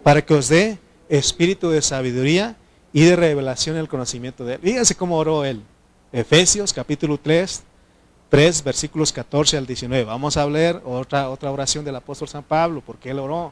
Para 0.04 0.24
que 0.24 0.34
os 0.34 0.48
dé 0.48 0.78
espíritu 1.10 1.70
de 1.70 1.82
sabiduría 1.82 2.56
y 2.92 3.04
de 3.04 3.16
revelación 3.16 3.78
el 3.78 3.88
conocimiento 3.88 4.46
de 4.46 4.56
él. 4.56 4.60
Fíjense 4.62 4.96
cómo 4.96 5.18
oró 5.18 5.44
él. 5.44 5.62
Efesios 6.12 6.72
capítulo 6.72 7.18
3, 7.18 7.64
3 8.30 8.64
versículos 8.64 9.12
14 9.12 9.58
al 9.58 9.66
19. 9.66 10.04
Vamos 10.04 10.38
a 10.38 10.44
hablar 10.44 10.82
otra, 10.86 11.30
otra 11.30 11.52
oración 11.52 11.84
del 11.84 11.96
apóstol 11.96 12.28
San 12.28 12.44
Pablo, 12.44 12.84
porque 12.86 13.10
él 13.10 13.18
oró. 13.18 13.52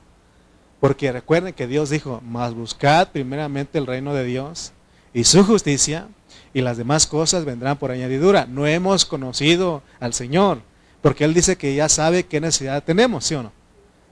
Porque 0.81 1.11
recuerden 1.11 1.53
que 1.53 1.67
Dios 1.67 1.91
dijo, 1.91 2.21
más 2.25 2.55
buscad 2.55 3.09
primeramente 3.09 3.77
el 3.77 3.85
reino 3.85 4.15
de 4.15 4.25
Dios 4.25 4.73
y 5.13 5.23
su 5.25 5.43
justicia 5.45 6.07
y 6.55 6.61
las 6.61 6.75
demás 6.75 7.05
cosas 7.05 7.45
vendrán 7.45 7.77
por 7.77 7.91
añadidura. 7.91 8.47
No 8.47 8.65
hemos 8.65 9.05
conocido 9.05 9.83
al 9.99 10.15
Señor, 10.15 10.63
porque 11.03 11.23
Él 11.23 11.35
dice 11.35 11.55
que 11.55 11.75
ya 11.75 11.87
sabe 11.87 12.25
qué 12.25 12.41
necesidad 12.41 12.83
tenemos, 12.83 13.25
¿sí 13.25 13.35
o 13.35 13.43
no? 13.43 13.51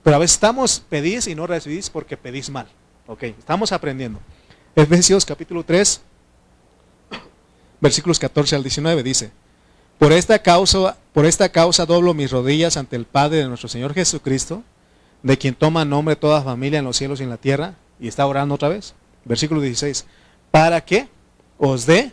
Pero 0.04 0.14
a 0.14 0.20
veces 0.20 0.36
estamos, 0.36 0.80
pedís 0.88 1.26
y 1.26 1.34
no 1.34 1.48
recibís 1.48 1.90
porque 1.90 2.16
pedís 2.16 2.48
mal. 2.48 2.68
Ok, 3.08 3.24
estamos 3.24 3.72
aprendiendo. 3.72 4.20
Efesios 4.76 5.24
capítulo 5.24 5.64
3, 5.64 6.00
versículos 7.80 8.20
14 8.20 8.54
al 8.54 8.62
19 8.62 9.02
dice, 9.02 9.32
por 9.98 10.12
esta 10.12 10.38
causa, 10.38 10.96
por 11.12 11.26
esta 11.26 11.48
causa 11.48 11.84
doblo 11.84 12.14
mis 12.14 12.30
rodillas 12.30 12.76
ante 12.76 12.94
el 12.94 13.06
Padre 13.06 13.38
de 13.38 13.48
nuestro 13.48 13.68
Señor 13.68 13.92
Jesucristo, 13.92 14.62
de 15.22 15.38
quien 15.38 15.54
toma 15.54 15.84
nombre 15.84 16.16
toda 16.16 16.42
familia 16.42 16.78
en 16.78 16.84
los 16.84 16.96
cielos 16.96 17.20
y 17.20 17.24
en 17.24 17.30
la 17.30 17.36
tierra, 17.36 17.74
y 17.98 18.08
está 18.08 18.26
orando 18.26 18.54
otra 18.54 18.68
vez. 18.68 18.94
Versículo 19.24 19.60
16, 19.60 20.06
para 20.50 20.80
que 20.82 21.08
os 21.58 21.86
dé, 21.86 22.12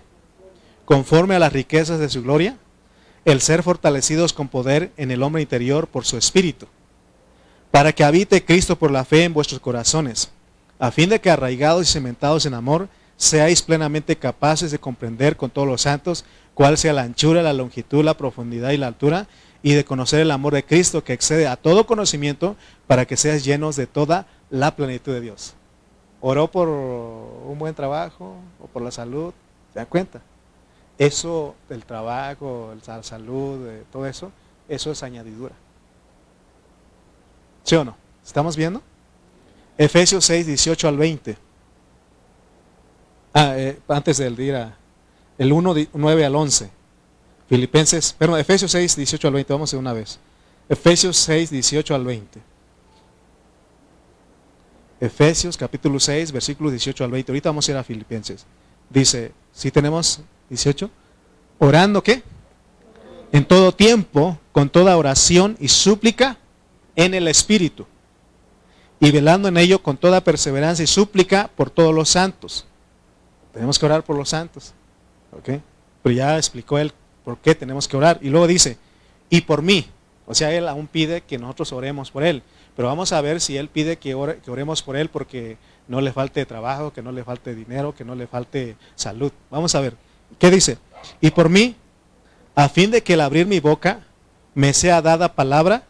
conforme 0.85 1.35
a 1.35 1.39
las 1.39 1.53
riquezas 1.53 1.99
de 1.99 2.09
su 2.09 2.23
gloria, 2.23 2.57
el 3.25 3.41
ser 3.41 3.63
fortalecidos 3.63 4.33
con 4.33 4.47
poder 4.47 4.91
en 4.97 5.11
el 5.11 5.23
hombre 5.23 5.41
interior 5.41 5.87
por 5.87 6.05
su 6.05 6.17
espíritu, 6.17 6.67
para 7.71 7.93
que 7.93 8.03
habite 8.03 8.43
Cristo 8.43 8.77
por 8.77 8.91
la 8.91 9.05
fe 9.05 9.23
en 9.23 9.33
vuestros 9.33 9.59
corazones 9.59 10.31
a 10.79 10.91
fin 10.91 11.09
de 11.09 11.19
que 11.19 11.29
arraigados 11.29 11.89
y 11.89 11.91
cementados 11.91 12.45
en 12.45 12.53
amor, 12.53 12.87
seáis 13.17 13.61
plenamente 13.61 14.15
capaces 14.15 14.71
de 14.71 14.79
comprender 14.79 15.37
con 15.37 15.49
todos 15.49 15.67
los 15.67 15.81
santos 15.81 16.23
cuál 16.53 16.77
sea 16.77 16.93
la 16.93 17.01
anchura, 17.01 17.41
la 17.41 17.53
longitud, 17.53 18.03
la 18.03 18.17
profundidad 18.17 18.71
y 18.71 18.77
la 18.77 18.87
altura, 18.87 19.27
y 19.63 19.73
de 19.73 19.85
conocer 19.85 20.19
el 20.19 20.31
amor 20.31 20.53
de 20.53 20.63
Cristo 20.63 21.03
que 21.03 21.13
excede 21.13 21.47
a 21.47 21.55
todo 21.55 21.85
conocimiento, 21.85 22.55
para 22.85 23.05
que 23.05 23.17
seas 23.17 23.43
llenos 23.43 23.75
de 23.75 23.87
toda 23.87 24.27
la 24.49 24.75
plenitud 24.75 25.13
de 25.13 25.21
Dios. 25.21 25.55
Oró 26.21 26.47
por 26.49 26.67
un 26.67 27.57
buen 27.59 27.75
trabajo 27.75 28.35
o 28.61 28.67
por 28.67 28.81
la 28.81 28.91
salud, 28.91 29.33
¿se 29.73 29.79
dan 29.79 29.87
cuenta? 29.87 30.21
Eso, 30.97 31.55
el 31.69 31.85
trabajo, 31.85 32.73
la 32.85 33.03
salud, 33.03 33.67
eh, 33.67 33.83
todo 33.91 34.07
eso, 34.07 34.31
eso 34.67 34.91
es 34.91 35.03
añadidura. 35.03 35.53
¿Sí 37.63 37.75
o 37.75 37.83
no? 37.83 37.95
¿Estamos 38.25 38.55
viendo? 38.55 38.81
Efesios 39.77 40.25
6, 40.25 40.47
18 40.47 40.87
al 40.87 40.97
20. 40.97 41.37
Ah, 43.33 43.53
eh, 43.57 43.79
antes 43.87 44.17
del 44.17 44.35
día, 44.35 44.75
el 45.37 45.53
1, 45.53 45.75
9 45.93 46.25
al 46.25 46.35
11. 46.35 46.76
Filipenses, 47.47 48.13
perdón, 48.13 48.39
Efesios 48.39 48.71
6, 48.71 48.95
18 48.95 49.27
al 49.27 49.33
20, 49.33 49.53
vamos 49.53 49.71
de 49.71 49.77
una 49.77 49.93
vez. 49.93 50.19
Efesios 50.67 51.15
6, 51.17 51.49
18 51.49 51.95
al 51.95 52.03
20. 52.03 52.41
Efesios 54.99 55.55
capítulo 55.55 55.99
6, 55.99 56.31
versículos 56.31 56.73
18 56.73 57.03
al 57.03 57.11
20. 57.11 57.31
Ahorita 57.31 57.49
vamos 57.49 57.67
a 57.67 57.71
ir 57.71 57.77
a 57.77 57.83
Filipenses. 57.83 58.45
Dice, 58.89 59.31
si 59.53 59.71
tenemos 59.71 60.21
18, 60.49 60.89
orando 61.59 62.03
qué? 62.03 62.23
En 63.31 63.45
todo 63.45 63.71
tiempo, 63.71 64.39
con 64.51 64.69
toda 64.69 64.97
oración 64.97 65.55
y 65.59 65.67
súplica 65.69 66.37
en 66.95 67.13
el 67.13 67.27
Espíritu 67.27 67.85
y 68.99 69.11
velando 69.11 69.47
en 69.47 69.57
ello 69.57 69.81
con 69.81 69.97
toda 69.97 70.21
perseverancia 70.21 70.83
y 70.83 70.87
súplica 70.87 71.49
por 71.55 71.69
todos 71.69 71.93
los 71.93 72.09
santos. 72.09 72.65
Tenemos 73.53 73.77
que 73.77 73.85
orar 73.85 74.03
por 74.03 74.17
los 74.17 74.29
santos. 74.29 74.73
¿ok? 75.31 75.61
Pero 76.01 76.15
ya 76.15 76.37
explicó 76.37 76.77
él 76.77 76.91
por 77.27 77.39
qué 77.39 77.55
tenemos 77.55 77.89
que 77.89 77.97
orar. 77.97 78.19
Y 78.21 78.29
luego 78.29 78.47
dice, 78.47 78.77
y 79.29 79.41
por 79.41 79.61
mí. 79.61 79.85
O 80.27 80.33
sea, 80.33 80.53
él 80.53 80.65
aún 80.65 80.87
pide 80.87 81.19
que 81.19 81.37
nosotros 81.37 81.73
oremos 81.73 82.09
por 82.09 82.23
él. 82.23 82.41
Pero 82.73 82.87
vamos 82.87 83.11
a 83.11 83.19
ver 83.19 83.41
si 83.41 83.57
él 83.57 83.67
pide 83.67 83.97
que, 83.97 84.15
oremos 84.15 84.81
por 84.81 84.95
él 84.95 85.09
porque 85.09 85.57
no 85.89 85.99
le 85.99 86.13
falte 86.13 86.45
trabajo, 86.45 86.93
que 86.93 87.01
no 87.01 87.11
le 87.11 87.25
falte 87.25 87.53
dinero, 87.53 87.93
que 87.93 88.05
no 88.05 88.15
le 88.15 88.27
falte 88.27 88.77
salud. 88.95 89.33
Vamos 89.51 89.75
a 89.75 89.81
ver. 89.81 89.95
¿Qué 90.39 90.49
dice? 90.49 90.77
Y 91.19 91.31
por 91.31 91.49
mí, 91.49 91.75
a 92.55 92.69
fin 92.69 92.91
de 92.91 93.03
que 93.03 93.15
al 93.15 93.19
abrir 93.19 93.45
mi 93.45 93.59
boca 93.59 94.05
me 94.55 94.71
sea 94.71 95.01
dada 95.01 95.33
palabra 95.35 95.83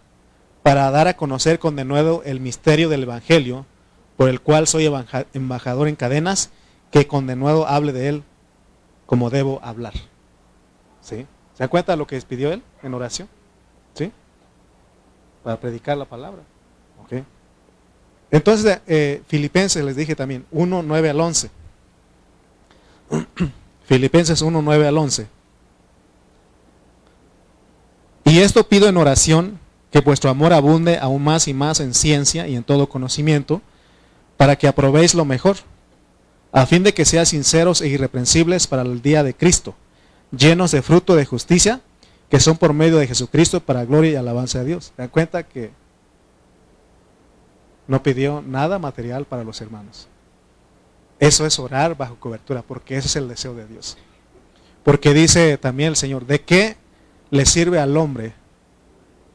para 0.64 0.90
dar 0.90 1.08
a 1.08 1.18
conocer 1.18 1.60
con 1.60 1.76
denuedo 1.76 2.24
el 2.26 2.40
misterio 2.40 2.90
del 2.90 3.04
Evangelio, 3.04 3.68
por 4.16 4.28
el 4.28 4.42
cual 4.42 4.66
soy 4.66 4.92
embajador 5.36 5.88
en 5.88 5.96
cadenas, 5.98 6.50
que 6.90 7.06
con 7.06 7.28
denuedo 7.28 7.68
hable 7.68 7.94
de 7.94 8.10
él 8.10 8.24
como 9.06 9.30
debo 9.30 9.60
hablar. 9.64 9.94
¿Sí? 11.08 11.26
¿Se 11.54 11.64
da 11.64 11.70
cuenta 11.70 11.94
de 11.94 11.98
lo 11.98 12.06
que 12.06 12.20
pidió 12.22 12.52
él 12.52 12.62
en 12.84 12.94
oración? 12.94 13.30
¿Sí? 13.94 14.12
Para 15.42 15.58
predicar 15.58 15.98
la 15.98 16.04
palabra. 16.04 16.42
¿Ok? 17.02 17.24
Entonces, 18.30 18.82
eh, 18.88 19.22
Filipenses 19.28 19.86
les 19.86 19.96
dije 19.96 20.16
también, 20.16 20.46
1, 20.52 20.84
9 20.84 21.10
al 21.10 21.20
11. 21.22 21.50
Filipenses 23.86 24.42
1, 24.42 24.62
9 24.62 24.88
al 24.88 24.98
11. 24.98 25.28
Y 28.26 28.40
esto 28.40 28.68
pido 28.68 28.90
en 28.90 28.98
oración, 28.98 29.60
que 29.92 30.02
vuestro 30.02 30.30
amor 30.30 30.52
abunde 30.52 30.98
aún 31.00 31.24
más 31.24 31.48
y 31.48 31.54
más 31.54 31.80
en 31.80 31.94
ciencia 31.94 32.50
y 32.50 32.58
en 32.58 32.66
todo 32.66 32.90
conocimiento, 32.90 33.62
para 34.36 34.58
que 34.58 34.68
aprobéis 34.68 35.16
lo 35.16 35.24
mejor, 35.24 35.56
a 36.52 36.66
fin 36.66 36.84
de 36.84 36.94
que 36.94 37.06
seáis 37.06 37.30
sinceros 37.30 37.80
e 37.80 37.88
irreprensibles 37.88 38.68
para 38.68 38.82
el 38.82 39.02
día 39.02 39.24
de 39.24 39.34
Cristo, 39.34 39.74
llenos 40.32 40.72
de 40.72 40.82
fruto 40.82 41.16
de 41.16 41.26
justicia, 41.26 41.82
que 42.30 42.40
son 42.40 42.58
por 42.58 42.74
medio 42.74 42.98
de 42.98 43.08
Jesucristo 43.08 43.62
para 43.62 43.86
gloria 43.86 44.12
y 44.12 44.16
alabanza 44.16 44.60
de 44.60 44.66
Dios. 44.66 44.86
¿Se 44.86 44.94
dan 44.98 45.10
cuenta 45.10 45.44
que 45.44 45.72
no 47.88 48.04
pidió 48.04 48.42
nada 48.42 48.80
material 48.80 49.26
para 49.26 49.44
los 49.44 49.62
hermanos? 49.62 50.08
Eso 51.20 51.46
es 51.46 51.58
orar 51.58 51.96
bajo 51.98 52.20
cobertura, 52.20 52.62
porque 52.62 52.98
ese 52.98 53.08
es 53.08 53.16
el 53.16 53.28
deseo 53.28 53.56
de 53.56 53.66
Dios. 53.66 53.98
Porque 54.84 55.14
dice 55.14 55.58
también 55.58 55.90
el 55.90 55.96
Señor, 55.96 56.26
¿de 56.26 56.42
qué 56.42 56.78
le 57.30 57.46
sirve 57.46 57.80
al 57.80 57.98
hombre 57.98 58.34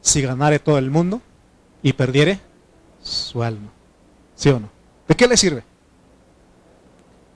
si 0.01 0.21
ganare 0.21 0.59
todo 0.59 0.77
el 0.77 0.89
mundo 0.89 1.21
y 1.81 1.93
perdiere 1.93 2.39
su 3.01 3.43
alma? 3.43 3.69
¿Sí 4.35 4.49
o 4.49 4.59
no? 4.59 4.69
¿De 5.07 5.15
qué 5.15 5.27
le 5.27 5.35
sirve? 5.35 5.63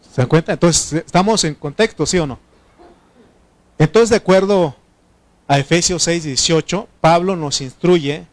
¿Se 0.01 0.22
dan 0.22 0.28
cuenta? 0.28 0.53
Entonces, 0.53 0.93
estamos 1.05 1.43
en 1.43 1.55
contexto, 1.55 2.05
¿sí 2.05 2.18
o 2.18 2.26
no? 2.26 2.39
Entonces, 3.80 4.09
de 4.09 4.15
acuerdo 4.17 4.75
a 5.47 5.59
Efesios 5.59 6.03
6, 6.03 6.23
18, 6.23 6.88
Pablo 6.99 7.36
nos 7.36 7.61
instruye 7.61 8.25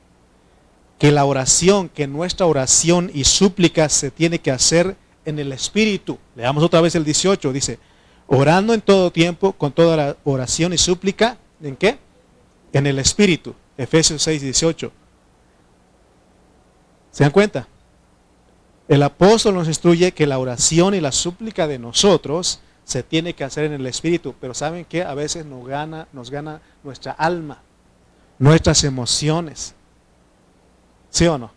que 0.98 1.12
la 1.12 1.24
oración, 1.24 1.88
que 1.88 2.06
nuestra 2.06 2.46
oración 2.46 3.10
y 3.12 3.24
súplica 3.24 3.88
se 3.88 4.10
tiene 4.10 4.38
que 4.38 4.50
hacer 4.50 4.96
en 5.24 5.38
el 5.38 5.52
Espíritu. 5.52 6.18
Leamos 6.36 6.62
otra 6.64 6.80
vez 6.80 6.94
el 6.94 7.04
18, 7.04 7.52
dice, 7.52 7.78
orando 8.26 8.74
en 8.74 8.80
todo 8.80 9.10
tiempo, 9.10 9.52
con 9.52 9.72
toda 9.72 9.96
la 9.96 10.16
oración 10.24 10.72
y 10.72 10.78
súplica, 10.78 11.38
¿en 11.62 11.76
qué? 11.76 11.98
En 12.72 12.86
el 12.86 12.98
Espíritu. 12.98 13.54
Efesios 13.76 14.22
6, 14.22 14.42
18. 14.42 14.92
¿Se 17.10 17.24
dan 17.24 17.32
cuenta? 17.32 17.68
El 18.88 19.02
apóstol 19.02 19.54
nos 19.54 19.68
instruye 19.68 20.12
que 20.12 20.26
la 20.26 20.38
oración 20.38 20.94
y 20.94 21.00
la 21.00 21.12
súplica 21.12 21.66
de 21.66 21.78
nosotros 21.78 22.60
se 22.84 23.02
tiene 23.02 23.34
que 23.34 23.44
hacer 23.44 23.64
en 23.64 23.72
el 23.72 23.86
Espíritu, 23.86 24.34
pero 24.40 24.54
¿saben 24.54 24.84
qué? 24.84 25.02
A 25.02 25.14
veces 25.14 25.46
nos 25.46 25.66
gana, 25.66 26.06
nos 26.12 26.30
gana 26.30 26.60
nuestra 26.82 27.12
alma, 27.12 27.62
nuestras 28.38 28.84
emociones. 28.84 29.74
¿Sí 31.10 31.26
o 31.26 31.38
no? 31.38 31.50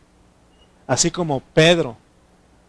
Así 0.88 1.12
como 1.12 1.42
Pedro, 1.42 1.98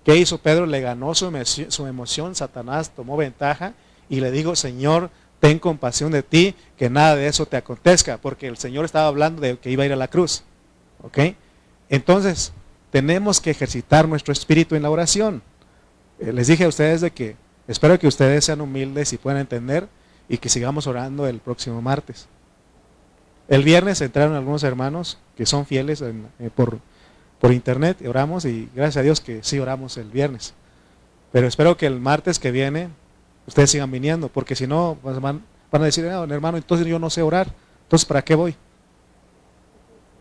¿qué 0.04 0.16
hizo 0.16 0.38
Pedro? 0.38 0.66
Le 0.66 0.80
ganó 0.80 1.14
su, 1.14 1.30
su 1.68 1.86
emoción, 1.86 2.34
Satanás 2.34 2.90
tomó 2.90 3.16
ventaja 3.16 3.74
y 4.08 4.20
le 4.20 4.30
dijo, 4.30 4.56
Señor, 4.56 5.10
ten 5.38 5.58
compasión 5.58 6.10
de 6.10 6.22
ti, 6.24 6.54
que 6.76 6.90
nada 6.90 7.14
de 7.14 7.28
eso 7.28 7.46
te 7.46 7.56
acontezca, 7.56 8.18
porque 8.18 8.48
el 8.48 8.56
Señor 8.56 8.84
estaba 8.84 9.06
hablando 9.06 9.40
de 9.40 9.58
que 9.58 9.70
iba 9.70 9.84
a 9.84 9.86
ir 9.86 9.92
a 9.92 9.96
la 9.96 10.08
cruz. 10.08 10.42
¿Ok? 11.02 11.18
Entonces, 11.88 12.52
tenemos 12.90 13.40
que 13.40 13.50
ejercitar 13.50 14.08
nuestro 14.08 14.32
espíritu 14.32 14.74
en 14.74 14.82
la 14.82 14.90
oración. 14.90 15.42
Eh, 16.18 16.32
les 16.32 16.48
dije 16.48 16.64
a 16.64 16.68
ustedes 16.68 17.00
de 17.00 17.12
que 17.12 17.36
espero 17.68 17.98
que 17.98 18.08
ustedes 18.08 18.44
sean 18.44 18.60
humildes 18.60 19.12
y 19.12 19.18
puedan 19.18 19.40
entender 19.40 19.88
y 20.28 20.38
que 20.38 20.48
sigamos 20.48 20.86
orando 20.86 21.26
el 21.26 21.38
próximo 21.38 21.80
martes. 21.80 22.26
El 23.46 23.62
viernes 23.62 24.00
entraron 24.00 24.34
algunos 24.34 24.64
hermanos 24.64 25.18
que 25.36 25.46
son 25.46 25.64
fieles 25.64 26.02
eh, 26.02 26.50
por, 26.54 26.80
por 27.40 27.52
internet, 27.52 27.98
oramos 28.06 28.44
y 28.44 28.68
gracias 28.74 28.96
a 28.98 29.02
Dios 29.02 29.20
que 29.20 29.42
sí 29.42 29.58
oramos 29.58 29.96
el 29.96 30.10
viernes. 30.10 30.54
Pero 31.30 31.46
espero 31.46 31.76
que 31.76 31.86
el 31.86 32.00
martes 32.00 32.38
que 32.38 32.50
viene 32.50 32.88
ustedes 33.46 33.70
sigan 33.70 33.90
viniendo, 33.90 34.28
porque 34.28 34.54
si 34.54 34.66
no 34.66 34.98
van, 35.02 35.42
a 35.72 35.78
decir, 35.78 36.06
ah, 36.06 36.26
hermano, 36.28 36.58
entonces 36.58 36.86
yo 36.86 36.98
no 36.98 37.08
sé 37.08 37.22
orar, 37.22 37.52
entonces 37.84 38.06
¿para 38.06 38.22
qué 38.22 38.34
voy? 38.34 38.54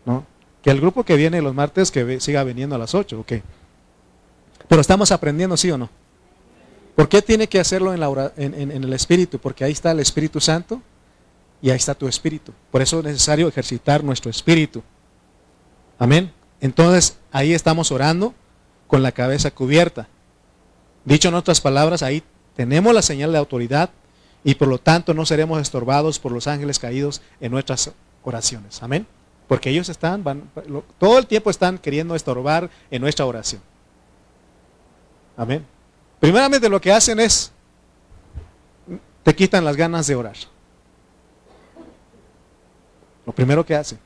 ¿No? 0.06 0.24
Que 0.62 0.70
el 0.70 0.80
grupo 0.80 1.04
que 1.04 1.16
viene 1.16 1.42
los 1.42 1.54
martes 1.54 1.90
que 1.90 2.20
siga 2.20 2.42
viniendo 2.44 2.74
a 2.74 2.78
las 2.78 2.94
8, 2.94 3.20
ok. 3.20 3.32
Pero 4.66 4.80
estamos 4.80 5.12
aprendiendo, 5.12 5.56
¿sí 5.56 5.70
o 5.70 5.78
no? 5.78 5.90
¿Por 6.98 7.08
qué 7.08 7.22
tiene 7.22 7.48
que 7.48 7.60
hacerlo 7.60 7.94
en, 7.94 8.00
la, 8.00 8.32
en, 8.36 8.72
el 8.72 8.92
Espíritu? 8.92 9.38
Porque 9.38 9.62
ahí 9.62 9.70
está 9.70 9.92
el 9.92 10.00
Espíritu 10.00 10.40
Santo 10.40 10.82
y 11.62 11.70
ahí 11.70 11.76
está 11.76 11.94
tu 11.94 12.08
Espíritu. 12.08 12.52
Por 12.72 12.82
eso 12.82 12.98
es 12.98 13.04
necesario 13.04 13.46
ejercitar 13.46 14.02
nuestro 14.02 14.32
Espíritu. 14.32 14.82
Amén. 15.96 16.32
Entonces 16.60 17.16
ahí 17.30 17.54
estamos 17.54 17.92
orando 17.92 18.34
con 18.88 19.04
la 19.04 19.12
cabeza 19.12 19.52
cubierta. 19.52 20.08
Dicho 21.04 21.28
en 21.28 21.36
otras 21.36 21.60
palabras, 21.60 22.02
ahí 22.02 22.24
tenemos 22.56 22.92
la 22.92 23.02
señal 23.02 23.30
de 23.30 23.38
autoridad 23.38 23.90
y 24.42 24.56
por 24.56 24.66
lo 24.66 24.78
tanto 24.78 25.14
no 25.14 25.24
seremos 25.24 25.62
estorbados 25.62 26.18
por 26.18 26.32
los 26.32 26.48
ángeles 26.48 26.80
caídos 26.80 27.22
en 27.40 27.52
nuestras 27.52 27.92
oraciones. 28.24 28.82
Amén. 28.82 29.06
Porque 29.46 29.70
ellos 29.70 29.88
están, 29.88 30.24
van, 30.24 30.50
todo 30.98 31.20
el 31.20 31.28
tiempo 31.28 31.48
están 31.48 31.78
queriendo 31.78 32.16
estorbar 32.16 32.68
en 32.90 33.02
nuestra 33.02 33.24
oración. 33.24 33.62
Amén. 35.36 35.77
Primeramente 36.20 36.68
lo 36.68 36.80
que 36.80 36.92
hacen 36.92 37.20
es, 37.20 37.52
te 39.22 39.34
quitan 39.34 39.64
las 39.64 39.76
ganas 39.76 40.06
de 40.06 40.14
orar. 40.14 40.36
Lo 43.26 43.32
primero 43.32 43.64
que 43.64 43.74
hacen. 43.74 43.98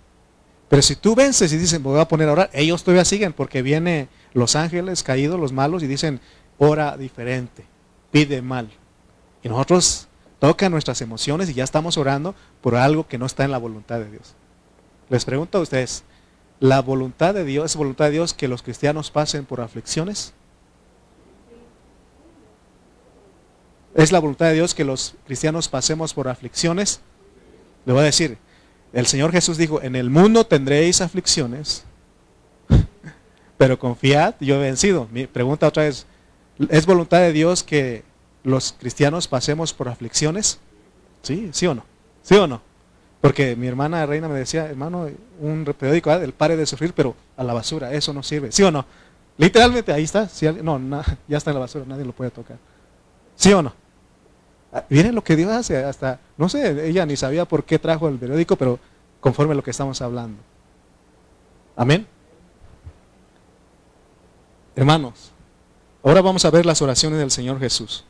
Pero 0.68 0.82
si 0.82 0.96
tú 0.96 1.14
vences 1.14 1.52
y 1.52 1.58
dicen, 1.58 1.82
voy 1.82 2.00
a 2.00 2.08
poner 2.08 2.28
a 2.28 2.32
orar, 2.32 2.50
ellos 2.52 2.82
todavía 2.82 3.04
siguen 3.04 3.32
porque 3.32 3.62
vienen 3.62 4.08
los 4.32 4.56
ángeles 4.56 5.02
caídos, 5.02 5.38
los 5.38 5.52
malos, 5.52 5.82
y 5.82 5.86
dicen, 5.86 6.20
ora 6.58 6.96
diferente, 6.96 7.64
pide 8.10 8.40
mal. 8.42 8.70
Y 9.42 9.48
nosotros 9.48 10.08
toca 10.38 10.68
nuestras 10.68 11.00
emociones 11.02 11.50
y 11.50 11.54
ya 11.54 11.64
estamos 11.64 11.96
orando 11.98 12.34
por 12.60 12.74
algo 12.74 13.06
que 13.06 13.18
no 13.18 13.26
está 13.26 13.44
en 13.44 13.50
la 13.50 13.58
voluntad 13.58 13.98
de 13.98 14.10
Dios. 14.10 14.34
Les 15.08 15.24
pregunto 15.24 15.58
a 15.58 15.60
ustedes, 15.60 16.04
¿la 16.58 16.80
voluntad 16.80 17.34
de 17.34 17.44
Dios 17.44 17.72
es 17.72 17.76
voluntad 17.76 18.06
de 18.06 18.12
Dios 18.12 18.34
que 18.34 18.48
los 18.48 18.62
cristianos 18.62 19.10
pasen 19.10 19.44
por 19.44 19.60
aflicciones? 19.60 20.32
¿Es 23.94 24.10
la 24.10 24.20
voluntad 24.20 24.46
de 24.46 24.54
Dios 24.54 24.74
que 24.74 24.84
los 24.84 25.14
cristianos 25.26 25.68
pasemos 25.68 26.14
por 26.14 26.28
aflicciones? 26.28 27.00
Le 27.84 27.92
voy 27.92 28.02
a 28.02 28.06
decir, 28.06 28.38
el 28.92 29.06
Señor 29.06 29.32
Jesús 29.32 29.58
dijo, 29.58 29.82
en 29.82 29.96
el 29.96 30.08
mundo 30.08 30.44
tendréis 30.44 31.00
aflicciones, 31.02 31.84
pero 33.58 33.78
confiad, 33.78 34.34
yo 34.40 34.56
he 34.56 34.58
vencido. 34.58 35.08
Mi 35.12 35.26
pregunta 35.26 35.68
otra 35.68 35.84
vez, 35.84 36.06
¿es 36.70 36.86
voluntad 36.86 37.18
de 37.18 37.32
Dios 37.32 37.62
que 37.62 38.02
los 38.44 38.74
cristianos 38.78 39.28
pasemos 39.28 39.74
por 39.74 39.88
aflicciones? 39.88 40.58
¿Sí? 41.22 41.50
¿Sí 41.52 41.66
o 41.66 41.74
no? 41.74 41.84
¿Sí 42.22 42.34
o 42.36 42.46
no? 42.46 42.62
Porque 43.20 43.56
mi 43.56 43.66
hermana 43.66 44.06
reina 44.06 44.26
me 44.26 44.38
decía, 44.38 44.66
hermano, 44.66 45.08
un 45.38 45.64
periódico, 45.78 46.10
¿eh? 46.10 46.24
el 46.24 46.32
pare 46.32 46.56
de 46.56 46.66
sufrir, 46.66 46.94
pero 46.94 47.14
a 47.36 47.44
la 47.44 47.52
basura, 47.52 47.92
eso 47.92 48.12
no 48.12 48.22
sirve. 48.22 48.50
¿Sí 48.52 48.62
o 48.62 48.70
no? 48.70 48.86
Literalmente 49.36 49.92
ahí 49.92 50.04
está. 50.04 50.28
no, 50.62 51.04
ya 51.28 51.36
está 51.36 51.50
en 51.50 51.54
la 51.54 51.60
basura, 51.60 51.84
nadie 51.86 52.04
lo 52.04 52.12
puede 52.12 52.30
tocar. 52.30 52.56
¿Sí 53.36 53.52
o 53.52 53.62
no? 53.62 53.81
Ah, 54.72 54.84
miren 54.88 55.14
lo 55.14 55.22
que 55.22 55.36
Dios 55.36 55.50
hace, 55.50 55.84
hasta, 55.84 56.18
no 56.36 56.48
sé, 56.48 56.88
ella 56.88 57.04
ni 57.04 57.16
sabía 57.16 57.44
por 57.44 57.64
qué 57.64 57.78
trajo 57.78 58.08
el 58.08 58.18
periódico, 58.18 58.56
pero 58.56 58.78
conforme 59.20 59.52
a 59.52 59.56
lo 59.56 59.62
que 59.62 59.70
estamos 59.70 60.00
hablando. 60.00 60.42
Amén. 61.76 62.06
Hermanos, 64.74 65.32
ahora 66.02 66.22
vamos 66.22 66.44
a 66.44 66.50
ver 66.50 66.64
las 66.64 66.80
oraciones 66.80 67.18
del 67.18 67.30
Señor 67.30 67.58
Jesús. 67.58 68.04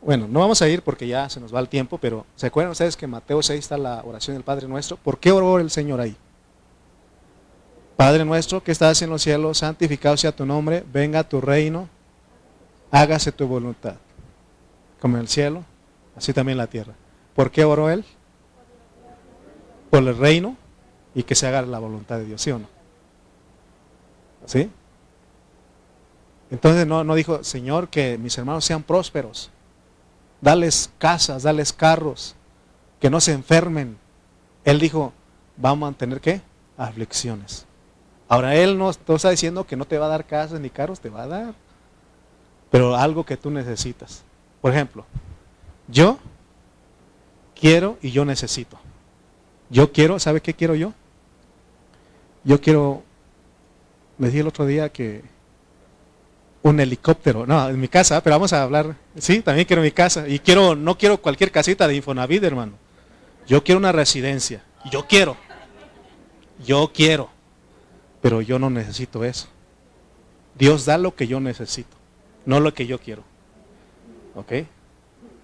Bueno, 0.00 0.28
no 0.28 0.38
vamos 0.38 0.62
a 0.62 0.68
ir 0.68 0.82
porque 0.82 1.08
ya 1.08 1.28
se 1.28 1.40
nos 1.40 1.52
va 1.52 1.58
el 1.58 1.68
tiempo, 1.68 1.98
pero 1.98 2.24
¿se 2.36 2.46
acuerdan 2.46 2.70
ustedes 2.70 2.96
que 2.96 3.06
en 3.06 3.10
Mateo 3.10 3.42
6 3.42 3.58
está 3.58 3.76
la 3.76 4.02
oración 4.04 4.36
del 4.36 4.44
Padre 4.44 4.68
Nuestro? 4.68 4.96
¿Por 4.96 5.18
qué 5.18 5.32
oró 5.32 5.58
el 5.58 5.70
Señor 5.70 6.00
ahí? 6.00 6.16
Padre 7.96 8.26
nuestro 8.26 8.62
que 8.62 8.72
estás 8.72 9.00
en 9.00 9.08
los 9.08 9.22
cielos, 9.22 9.58
santificado 9.58 10.16
sea 10.18 10.30
tu 10.30 10.44
nombre, 10.44 10.84
venga 10.92 11.24
tu 11.24 11.40
reino, 11.40 11.88
hágase 12.90 13.32
tu 13.32 13.46
voluntad, 13.46 13.94
como 15.06 15.18
el 15.18 15.28
cielo, 15.28 15.62
así 16.16 16.32
también 16.32 16.58
la 16.58 16.66
tierra. 16.66 16.92
¿Por 17.36 17.52
qué 17.52 17.64
oró 17.64 17.90
él? 17.90 18.04
Por 19.88 20.02
el 20.02 20.18
reino 20.18 20.56
y 21.14 21.22
que 21.22 21.36
se 21.36 21.46
haga 21.46 21.62
la 21.62 21.78
voluntad 21.78 22.18
de 22.18 22.24
Dios, 22.24 22.42
¿sí 22.42 22.50
o 22.50 22.58
no? 22.58 22.66
¿Sí? 24.46 24.68
Entonces 26.50 26.88
no, 26.88 27.04
no 27.04 27.14
dijo, 27.14 27.44
Señor, 27.44 27.88
que 27.88 28.18
mis 28.18 28.36
hermanos 28.36 28.64
sean 28.64 28.82
prósperos 28.82 29.48
dales 30.40 30.90
casas, 30.98 31.44
dales 31.44 31.72
carros, 31.72 32.34
que 32.98 33.08
no 33.08 33.20
se 33.20 33.30
enfermen. 33.30 33.98
Él 34.64 34.80
dijo, 34.80 35.12
vamos 35.56 35.88
a 35.88 35.96
tener 35.96 36.20
qué? 36.20 36.40
Aflicciones. 36.76 37.64
Ahora 38.26 38.56
Él 38.56 38.76
no, 38.76 38.90
está 38.90 39.30
diciendo 39.30 39.68
que 39.68 39.76
no 39.76 39.84
te 39.84 39.98
va 39.98 40.06
a 40.06 40.08
dar 40.08 40.24
casas 40.24 40.58
ni 40.58 40.68
carros, 40.68 40.98
te 40.98 41.10
va 41.10 41.22
a 41.22 41.28
dar. 41.28 41.54
Pero 42.72 42.96
algo 42.96 43.24
que 43.24 43.36
tú 43.36 43.52
necesitas. 43.52 44.25
Por 44.66 44.74
ejemplo, 44.74 45.06
yo 45.86 46.18
quiero 47.54 47.98
y 48.02 48.10
yo 48.10 48.24
necesito. 48.24 48.76
Yo 49.70 49.92
quiero, 49.92 50.18
¿sabe 50.18 50.40
qué 50.40 50.54
quiero 50.54 50.74
yo? 50.74 50.92
Yo 52.42 52.60
quiero 52.60 53.04
Me 54.18 54.26
dije 54.26 54.40
el 54.40 54.48
otro 54.48 54.66
día 54.66 54.88
que 54.88 55.22
un 56.62 56.80
helicóptero, 56.80 57.46
no, 57.46 57.68
en 57.68 57.78
mi 57.78 57.86
casa, 57.86 58.20
pero 58.24 58.34
vamos 58.34 58.52
a 58.52 58.64
hablar, 58.64 58.96
sí, 59.16 59.40
también 59.40 59.68
quiero 59.68 59.82
mi 59.82 59.92
casa. 59.92 60.26
Y 60.26 60.40
quiero, 60.40 60.74
no 60.74 60.98
quiero 60.98 61.18
cualquier 61.18 61.52
casita 61.52 61.86
de 61.86 61.94
Infonavit, 61.94 62.42
hermano. 62.42 62.72
Yo 63.46 63.62
quiero 63.62 63.78
una 63.78 63.92
residencia. 63.92 64.64
Yo 64.90 65.06
quiero. 65.06 65.36
Yo 66.66 66.90
quiero. 66.92 67.30
Pero 68.20 68.40
yo 68.40 68.58
no 68.58 68.68
necesito 68.68 69.22
eso. 69.22 69.46
Dios 70.56 70.86
da 70.86 70.98
lo 70.98 71.14
que 71.14 71.28
yo 71.28 71.38
necesito, 71.38 71.96
no 72.44 72.58
lo 72.58 72.74
que 72.74 72.88
yo 72.88 72.98
quiero. 72.98 73.35
¿Ok? 74.36 74.52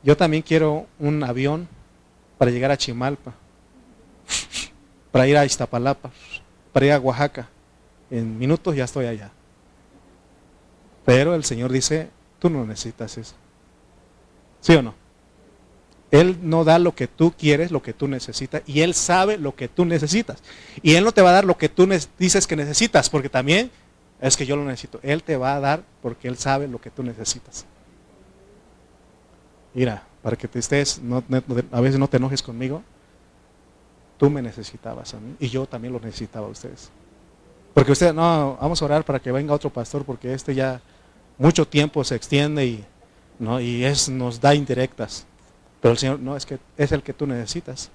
Yo 0.04 0.16
también 0.16 0.42
quiero 0.42 0.86
un 0.98 1.24
avión 1.24 1.66
para 2.38 2.50
llegar 2.50 2.70
a 2.70 2.76
Chimalpa, 2.76 3.34
para 5.10 5.26
ir 5.26 5.36
a 5.36 5.44
Iztapalapa, 5.44 6.10
para 6.72 6.86
ir 6.86 6.92
a 6.92 7.00
Oaxaca. 7.00 7.48
En 8.10 8.38
minutos 8.38 8.76
ya 8.76 8.84
estoy 8.84 9.06
allá. 9.06 9.30
Pero 11.04 11.34
el 11.34 11.44
Señor 11.44 11.72
dice, 11.72 12.10
tú 12.38 12.50
no 12.50 12.64
necesitas 12.66 13.16
eso. 13.16 13.34
¿Sí 14.60 14.74
o 14.74 14.82
no? 14.82 14.94
Él 16.10 16.38
no 16.42 16.62
da 16.62 16.78
lo 16.78 16.94
que 16.94 17.08
tú 17.08 17.32
quieres, 17.36 17.70
lo 17.70 17.82
que 17.82 17.94
tú 17.94 18.06
necesitas, 18.06 18.62
y 18.66 18.82
Él 18.82 18.92
sabe 18.92 19.38
lo 19.38 19.54
que 19.54 19.68
tú 19.68 19.86
necesitas. 19.86 20.42
Y 20.82 20.94
Él 20.94 21.04
no 21.04 21.12
te 21.12 21.22
va 21.22 21.30
a 21.30 21.32
dar 21.32 21.46
lo 21.46 21.56
que 21.56 21.70
tú 21.70 21.88
dices 22.18 22.46
que 22.46 22.54
necesitas, 22.54 23.08
porque 23.08 23.30
también 23.30 23.70
es 24.20 24.36
que 24.36 24.44
yo 24.44 24.54
lo 24.56 24.64
necesito. 24.64 25.00
Él 25.02 25.22
te 25.22 25.38
va 25.38 25.56
a 25.56 25.60
dar 25.60 25.82
porque 26.02 26.28
Él 26.28 26.36
sabe 26.36 26.68
lo 26.68 26.80
que 26.80 26.90
tú 26.90 27.02
necesitas. 27.02 27.64
Mira, 29.74 30.02
para 30.22 30.36
que 30.36 30.48
te 30.48 30.58
estés, 30.58 31.00
a 31.70 31.80
veces 31.80 31.98
no 31.98 32.08
te 32.08 32.16
enojes 32.16 32.42
conmigo, 32.42 32.82
tú 34.18 34.30
me 34.30 34.42
necesitabas 34.42 35.14
a 35.14 35.20
mí 35.20 35.34
y 35.40 35.48
yo 35.48 35.66
también 35.66 35.92
lo 35.92 36.00
necesitaba 36.00 36.46
a 36.46 36.50
ustedes. 36.50 36.90
Porque 37.74 37.92
ustedes, 37.92 38.14
no, 38.14 38.56
vamos 38.60 38.80
a 38.80 38.84
orar 38.84 39.04
para 39.04 39.18
que 39.18 39.32
venga 39.32 39.54
otro 39.54 39.70
pastor 39.70 40.04
porque 40.04 40.32
este 40.34 40.54
ya 40.54 40.80
mucho 41.38 41.66
tiempo 41.66 42.04
se 42.04 42.14
extiende 42.14 42.66
y, 42.66 42.84
¿no? 43.38 43.60
y 43.60 43.84
es, 43.84 44.08
nos 44.08 44.40
da 44.40 44.54
indirectas. 44.54 45.26
Pero 45.80 45.92
el 45.92 45.98
Señor, 45.98 46.20
no, 46.20 46.36
es 46.36 46.46
que 46.46 46.58
es 46.76 46.92
el 46.92 47.02
que 47.02 47.12
tú 47.12 47.26
necesitas. 47.26 47.90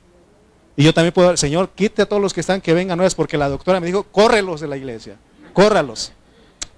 Y 0.76 0.84
yo 0.84 0.94
también 0.94 1.14
puedo, 1.14 1.38
Señor, 1.38 1.70
quite 1.70 2.02
a 2.02 2.06
todos 2.06 2.22
los 2.22 2.34
que 2.34 2.42
están 2.42 2.60
que 2.60 2.74
vengan, 2.74 2.98
no 2.98 3.06
es 3.06 3.16
porque 3.16 3.38
la 3.38 3.50
doctora 3.50 3.80
me 3.80 3.88
dijo, 3.88 4.04
córrelos 4.04 4.60
de 4.60 4.68
la 4.68 4.78
iglesia, 4.78 5.16
córralos. 5.54 6.12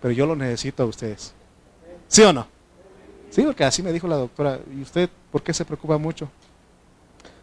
Pero 0.02 0.14
yo 0.14 0.26
lo 0.26 0.36
necesito 0.36 0.84
a 0.84 0.86
ustedes. 0.86 1.34
¿Sí 2.08 2.22
o 2.22 2.32
no? 2.32 2.48
Sí, 3.30 3.44
porque 3.44 3.64
así 3.64 3.84
me 3.84 3.92
dijo 3.92 4.08
la 4.08 4.16
doctora. 4.16 4.60
¿Y 4.76 4.82
usted 4.82 5.10
por 5.32 5.44
qué 5.44 5.54
se 5.54 5.66
preocupa 5.66 5.98
mucho? 5.98 6.30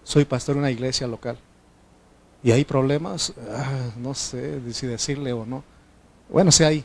Soy 0.03 0.24
pastor 0.24 0.55
de 0.55 0.61
una 0.61 0.70
iglesia 0.70 1.07
local. 1.07 1.39
¿Y 2.43 2.53
hay 2.53 2.64
problemas? 2.64 3.32
Ah, 3.51 3.91
no 3.97 4.14
sé 4.14 4.61
si 4.72 4.87
decirle 4.87 5.32
o 5.32 5.45
no. 5.45 5.64
Bueno, 6.28 6.53
si 6.53 6.64
hay. 6.64 6.84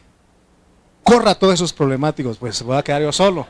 Corra 1.04 1.36
todos 1.36 1.56
esos 1.56 1.74
problemáticos, 1.74 2.38
pues 2.38 2.62
voy 2.62 2.78
a 2.78 2.84
quedar 2.84 3.02
yo 3.02 3.12
solo. 3.12 3.48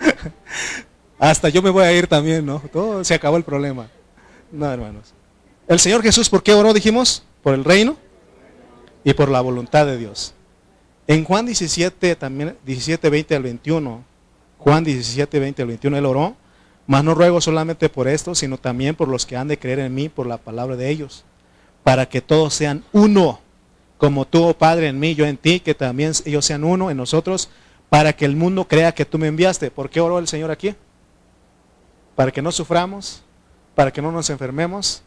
Hasta 1.18 1.48
yo 1.48 1.60
me 1.62 1.70
voy 1.70 1.84
a 1.84 1.92
ir 1.92 2.06
también, 2.06 2.46
¿no? 2.46 2.62
Todo 2.72 3.04
se 3.04 3.14
acabó 3.14 3.36
el 3.36 3.44
problema. 3.44 3.88
No, 4.50 4.70
hermanos. 4.72 5.12
El 5.66 5.78
Señor 5.78 6.02
Jesús, 6.02 6.30
¿por 6.30 6.42
qué 6.42 6.54
oró? 6.54 6.72
Dijimos, 6.72 7.22
por 7.42 7.54
el 7.54 7.64
reino 7.64 7.96
y 9.04 9.12
por 9.12 9.28
la 9.28 9.40
voluntad 9.40 9.86
de 9.86 9.98
Dios. 9.98 10.34
En 11.08 11.24
Juan 11.24 11.44
17, 11.44 12.14
también 12.14 12.56
17, 12.64 13.10
20 13.10 13.34
al 13.34 13.42
21, 13.42 14.04
Juan 14.58 14.84
17, 14.84 15.40
20 15.40 15.62
al 15.62 15.68
21, 15.68 15.96
él 15.96 16.06
oró, 16.06 16.36
mas 16.86 17.02
no 17.02 17.14
ruego 17.14 17.40
solamente 17.40 17.88
por 17.88 18.06
esto, 18.06 18.36
sino 18.36 18.58
también 18.58 18.94
por 18.94 19.08
los 19.08 19.26
que 19.26 19.36
han 19.36 19.48
de 19.48 19.58
creer 19.58 19.80
en 19.80 19.92
mí 19.92 20.08
por 20.08 20.28
la 20.28 20.38
palabra 20.38 20.76
de 20.76 20.88
ellos, 20.88 21.24
para 21.82 22.08
que 22.08 22.20
todos 22.20 22.54
sean 22.54 22.84
uno, 22.92 23.40
como 23.96 24.24
tú, 24.24 24.44
oh 24.44 24.54
Padre, 24.54 24.86
en 24.86 25.00
mí, 25.00 25.16
yo 25.16 25.26
en 25.26 25.36
ti, 25.36 25.58
que 25.58 25.74
también 25.74 26.12
ellos 26.24 26.44
sean 26.44 26.62
uno 26.62 26.92
en 26.92 26.96
nosotros, 26.96 27.48
para 27.88 28.12
que 28.12 28.24
el 28.24 28.36
mundo 28.36 28.68
crea 28.68 28.92
que 28.92 29.04
tú 29.04 29.18
me 29.18 29.26
enviaste. 29.26 29.72
¿Por 29.72 29.90
qué 29.90 30.00
oró 30.00 30.20
el 30.20 30.28
Señor 30.28 30.52
aquí? 30.52 30.76
para 32.18 32.32
que 32.32 32.42
no 32.42 32.50
suframos, 32.50 33.22
para 33.76 33.92
que 33.92 34.02
no 34.02 34.10
nos 34.10 34.28
enfermemos, 34.28 35.04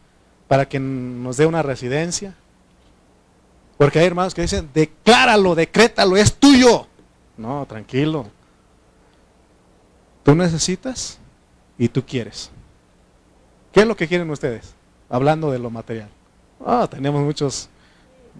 para 0.48 0.66
que 0.66 0.80
nos 0.80 1.36
dé 1.36 1.44
una 1.44 1.62
residencia. 1.62 2.34
Porque 3.82 3.98
hay 3.98 4.06
hermanos 4.06 4.32
que 4.32 4.42
dicen, 4.42 4.70
decláralo, 4.72 5.56
decrétalo, 5.56 6.16
es 6.16 6.32
tuyo. 6.34 6.86
No, 7.36 7.66
tranquilo. 7.66 8.28
Tú 10.22 10.36
necesitas 10.36 11.18
y 11.76 11.88
tú 11.88 12.06
quieres. 12.06 12.52
¿Qué 13.72 13.80
es 13.80 13.86
lo 13.88 13.96
que 13.96 14.06
quieren 14.06 14.30
ustedes? 14.30 14.76
Hablando 15.08 15.50
de 15.50 15.58
lo 15.58 15.68
material. 15.68 16.08
Ah, 16.64 16.86
tenemos 16.88 17.22
muchos, 17.22 17.68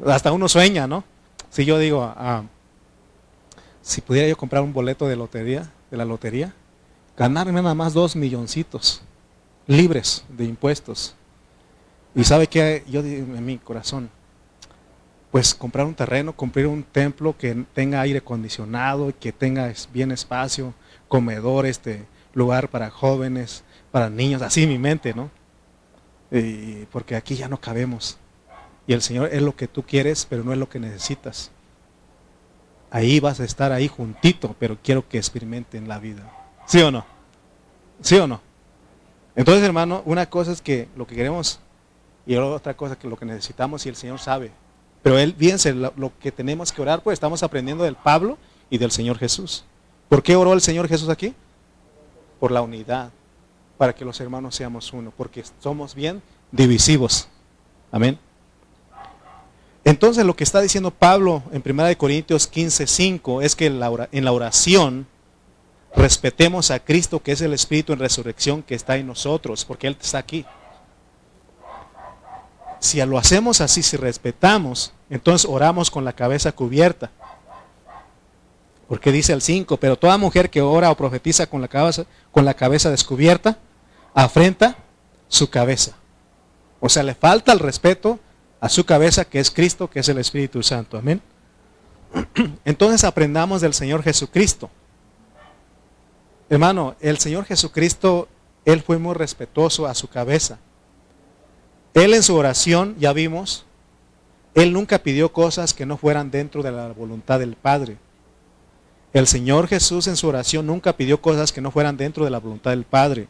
hasta 0.06 0.30
uno 0.30 0.48
sueña, 0.48 0.86
¿no? 0.86 1.02
Si 1.50 1.64
yo 1.64 1.76
digo, 1.76 2.04
ah, 2.04 2.44
si 3.80 4.00
pudiera 4.00 4.28
yo 4.28 4.36
comprar 4.36 4.62
un 4.62 4.72
boleto 4.72 5.08
de 5.08 5.16
lotería, 5.16 5.68
de 5.90 5.96
la 5.96 6.04
lotería, 6.04 6.54
ganarme 7.16 7.60
nada 7.60 7.74
más 7.74 7.94
dos 7.94 8.14
milloncitos 8.14 9.02
libres 9.66 10.24
de 10.28 10.44
impuestos. 10.44 11.16
Y 12.14 12.22
sabe 12.22 12.46
que 12.46 12.84
yo 12.88 13.00
en 13.00 13.44
mi 13.44 13.58
corazón, 13.58 14.08
pues 15.32 15.54
comprar 15.54 15.86
un 15.86 15.94
terreno, 15.94 16.36
comprar 16.36 16.66
un 16.66 16.82
templo 16.82 17.34
que 17.36 17.64
tenga 17.72 18.02
aire 18.02 18.18
acondicionado, 18.18 19.12
que 19.18 19.32
tenga 19.32 19.72
bien 19.90 20.12
espacio, 20.12 20.74
comedor, 21.08 21.64
este 21.64 22.04
lugar 22.34 22.68
para 22.68 22.90
jóvenes, 22.90 23.64
para 23.90 24.10
niños, 24.10 24.42
así 24.42 24.66
mi 24.66 24.78
mente, 24.78 25.14
¿no? 25.14 25.30
porque 26.90 27.16
aquí 27.16 27.34
ya 27.34 27.48
no 27.48 27.58
cabemos. 27.58 28.18
Y 28.86 28.92
el 28.92 29.02
Señor 29.02 29.30
es 29.32 29.42
lo 29.42 29.56
que 29.56 29.68
tú 29.68 29.82
quieres, 29.82 30.26
pero 30.28 30.44
no 30.44 30.52
es 30.52 30.58
lo 30.58 30.68
que 30.68 30.78
necesitas. 30.78 31.50
Ahí 32.90 33.20
vas 33.20 33.40
a 33.40 33.44
estar 33.44 33.72
ahí 33.72 33.88
juntito, 33.88 34.54
pero 34.58 34.78
quiero 34.82 35.06
que 35.08 35.18
experimenten 35.18 35.88
la 35.88 35.98
vida. 35.98 36.30
¿Sí 36.66 36.80
o 36.80 36.90
no? 36.90 37.06
¿Sí 38.02 38.16
o 38.16 38.26
no? 38.26 38.40
Entonces, 39.34 39.64
hermano, 39.64 40.02
una 40.04 40.28
cosa 40.28 40.52
es 40.52 40.60
que 40.60 40.88
lo 40.96 41.06
que 41.06 41.14
queremos 41.14 41.60
y 42.26 42.36
otra 42.36 42.74
cosa 42.76 42.98
que 42.98 43.08
lo 43.08 43.16
que 43.16 43.24
necesitamos 43.24 43.86
y 43.86 43.88
el 43.88 43.96
Señor 43.96 44.18
sabe. 44.18 44.50
Pero 45.02 45.18
Él, 45.18 45.34
fíjense, 45.36 45.74
lo, 45.74 45.92
lo, 45.96 46.12
que 46.18 46.30
tenemos 46.30 46.72
que 46.72 46.80
orar, 46.80 47.02
pues 47.02 47.14
estamos 47.14 47.42
aprendiendo 47.42 47.84
del 47.84 47.96
Pablo 47.96 48.38
y 48.70 48.78
del 48.78 48.90
Señor 48.90 49.18
Jesús. 49.18 49.64
¿Por 50.08 50.22
qué 50.22 50.36
oró 50.36 50.52
el 50.52 50.60
Señor 50.60 50.88
Jesús 50.88 51.08
aquí? 51.08 51.34
Por 52.38 52.52
la 52.52 52.62
unidad, 52.62 53.10
para 53.78 53.94
que 53.94 54.04
los 54.04 54.20
hermanos 54.20 54.54
seamos 54.54 54.92
uno, 54.92 55.12
porque 55.16 55.44
somos 55.60 55.94
bien 55.94 56.22
divisivos. 56.50 57.28
Amén. 57.90 58.18
Entonces 59.84 60.24
lo 60.24 60.36
que 60.36 60.44
está 60.44 60.60
diciendo 60.60 60.92
Pablo 60.92 61.42
en 61.50 61.62
1 61.64 61.98
Corintios 61.98 62.46
15, 62.46 62.86
5 62.86 63.42
es 63.42 63.56
que 63.56 63.66
en 63.66 63.80
la 64.24 64.32
oración 64.32 65.06
respetemos 65.94 66.70
a 66.70 66.80
Cristo, 66.80 67.20
que 67.20 67.32
es 67.32 67.40
el 67.40 67.52
Espíritu 67.52 67.92
en 67.92 67.98
resurrección 67.98 68.62
que 68.62 68.74
está 68.74 68.96
en 68.96 69.06
nosotros, 69.06 69.64
porque 69.64 69.86
Él 69.86 69.96
está 70.00 70.18
aquí. 70.18 70.44
Si 72.82 73.00
lo 73.00 73.16
hacemos 73.16 73.60
así, 73.60 73.80
si 73.80 73.96
respetamos, 73.96 74.92
entonces 75.08 75.48
oramos 75.48 75.88
con 75.88 76.04
la 76.04 76.14
cabeza 76.14 76.50
cubierta. 76.50 77.12
Porque 78.88 79.12
dice 79.12 79.32
el 79.32 79.40
5, 79.40 79.76
pero 79.76 79.96
toda 79.96 80.18
mujer 80.18 80.50
que 80.50 80.62
ora 80.62 80.90
o 80.90 80.96
profetiza 80.96 81.46
con 81.46 81.60
la 81.60 81.68
cabeza, 81.68 82.06
con 82.32 82.44
la 82.44 82.54
cabeza 82.54 82.90
descubierta, 82.90 83.56
afrenta 84.14 84.76
su 85.28 85.48
cabeza. 85.48 85.92
O 86.80 86.88
sea, 86.88 87.04
le 87.04 87.14
falta 87.14 87.52
el 87.52 87.60
respeto 87.60 88.18
a 88.60 88.68
su 88.68 88.84
cabeza, 88.84 89.26
que 89.26 89.38
es 89.38 89.52
Cristo, 89.52 89.88
que 89.88 90.00
es 90.00 90.08
el 90.08 90.18
Espíritu 90.18 90.60
Santo. 90.64 90.98
Amén. 90.98 91.22
Entonces 92.64 93.04
aprendamos 93.04 93.60
del 93.60 93.74
Señor 93.74 94.02
Jesucristo. 94.02 94.68
Hermano, 96.50 96.96
el 96.98 97.18
Señor 97.18 97.44
Jesucristo, 97.44 98.26
Él 98.64 98.82
fue 98.82 98.98
muy 98.98 99.14
respetuoso 99.14 99.86
a 99.86 99.94
su 99.94 100.08
cabeza. 100.08 100.58
Él 101.94 102.14
en 102.14 102.22
su 102.22 102.34
oración, 102.34 102.96
ya 102.98 103.12
vimos, 103.12 103.64
Él 104.54 104.72
nunca 104.72 104.98
pidió 104.98 105.32
cosas 105.32 105.74
que 105.74 105.86
no 105.86 105.96
fueran 105.96 106.30
dentro 106.30 106.62
de 106.62 106.72
la 106.72 106.88
voluntad 106.88 107.38
del 107.38 107.54
Padre. 107.56 107.96
El 109.12 109.26
Señor 109.26 109.68
Jesús 109.68 110.06
en 110.06 110.16
su 110.16 110.28
oración 110.28 110.66
nunca 110.66 110.94
pidió 110.94 111.20
cosas 111.20 111.52
que 111.52 111.60
no 111.60 111.70
fueran 111.70 111.98
dentro 111.98 112.24
de 112.24 112.30
la 112.30 112.38
voluntad 112.38 112.70
del 112.70 112.84
Padre. 112.84 113.28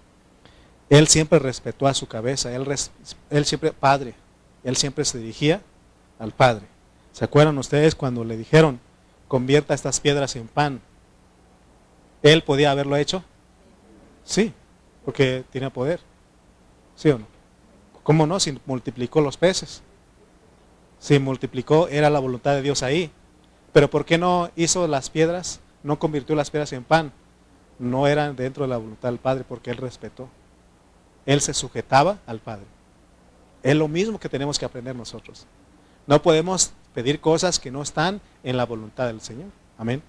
Él 0.88 1.08
siempre 1.08 1.38
respetó 1.38 1.88
a 1.88 1.94
su 1.94 2.06
cabeza. 2.06 2.54
Él, 2.54 3.44
siempre, 3.44 3.72
Padre, 3.72 4.14
Él 4.62 4.76
siempre 4.76 5.04
se 5.04 5.18
dirigía 5.18 5.60
al 6.18 6.32
Padre. 6.32 6.66
¿Se 7.12 7.24
acuerdan 7.24 7.58
ustedes 7.58 7.94
cuando 7.94 8.24
le 8.24 8.36
dijeron, 8.36 8.78
convierta 9.26 9.74
estas 9.74 9.98
piedras 9.98 10.36
en 10.36 10.46
pan? 10.46 10.80
¿Él 12.22 12.42
podía 12.42 12.70
haberlo 12.70 12.96
hecho? 12.96 13.24
Sí, 14.24 14.52
porque 15.04 15.44
tiene 15.50 15.70
poder. 15.70 16.00
¿Sí 16.94 17.08
o 17.08 17.18
no? 17.18 17.31
¿Cómo 18.02 18.26
no? 18.26 18.40
Si 18.40 18.58
multiplicó 18.66 19.20
los 19.20 19.36
peces. 19.36 19.82
Si 20.98 21.18
multiplicó, 21.18 21.88
era 21.88 22.10
la 22.10 22.18
voluntad 22.18 22.54
de 22.54 22.62
Dios 22.62 22.82
ahí. 22.82 23.10
Pero 23.72 23.90
¿por 23.90 24.04
qué 24.04 24.18
no 24.18 24.50
hizo 24.56 24.86
las 24.86 25.10
piedras? 25.10 25.60
No 25.82 25.98
convirtió 25.98 26.36
las 26.36 26.50
piedras 26.50 26.72
en 26.72 26.84
pan. 26.84 27.12
No 27.78 28.06
eran 28.06 28.36
dentro 28.36 28.64
de 28.64 28.68
la 28.68 28.76
voluntad 28.76 29.08
del 29.08 29.18
Padre 29.18 29.44
porque 29.48 29.70
Él 29.70 29.78
respetó. 29.78 30.28
Él 31.26 31.40
se 31.40 31.54
sujetaba 31.54 32.18
al 32.26 32.40
Padre. 32.40 32.66
Es 33.62 33.76
lo 33.76 33.88
mismo 33.88 34.18
que 34.18 34.28
tenemos 34.28 34.58
que 34.58 34.64
aprender 34.64 34.94
nosotros. 34.94 35.46
No 36.06 36.20
podemos 36.20 36.72
pedir 36.94 37.20
cosas 37.20 37.58
que 37.58 37.70
no 37.70 37.82
están 37.82 38.20
en 38.42 38.56
la 38.56 38.66
voluntad 38.66 39.06
del 39.06 39.20
Señor. 39.20 39.48
Amén. 39.78 40.02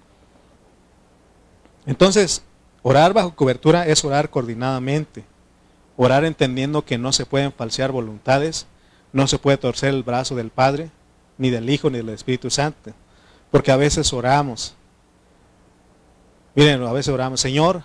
Entonces, 1.86 2.42
orar 2.82 3.12
bajo 3.12 3.34
cobertura 3.34 3.86
es 3.86 4.04
orar 4.04 4.30
coordinadamente. 4.30 5.24
Orar 5.96 6.24
entendiendo 6.24 6.84
que 6.84 6.98
no 6.98 7.12
se 7.12 7.26
pueden 7.26 7.52
falsear 7.52 7.92
voluntades, 7.92 8.66
no 9.12 9.26
se 9.26 9.38
puede 9.38 9.56
torcer 9.56 9.94
el 9.94 10.02
brazo 10.02 10.34
del 10.34 10.50
Padre, 10.50 10.90
ni 11.38 11.50
del 11.50 11.70
Hijo, 11.70 11.90
ni 11.90 11.98
del 11.98 12.08
Espíritu 12.10 12.50
Santo. 12.50 12.92
Porque 13.50 13.70
a 13.70 13.76
veces 13.76 14.12
oramos. 14.12 14.74
Miren, 16.54 16.82
a 16.82 16.92
veces 16.92 17.12
oramos, 17.12 17.40
Señor, 17.40 17.82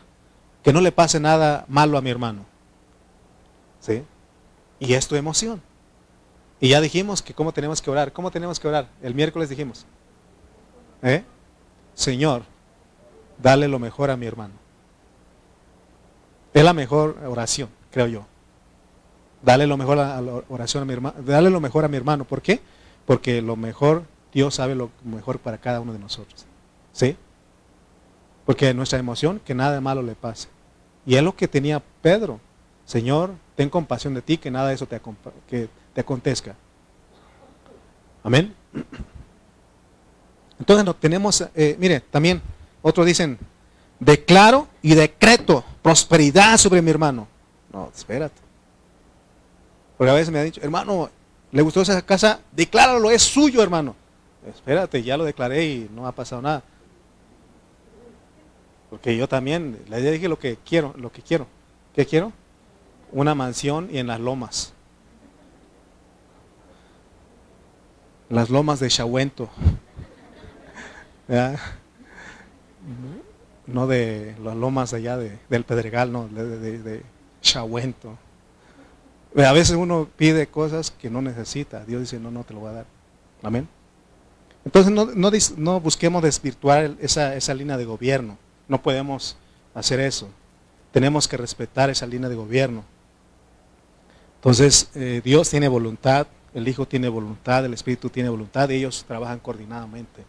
que 0.63 0.73
no 0.73 0.81
le 0.81 0.91
pase 0.91 1.19
nada 1.19 1.65
malo 1.67 1.97
a 1.97 2.01
mi 2.01 2.09
hermano. 2.09 2.45
¿Sí? 3.79 4.03
Y 4.79 4.93
es 4.93 5.07
tu 5.07 5.15
emoción. 5.15 5.61
Y 6.59 6.69
ya 6.69 6.81
dijimos 6.81 7.21
que 7.21 7.33
cómo 7.33 7.53
tenemos 7.53 7.81
que 7.81 7.89
orar. 7.89 8.11
¿Cómo 8.11 8.31
tenemos 8.31 8.59
que 8.59 8.67
orar? 8.67 8.89
El 9.01 9.15
miércoles 9.15 9.49
dijimos. 9.49 9.85
¿Eh? 11.01 11.23
Señor, 11.93 12.43
dale 13.41 13.67
lo 13.67 13.79
mejor 13.79 14.11
a 14.11 14.17
mi 14.17 14.25
hermano. 14.25 14.53
Es 16.53 16.63
la 16.63 16.73
mejor 16.73 17.17
oración, 17.25 17.69
creo 17.91 18.07
yo. 18.07 18.25
Dale 19.41 19.67
lo 19.67 19.77
mejor 19.77 19.99
a 19.99 20.21
la 20.21 20.41
oración 20.49 20.83
a 20.83 20.85
mi 20.85 20.93
hermano. 20.93 21.21
Dale 21.21 21.49
lo 21.49 21.59
mejor 21.59 21.85
a 21.85 21.87
mi 21.87 21.97
hermano. 21.97 22.25
¿Por 22.25 22.41
qué? 22.41 22.59
Porque 23.05 23.41
lo 23.41 23.55
mejor, 23.55 24.03
Dios 24.33 24.55
sabe 24.55 24.75
lo 24.75 24.89
mejor 25.03 25.39
para 25.39 25.57
cada 25.57 25.79
uno 25.79 25.93
de 25.93 25.99
nosotros. 25.99 26.45
¿Sí? 26.91 27.15
Porque 28.45 28.73
nuestra 28.73 28.99
emoción, 28.99 29.39
que 29.45 29.55
nada 29.55 29.79
malo 29.79 30.01
le 30.01 30.15
pase. 30.15 30.49
Y 31.05 31.15
es 31.15 31.23
lo 31.23 31.35
que 31.35 31.47
tenía 31.47 31.81
Pedro. 32.01 32.39
Señor, 32.85 33.31
ten 33.55 33.69
compasión 33.69 34.13
de 34.13 34.21
ti, 34.21 34.37
que 34.37 34.51
nada 34.51 34.69
de 34.69 34.75
eso 34.75 34.87
te, 34.87 34.99
que 35.47 35.69
te 35.93 36.01
acontezca. 36.01 36.55
Amén. 38.23 38.53
Entonces 40.59 40.85
no 40.85 40.93
tenemos, 40.93 41.45
eh, 41.55 41.77
mire, 41.79 42.01
también 42.01 42.41
otros 42.81 43.05
dicen, 43.05 43.37
declaro 43.99 44.67
y 44.81 44.93
decreto 44.95 45.63
prosperidad 45.81 46.57
sobre 46.57 46.81
mi 46.81 46.91
hermano. 46.91 47.27
No, 47.71 47.91
espérate. 47.95 48.39
Porque 49.97 50.11
a 50.11 50.15
veces 50.15 50.31
me 50.31 50.39
han 50.39 50.45
dicho, 50.45 50.61
hermano, 50.61 51.09
¿le 51.51 51.61
gustó 51.61 51.81
esa 51.81 52.01
casa? 52.01 52.39
Decláralo, 52.51 53.11
es 53.11 53.21
suyo, 53.21 53.61
hermano. 53.61 53.95
Espérate, 54.47 55.03
ya 55.03 55.17
lo 55.17 55.25
declaré 55.25 55.65
y 55.65 55.89
no 55.93 56.07
ha 56.07 56.11
pasado 56.13 56.41
nada. 56.41 56.63
Porque 58.89 59.15
yo 59.15 59.27
también 59.27 59.77
le 59.87 60.11
dije 60.11 60.27
lo 60.27 60.39
que 60.39 60.57
quiero, 60.57 60.93
lo 60.97 61.11
que 61.11 61.21
quiero. 61.21 61.47
¿Qué 61.93 62.05
quiero? 62.05 62.31
Una 63.11 63.35
mansión 63.35 63.89
y 63.91 63.97
en 63.97 64.07
las 64.07 64.19
lomas. 64.19 64.73
Las 68.29 68.49
lomas 68.49 68.79
de 68.79 68.89
Chahuento. 68.89 69.49
No 73.67 73.85
de 73.85 74.35
las 74.43 74.55
lomas 74.55 74.93
allá 74.93 75.15
del 75.15 75.63
Pedregal, 75.63 76.11
no, 76.11 76.27
de, 76.27 76.79
de, 76.79 77.03
A 79.35 79.51
veces 79.53 79.75
uno 79.75 80.07
pide 80.17 80.47
cosas 80.47 80.91
que 80.91 81.09
no 81.09 81.21
necesita. 81.21 81.85
Dios 81.85 82.01
dice, 82.01 82.19
no, 82.19 82.31
no 82.31 82.43
te 82.43 82.53
lo 82.53 82.61
voy 82.61 82.69
a 82.69 82.73
dar. 82.73 82.85
Amén. 83.43 83.67
Entonces 84.65 84.91
no, 84.91 85.07
no, 85.57 85.79
busquemos 85.79 86.21
desvirtuar 86.21 86.95
esa, 86.99 87.35
esa 87.35 87.53
línea 87.53 87.77
de 87.77 87.85
gobierno. 87.85 88.37
No 88.67 88.81
podemos 88.81 89.37
hacer 89.73 89.99
eso. 89.99 90.29
Tenemos 90.91 91.27
que 91.27 91.37
respetar 91.37 91.89
esa 91.89 92.05
línea 92.05 92.29
de 92.29 92.35
gobierno. 92.35 92.83
Entonces, 94.35 94.89
eh, 94.95 95.21
Dios 95.23 95.49
tiene 95.49 95.67
voluntad, 95.67 96.27
el 96.53 96.67
Hijo 96.67 96.87
tiene 96.87 97.09
voluntad, 97.09 97.65
el 97.65 97.73
Espíritu 97.73 98.09
tiene 98.09 98.29
voluntad, 98.29 98.69
y 98.69 98.75
ellos 98.75 99.03
trabajan 99.05 99.39
coordinadamente. 99.39 100.23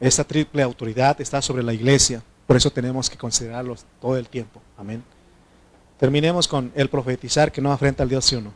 Esta 0.00 0.24
triple 0.24 0.62
autoridad 0.62 1.20
está 1.20 1.40
sobre 1.40 1.62
la 1.62 1.72
iglesia, 1.72 2.22
por 2.46 2.56
eso 2.56 2.70
tenemos 2.70 3.08
que 3.08 3.16
considerarlos 3.16 3.84
todo 4.00 4.16
el 4.16 4.28
tiempo. 4.28 4.60
Amén. 4.76 5.02
Terminemos 5.98 6.46
con 6.46 6.72
el 6.74 6.88
profetizar 6.88 7.50
que 7.50 7.60
no 7.60 7.72
afrenta 7.72 8.02
al 8.02 8.08
Dios 8.08 8.30
uno. 8.32 8.52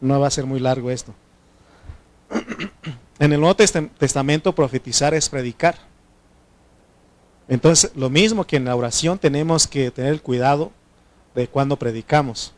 No 0.00 0.18
va 0.18 0.28
a 0.28 0.30
ser 0.30 0.46
muy 0.46 0.60
largo 0.60 0.90
esto. 0.90 1.14
En 3.18 3.32
el 3.32 3.40
Nuevo 3.40 3.54
Testamento 3.54 4.54
profetizar 4.54 5.12
es 5.12 5.28
predicar. 5.28 5.76
Entonces, 7.48 7.92
lo 7.94 8.08
mismo 8.08 8.46
que 8.46 8.56
en 8.56 8.64
la 8.64 8.74
oración 8.74 9.18
tenemos 9.18 9.66
que 9.66 9.90
tener 9.90 10.22
cuidado 10.22 10.72
de 11.34 11.46
cuando 11.46 11.76
predicamos, 11.76 12.54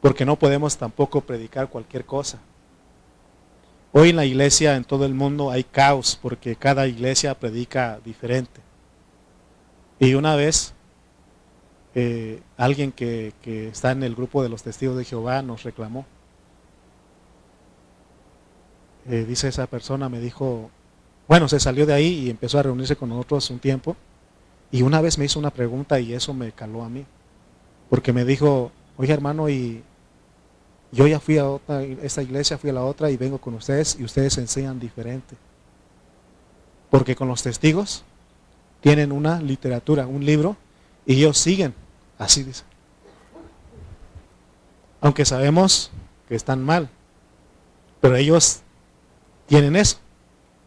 porque 0.00 0.24
no 0.24 0.38
podemos 0.38 0.76
tampoco 0.76 1.20
predicar 1.20 1.68
cualquier 1.68 2.04
cosa. 2.04 2.38
Hoy 3.90 4.10
en 4.10 4.16
la 4.16 4.24
iglesia 4.24 4.76
en 4.76 4.84
todo 4.84 5.04
el 5.04 5.12
mundo 5.12 5.50
hay 5.50 5.64
caos 5.64 6.18
porque 6.22 6.56
cada 6.56 6.86
iglesia 6.86 7.34
predica 7.34 8.00
diferente. 8.04 8.61
Y 10.02 10.14
una 10.14 10.34
vez 10.34 10.74
eh, 11.94 12.42
alguien 12.56 12.90
que, 12.90 13.32
está 13.44 13.92
en 13.92 14.02
el 14.02 14.16
grupo 14.16 14.42
de 14.42 14.48
los 14.48 14.64
testigos 14.64 14.96
de 14.96 15.04
Jehová 15.04 15.42
nos 15.42 15.62
reclamó. 15.62 16.04
Eh, 19.08 19.24
dice 19.28 19.46
esa 19.46 19.68
persona, 19.68 20.08
me 20.08 20.18
dijo, 20.18 20.72
bueno, 21.28 21.46
se 21.46 21.60
salió 21.60 21.86
de 21.86 21.94
ahí 21.94 22.24
y 22.24 22.30
empezó 22.30 22.58
a 22.58 22.64
reunirse 22.64 22.96
con 22.96 23.10
nosotros 23.10 23.48
un 23.50 23.60
tiempo. 23.60 23.94
Y 24.72 24.82
una 24.82 25.00
vez 25.00 25.18
me 25.18 25.26
hizo 25.26 25.38
una 25.38 25.52
pregunta 25.52 26.00
y 26.00 26.14
eso 26.14 26.34
me 26.34 26.50
caló 26.50 26.82
a 26.82 26.88
mí. 26.88 27.06
Porque 27.88 28.12
me 28.12 28.24
dijo, 28.24 28.72
oye 28.96 29.12
hermano, 29.12 29.48
y 29.48 29.84
yo 30.90 31.06
ya 31.06 31.20
fui 31.20 31.38
a 31.38 31.48
otra, 31.48 31.84
esta 31.84 32.24
iglesia, 32.24 32.58
fui 32.58 32.70
a 32.70 32.72
la 32.72 32.82
otra 32.82 33.08
y 33.08 33.16
vengo 33.16 33.38
con 33.38 33.54
ustedes 33.54 33.96
y 34.00 34.02
ustedes 34.02 34.36
enseñan 34.36 34.80
diferente. 34.80 35.36
Porque 36.90 37.14
con 37.14 37.28
los 37.28 37.44
testigos 37.44 38.04
tienen 38.82 39.12
una 39.12 39.40
literatura, 39.40 40.06
un 40.06 40.26
libro, 40.26 40.56
y 41.06 41.14
ellos 41.14 41.38
siguen. 41.38 41.72
Así 42.18 42.42
dice. 42.42 42.64
Aunque 45.00 45.24
sabemos 45.24 45.90
que 46.28 46.34
están 46.34 46.62
mal. 46.62 46.90
Pero 48.00 48.16
ellos 48.16 48.60
tienen 49.46 49.76
eso. 49.76 49.96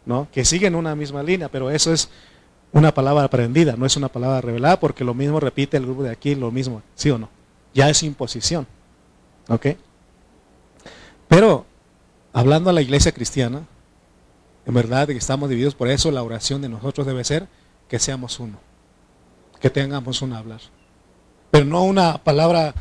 ¿no? 0.06 0.28
Que 0.32 0.44
siguen 0.44 0.74
una 0.74 0.94
misma 0.94 1.22
línea, 1.22 1.50
pero 1.50 1.70
eso 1.70 1.92
es 1.92 2.08
una 2.72 2.94
palabra 2.94 3.24
aprendida, 3.24 3.76
no 3.76 3.84
es 3.84 3.96
una 3.96 4.08
palabra 4.08 4.40
revelada, 4.40 4.80
porque 4.80 5.04
lo 5.04 5.12
mismo 5.12 5.40
repite 5.40 5.76
el 5.76 5.84
grupo 5.84 6.04
de 6.04 6.10
aquí, 6.10 6.34
lo 6.34 6.50
mismo, 6.50 6.82
¿sí 6.94 7.10
o 7.10 7.18
no? 7.18 7.28
Ya 7.74 7.90
es 7.90 8.02
imposición. 8.02 8.66
¿Ok? 9.48 9.66
Pero, 11.28 11.66
hablando 12.32 12.70
a 12.70 12.72
la 12.72 12.82
iglesia 12.82 13.12
cristiana, 13.12 13.62
en 14.64 14.74
verdad 14.74 15.08
que 15.08 15.16
estamos 15.16 15.48
divididos, 15.48 15.74
por 15.74 15.88
eso 15.88 16.10
la 16.10 16.22
oración 16.22 16.62
de 16.62 16.68
nosotros 16.68 17.06
debe 17.06 17.24
ser 17.24 17.48
que 17.88 17.98
seamos 17.98 18.40
uno, 18.40 18.58
que 19.60 19.70
tengamos 19.70 20.22
un 20.22 20.32
hablar. 20.32 20.60
Pero 21.50 21.64
no 21.64 21.82
una 21.84 22.18
palabra, 22.18 22.74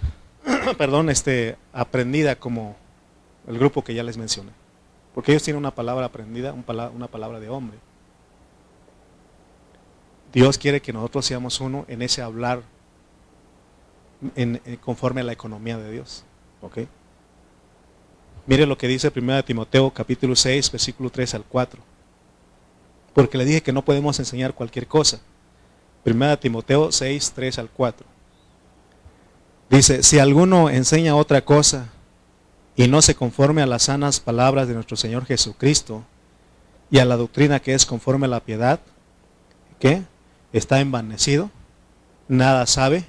perdón, 0.77 1.09
este, 1.09 1.57
aprendida 1.73 2.35
como 2.35 2.75
el 3.47 3.57
grupo 3.57 3.83
que 3.83 3.93
ya 3.93 4.03
les 4.03 4.17
mencioné. 4.17 4.51
Porque 5.13 5.31
ellos 5.31 5.43
tienen 5.43 5.59
una 5.59 5.73
palabra 5.73 6.07
aprendida, 6.07 6.53
una 6.53 7.07
palabra 7.07 7.39
de 7.39 7.49
hombre. 7.49 7.77
Dios 10.33 10.57
quiere 10.57 10.81
que 10.81 10.91
nosotros 10.91 11.25
seamos 11.25 11.61
uno 11.61 11.85
en 11.87 12.01
ese 12.01 12.21
hablar 12.21 12.63
conforme 14.81 15.21
a 15.21 15.23
la 15.23 15.31
economía 15.31 15.77
de 15.77 15.91
Dios. 15.91 16.25
¿Ok? 16.61 16.79
Mire 18.45 18.65
lo 18.65 18.77
que 18.77 18.87
dice 18.87 19.11
1 19.15 19.45
Timoteo 19.45 19.89
capítulo 19.91 20.35
6, 20.35 20.71
versículo 20.71 21.09
3 21.09 21.35
al 21.35 21.45
4. 21.45 21.81
Porque 23.15 23.37
le 23.37 23.45
dije 23.45 23.63
que 23.63 23.71
no 23.71 23.83
podemos 23.83 24.19
enseñar 24.19 24.53
cualquier 24.53 24.87
cosa. 24.87 25.21
1 26.05 26.37
Timoteo 26.37 26.91
6, 26.91 27.31
3 27.33 27.59
al 27.59 27.69
4. 27.69 28.05
Dice, 29.69 30.03
si 30.03 30.19
alguno 30.19 30.69
enseña 30.69 31.15
otra 31.15 31.43
cosa 31.43 31.87
y 32.75 32.87
no 32.87 33.01
se 33.01 33.15
conforme 33.15 33.61
a 33.61 33.65
las 33.65 33.83
sanas 33.83 34.19
palabras 34.19 34.67
de 34.67 34.73
nuestro 34.73 34.97
Señor 34.97 35.25
Jesucristo 35.25 36.03
y 36.91 36.99
a 36.99 37.05
la 37.05 37.15
doctrina 37.15 37.61
que 37.61 37.73
es 37.73 37.85
conforme 37.85 38.25
a 38.25 38.29
la 38.29 38.41
piedad, 38.41 38.81
¿qué? 39.79 40.03
Está 40.51 40.81
envanecido, 40.81 41.49
nada 42.27 42.67
sabe 42.67 43.05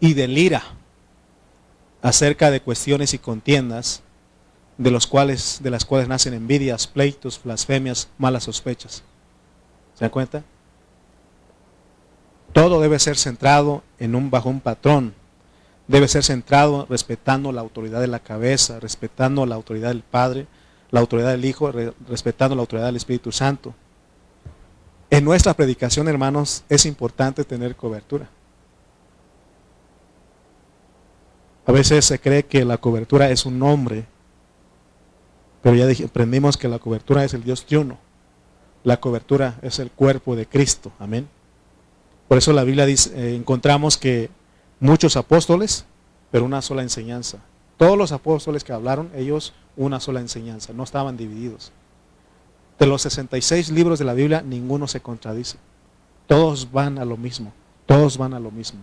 y 0.00 0.14
delira 0.14 0.62
acerca 2.00 2.50
de 2.50 2.62
cuestiones 2.62 3.12
y 3.12 3.18
contiendas 3.18 4.02
de 4.82 4.90
los 4.90 5.06
cuales 5.06 5.60
de 5.62 5.70
las 5.70 5.84
cuales 5.84 6.08
nacen 6.08 6.34
envidias, 6.34 6.86
pleitos, 6.86 7.40
blasfemias, 7.42 8.08
malas 8.18 8.44
sospechas. 8.44 9.02
¿Se 9.94 10.04
dan 10.04 10.10
cuenta? 10.10 10.42
Todo 12.52 12.80
debe 12.80 12.98
ser 12.98 13.16
centrado 13.16 13.82
en 13.98 14.14
un 14.14 14.30
bajo 14.30 14.48
un 14.48 14.60
patrón 14.60 15.14
debe 15.92 16.08
ser 16.08 16.22
centrado 16.22 16.86
respetando 16.88 17.52
la 17.52 17.60
autoridad 17.60 18.00
de 18.00 18.06
la 18.06 18.20
cabeza, 18.20 18.80
respetando 18.80 19.46
la 19.46 19.54
autoridad 19.54 19.88
del 19.88 20.02
Padre, 20.02 20.46
la 20.90 21.00
autoridad 21.00 21.30
del 21.30 21.44
Hijo, 21.44 21.70
respetando 22.08 22.54
la 22.54 22.62
autoridad 22.62 22.86
del 22.86 22.96
Espíritu 22.96 23.32
Santo. 23.32 23.74
En 25.10 25.24
nuestra 25.24 25.54
predicación, 25.54 26.08
hermanos, 26.08 26.64
es 26.68 26.86
importante 26.86 27.44
tener 27.44 27.76
cobertura. 27.76 28.28
A 31.66 31.72
veces 31.72 32.04
se 32.06 32.18
cree 32.18 32.44
que 32.44 32.64
la 32.64 32.78
cobertura 32.78 33.30
es 33.30 33.44
un 33.44 33.58
nombre 33.58 34.06
Pero 35.62 35.76
ya 35.76 35.86
aprendimos 36.04 36.56
que 36.56 36.68
la 36.68 36.78
cobertura 36.78 37.24
es 37.24 37.34
el 37.34 37.44
Dios 37.44 37.64
triuno. 37.64 37.98
La 38.84 38.98
cobertura 38.98 39.58
es 39.62 39.78
el 39.78 39.90
cuerpo 39.90 40.34
de 40.34 40.46
Cristo. 40.46 40.92
Amén. 40.98 41.28
Por 42.26 42.38
eso 42.38 42.52
la 42.52 42.64
Biblia 42.64 42.84
dice, 42.86 43.12
eh, 43.14 43.36
encontramos 43.36 43.96
que 43.96 44.28
muchos 44.80 45.16
apóstoles, 45.16 45.84
pero 46.30 46.44
una 46.44 46.62
sola 46.62 46.82
enseñanza. 46.82 47.38
Todos 47.76 47.96
los 47.96 48.10
apóstoles 48.10 48.64
que 48.64 48.72
hablaron, 48.72 49.10
ellos 49.14 49.52
una 49.76 50.00
sola 50.00 50.20
enseñanza, 50.20 50.72
no 50.72 50.82
estaban 50.82 51.16
divididos. 51.16 51.72
De 52.78 52.86
los 52.86 53.02
66 53.02 53.70
libros 53.70 53.98
de 53.98 54.04
la 54.04 54.14
Biblia, 54.14 54.42
ninguno 54.42 54.88
se 54.88 55.00
contradice. 55.00 55.58
Todos 56.26 56.72
van 56.72 56.98
a 56.98 57.04
lo 57.04 57.16
mismo, 57.16 57.52
todos 57.86 58.18
van 58.18 58.34
a 58.34 58.40
lo 58.40 58.50
mismo. 58.50 58.80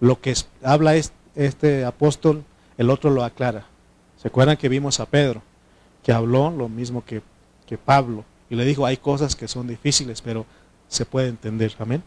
Lo 0.00 0.20
que 0.20 0.34
habla 0.62 0.94
este 1.34 1.84
apóstol, 1.84 2.44
el 2.78 2.90
otro 2.90 3.10
lo 3.10 3.24
aclara. 3.24 3.66
¿Se 4.16 4.28
acuerdan 4.28 4.56
que 4.56 4.68
vimos 4.68 5.00
a 5.00 5.06
Pedro? 5.06 5.42
Que 6.04 6.12
habló 6.12 6.50
lo 6.50 6.68
mismo 6.68 7.04
que, 7.04 7.22
que 7.66 7.76
Pablo. 7.76 8.24
Y 8.48 8.54
le 8.54 8.64
dijo, 8.64 8.86
hay 8.86 8.98
cosas 8.98 9.34
que 9.34 9.48
son 9.48 9.66
difíciles, 9.66 10.22
pero 10.22 10.46
se 10.86 11.04
puede 11.04 11.28
entender. 11.28 11.74
Amén. 11.80 12.04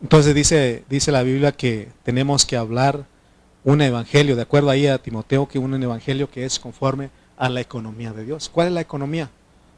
Entonces 0.00 0.34
dice, 0.34 0.84
dice 0.88 1.12
la 1.12 1.22
Biblia 1.22 1.52
que 1.52 1.88
tenemos 2.02 2.46
que 2.46 2.56
hablar 2.56 3.06
un 3.64 3.80
evangelio, 3.80 4.36
de 4.36 4.42
acuerdo 4.42 4.70
ahí 4.70 4.86
a 4.86 4.98
Timoteo, 4.98 5.48
que 5.48 5.58
un 5.58 5.82
evangelio 5.82 6.30
que 6.30 6.44
es 6.44 6.58
conforme 6.58 7.10
a 7.36 7.48
la 7.48 7.60
economía 7.60 8.12
de 8.12 8.24
Dios. 8.24 8.48
¿Cuál 8.48 8.68
es 8.68 8.72
la 8.74 8.82
economía? 8.82 9.30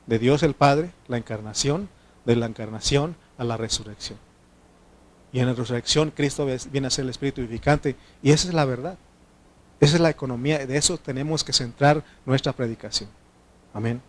De 0.06 0.18
Dios 0.18 0.42
el 0.42 0.54
Padre, 0.54 0.90
la 1.08 1.16
encarnación, 1.16 1.88
de 2.24 2.36
la 2.36 2.46
encarnación 2.46 3.16
a 3.38 3.44
la 3.44 3.56
resurrección. 3.56 4.18
Y 5.32 5.40
en 5.40 5.46
la 5.46 5.54
resurrección 5.54 6.10
Cristo 6.10 6.46
viene 6.70 6.88
a 6.88 6.90
ser 6.90 7.04
el 7.04 7.10
Espíritu 7.10 7.40
vivificante 7.40 7.96
y 8.22 8.32
esa 8.32 8.48
es 8.48 8.54
la 8.54 8.64
verdad. 8.64 8.98
Esa 9.78 9.96
es 9.96 10.00
la 10.00 10.10
economía, 10.10 10.66
de 10.66 10.76
eso 10.76 10.96
tenemos 10.96 11.44
que 11.44 11.52
centrar 11.52 12.02
nuestra 12.24 12.52
predicación. 12.52 13.10
Amén. 13.74 14.00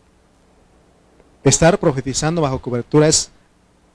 Estar 1.44 1.78
profetizando 1.78 2.42
bajo 2.42 2.62
cobertura 2.62 3.08
es 3.08 3.32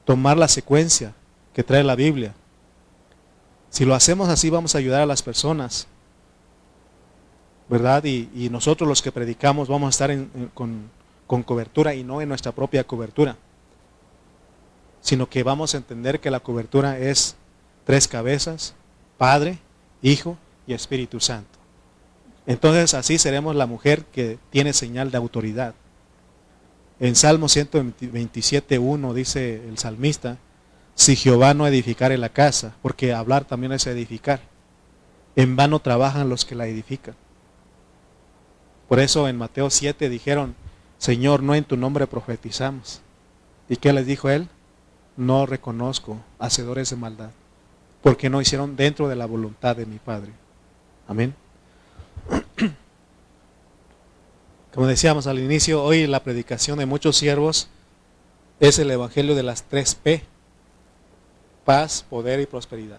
tomar 0.05 0.37
la 0.37 0.49
secuencia 0.49 1.15
que 1.55 1.63
trae 1.63 1.83
la 1.83 1.97
Biblia. 1.97 2.35
Si 3.71 3.85
lo 3.85 3.95
hacemos 3.95 4.29
así 4.29 4.51
vamos 4.51 4.75
a 4.75 4.79
ayudar 4.79 5.01
a 5.01 5.07
las 5.07 5.23
personas, 5.23 5.87
¿verdad? 7.69 8.05
Y, 8.05 8.49
nosotros 8.51 8.87
los 8.87 9.01
que 9.01 9.13
predicamos 9.13 9.69
vamos 9.69 9.87
a 9.87 9.91
estar 9.91 10.27
con, 10.53 10.91
con 11.27 11.43
cobertura 11.43 11.95
y 11.95 12.05
no 12.05 12.21
en 12.21 12.29
nuestra 12.29 12.53
propia 12.53 12.85
cobertura, 12.85 13.37
sino 15.01 15.29
que 15.29 15.43
vamos 15.43 15.75
a 15.75 15.79
entender 15.79 16.21
que 16.21 16.31
la 16.31 16.41
cobertura 16.41 16.99
es 16.99 17.35
tres 17.85 18.07
cabezas, 18.07 18.75
Padre, 19.17 19.59
Hijo 20.03 20.37
y 20.67 20.75
Espíritu 20.75 21.19
Santo. 21.19 21.52
Entonces 22.47 22.95
así 22.95 23.19
seremos 23.19 23.55
la 23.55 23.67
mujer 23.67 24.05
que 24.07 24.39
tiene 24.51 24.73
señal 24.73 25.11
de 25.11 25.19
autoridad. 25.19 25.75
En 26.99 27.17
Salmo 27.17 27.47
127.1 27.47 29.13
dice 29.13 29.69
el 29.69 29.79
salmista, 29.79 30.39
si 30.95 31.17
Jehová 31.17 31.55
no 31.55 31.67
edificare 31.67 32.19
la 32.19 32.29
casa, 32.29 32.75
porque 32.83 33.13
hablar 33.13 33.45
también 33.45 33.73
es 33.73 33.87
edificar. 33.87 34.41
En 35.35 35.57
vano 35.57 35.81
trabajan 35.81 36.29
los 36.29 36.45
que 36.45 36.55
la 36.55 36.67
edifican. 36.67 37.15
Por 38.89 39.01
eso 39.01 39.27
en 39.27 39.39
Mateo 39.39 39.71
7 39.71 40.09
dijeron, 40.09 40.55
Señor, 40.99 41.43
no 41.43 41.55
en 41.55 41.65
tu 41.65 41.77
nombre 41.77 42.07
profetizamos. 42.07 43.01
¿Y 43.69 43.77
qué 43.77 43.93
les 43.93 44.07
dijo 44.07 44.29
él? 44.29 44.49
No 45.17 45.47
reconozco 45.47 46.21
hacedores 46.39 46.91
de 46.91 46.97
maldad, 46.97 47.31
porque 48.03 48.29
no 48.29 48.41
hicieron 48.41 48.77
dentro 48.77 49.09
de 49.09 49.17
la 49.17 49.27
voluntad 49.27 49.77
de 49.77 49.87
mi 49.87 49.99
Padre. 49.99 50.33
Amén. 51.09 51.35
Como 54.75 54.87
decíamos 54.87 55.27
al 55.27 55.39
inicio, 55.39 55.83
hoy 55.83 56.07
la 56.07 56.23
predicación 56.23 56.79
de 56.79 56.87
muchos 56.87 57.17
siervos 57.17 57.69
es 58.59 58.79
el 58.79 58.91
Evangelio 58.91 59.35
de 59.35 59.43
las 59.43 59.65
tres 59.65 59.95
P 59.95 60.23
paz, 61.65 62.05
poder 62.09 62.41
y 62.41 62.47
prosperidad. 62.47 62.99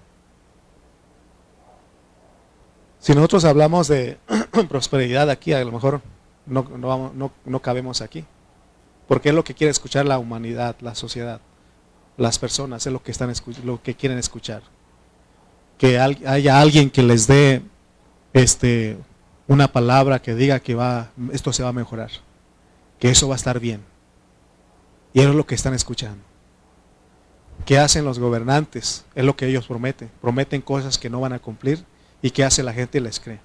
Si 2.99 3.13
nosotros 3.13 3.43
hablamos 3.45 3.87
de 3.87 4.17
prosperidad 4.69 5.29
aquí, 5.29 5.53
a 5.53 5.63
lo 5.63 5.71
mejor 5.71 6.01
no, 6.45 6.63
no, 6.77 7.31
no, 7.45 7.61
cabemos 7.61 8.01
aquí. 8.01 8.25
Porque 9.07 9.29
es 9.29 9.35
lo 9.35 9.43
que 9.43 9.53
quiere 9.53 9.71
escuchar 9.71 10.05
la 10.05 10.19
humanidad, 10.19 10.77
la 10.79 10.95
sociedad, 10.95 11.41
las 12.15 12.39
personas, 12.39 12.87
es 12.87 12.93
lo 12.93 13.03
que, 13.03 13.11
están, 13.11 13.33
lo 13.65 13.81
que 13.81 13.95
quieren 13.95 14.17
escuchar. 14.17 14.61
Que 15.77 15.99
haya 15.99 16.61
alguien 16.61 16.89
que 16.89 17.03
les 17.03 17.27
dé 17.27 17.61
este, 18.31 18.97
una 19.47 19.67
palabra 19.67 20.21
que 20.21 20.35
diga 20.35 20.59
que 20.59 20.75
va, 20.75 21.11
esto 21.31 21.51
se 21.53 21.63
va 21.63 21.69
a 21.69 21.73
mejorar, 21.73 22.11
que 22.99 23.09
eso 23.09 23.27
va 23.27 23.35
a 23.35 23.37
estar 23.37 23.59
bien. 23.59 23.81
Y 25.13 25.19
eso 25.19 25.29
es 25.29 25.35
lo 25.35 25.45
que 25.45 25.55
están 25.55 25.73
escuchando. 25.73 26.23
¿Qué 27.65 27.77
hacen 27.77 28.03
los 28.03 28.19
gobernantes? 28.19 29.05
Es 29.15 29.23
lo 29.23 29.35
que 29.35 29.47
ellos 29.47 29.67
prometen. 29.67 30.09
Prometen 30.21 30.61
cosas 30.61 30.97
que 30.97 31.09
no 31.09 31.21
van 31.21 31.33
a 31.33 31.39
cumplir 31.39 31.85
y 32.21 32.31
que 32.31 32.43
hace 32.43 32.63
la 32.63 32.73
gente 32.73 32.97
y 32.97 33.01
les 33.01 33.19
cree. 33.19 33.39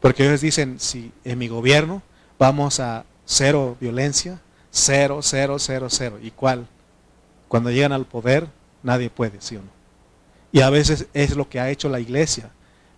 Porque 0.00 0.26
ellos 0.26 0.40
dicen, 0.40 0.80
si 0.80 1.12
en 1.24 1.38
mi 1.38 1.48
gobierno 1.48 2.02
vamos 2.38 2.80
a 2.80 3.04
cero 3.24 3.76
violencia, 3.80 4.40
cero, 4.70 5.20
cero, 5.22 5.58
cero, 5.58 5.86
cero. 5.88 6.18
¿Y 6.20 6.32
cuál? 6.32 6.66
Cuando 7.48 7.70
llegan 7.70 7.92
al 7.92 8.04
poder, 8.04 8.48
nadie 8.82 9.10
puede, 9.10 9.40
¿sí 9.40 9.56
o 9.56 9.60
no? 9.60 9.70
Y 10.50 10.60
a 10.60 10.70
veces 10.70 11.06
es 11.14 11.36
lo 11.36 11.48
que 11.48 11.60
ha 11.60 11.70
hecho 11.70 11.88
la 11.88 12.00
iglesia. 12.00 12.50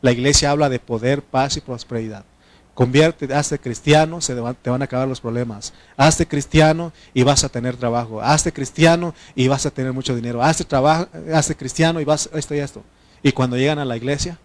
La 0.05 0.13
iglesia 0.13 0.51
habla 0.51 0.69
de 0.69 0.79
poder, 0.79 1.23
paz 1.23 1.57
y 1.57 1.63
prosperidad. 1.63 2.27
Convierte, 2.75 3.33
hazte 3.33 3.59
cristiano, 3.59 4.21
se 4.21 4.35
te 4.35 4.69
van 4.69 4.83
a 4.83 4.85
acabar 4.85 5.09
los 5.09 5.19
problemas. 5.19 5.73
Hazte 5.97 6.29
cristiano 6.29 6.93
y 7.15 7.23
vas 7.23 7.43
a 7.43 7.49
tener 7.49 7.79
trabajo. 7.79 8.21
Hazte 8.21 8.53
cristiano 8.53 9.15
y 9.35 9.49
vas 9.49 9.65
a 9.65 9.71
tener 9.71 9.95
mucho 9.95 10.15
dinero. 10.15 10.43
Hazte, 10.43 10.65
trabajo, 10.65 11.09
hazte 11.33 11.57
cristiano 11.57 12.03
y 12.03 12.05
vas 12.05 12.29
esto 12.35 12.55
y 12.55 12.59
esto. 12.59 12.83
Y 13.23 13.33
cuando 13.33 13.57
llegan 13.57 13.79
a 13.79 13.87
la 13.87 13.97
iglesia, 13.97 14.39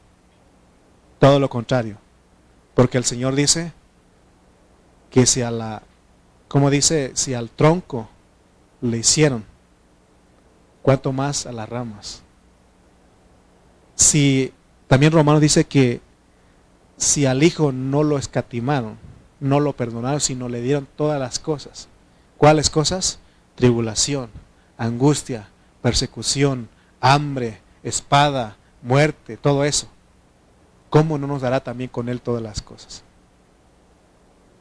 todo 1.20 1.42
lo 1.42 1.50
contrario. 1.50 1.98
Porque 2.74 2.98
el 2.98 3.04
Señor 3.04 3.36
dice 3.36 3.74
que 5.10 5.26
si 5.26 5.42
a 5.42 5.52
la, 5.52 5.84
como 6.48 6.70
dice, 6.70 7.12
si 7.16 7.34
al 7.34 7.50
tronco 7.50 8.08
le 8.80 9.00
hicieron, 9.00 9.44
cuanto 10.82 11.12
más 11.12 11.46
a 11.46 11.52
las 11.52 11.68
ramas. 11.68 12.24
Si 13.96 14.54
también 14.90 15.12
Romano 15.12 15.40
dice 15.40 15.66
que 15.66 16.02
si 16.98 17.28
al 17.28 17.44
Hijo 17.44 17.72
no 17.72 18.02
lo 18.02 18.18
escatimaron, 18.18 18.98
no 19.40 19.60
lo 19.60 19.74
perdonaron, 19.74 20.20
sino 20.20 20.50
le 20.50 20.62
dieron 20.62 20.88
todas 20.96 21.20
las 21.20 21.38
cosas. 21.38 21.88
¿Cuáles 22.38 22.72
cosas? 22.72 23.20
Tribulación, 23.54 24.32
angustia, 24.80 25.48
persecución, 25.84 26.70
hambre, 27.02 27.62
espada, 27.84 28.58
muerte, 28.82 29.38
todo 29.38 29.64
eso. 29.64 29.88
¿Cómo 30.90 31.20
no 31.20 31.28
nos 31.28 31.44
dará 31.44 31.60
también 31.60 31.92
con 31.92 32.10
Él 32.10 32.20
todas 32.20 32.42
las 32.42 32.60
cosas? 32.64 33.04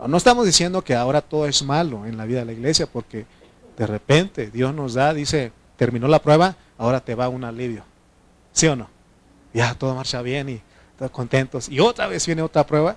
No 0.06 0.18
estamos 0.18 0.44
diciendo 0.44 0.84
que 0.84 0.94
ahora 0.94 1.22
todo 1.22 1.46
es 1.46 1.62
malo 1.62 2.04
en 2.04 2.18
la 2.18 2.26
vida 2.26 2.40
de 2.40 2.44
la 2.44 2.52
iglesia, 2.52 2.86
porque 2.86 3.24
de 3.78 3.86
repente 3.86 4.50
Dios 4.50 4.74
nos 4.74 4.92
da, 4.92 5.14
dice, 5.14 5.52
terminó 5.78 6.06
la 6.06 6.20
prueba, 6.20 6.56
ahora 6.76 7.00
te 7.00 7.14
va 7.14 7.30
un 7.30 7.44
alivio. 7.44 7.82
¿Sí 8.52 8.66
o 8.66 8.76
no? 8.76 8.97
Ya 9.52 9.74
todo 9.74 9.94
marcha 9.94 10.22
bien 10.22 10.48
y 10.48 10.62
contentos. 11.12 11.68
Y 11.68 11.80
otra 11.80 12.06
vez 12.06 12.26
viene 12.26 12.42
otra 12.42 12.66
prueba. 12.66 12.96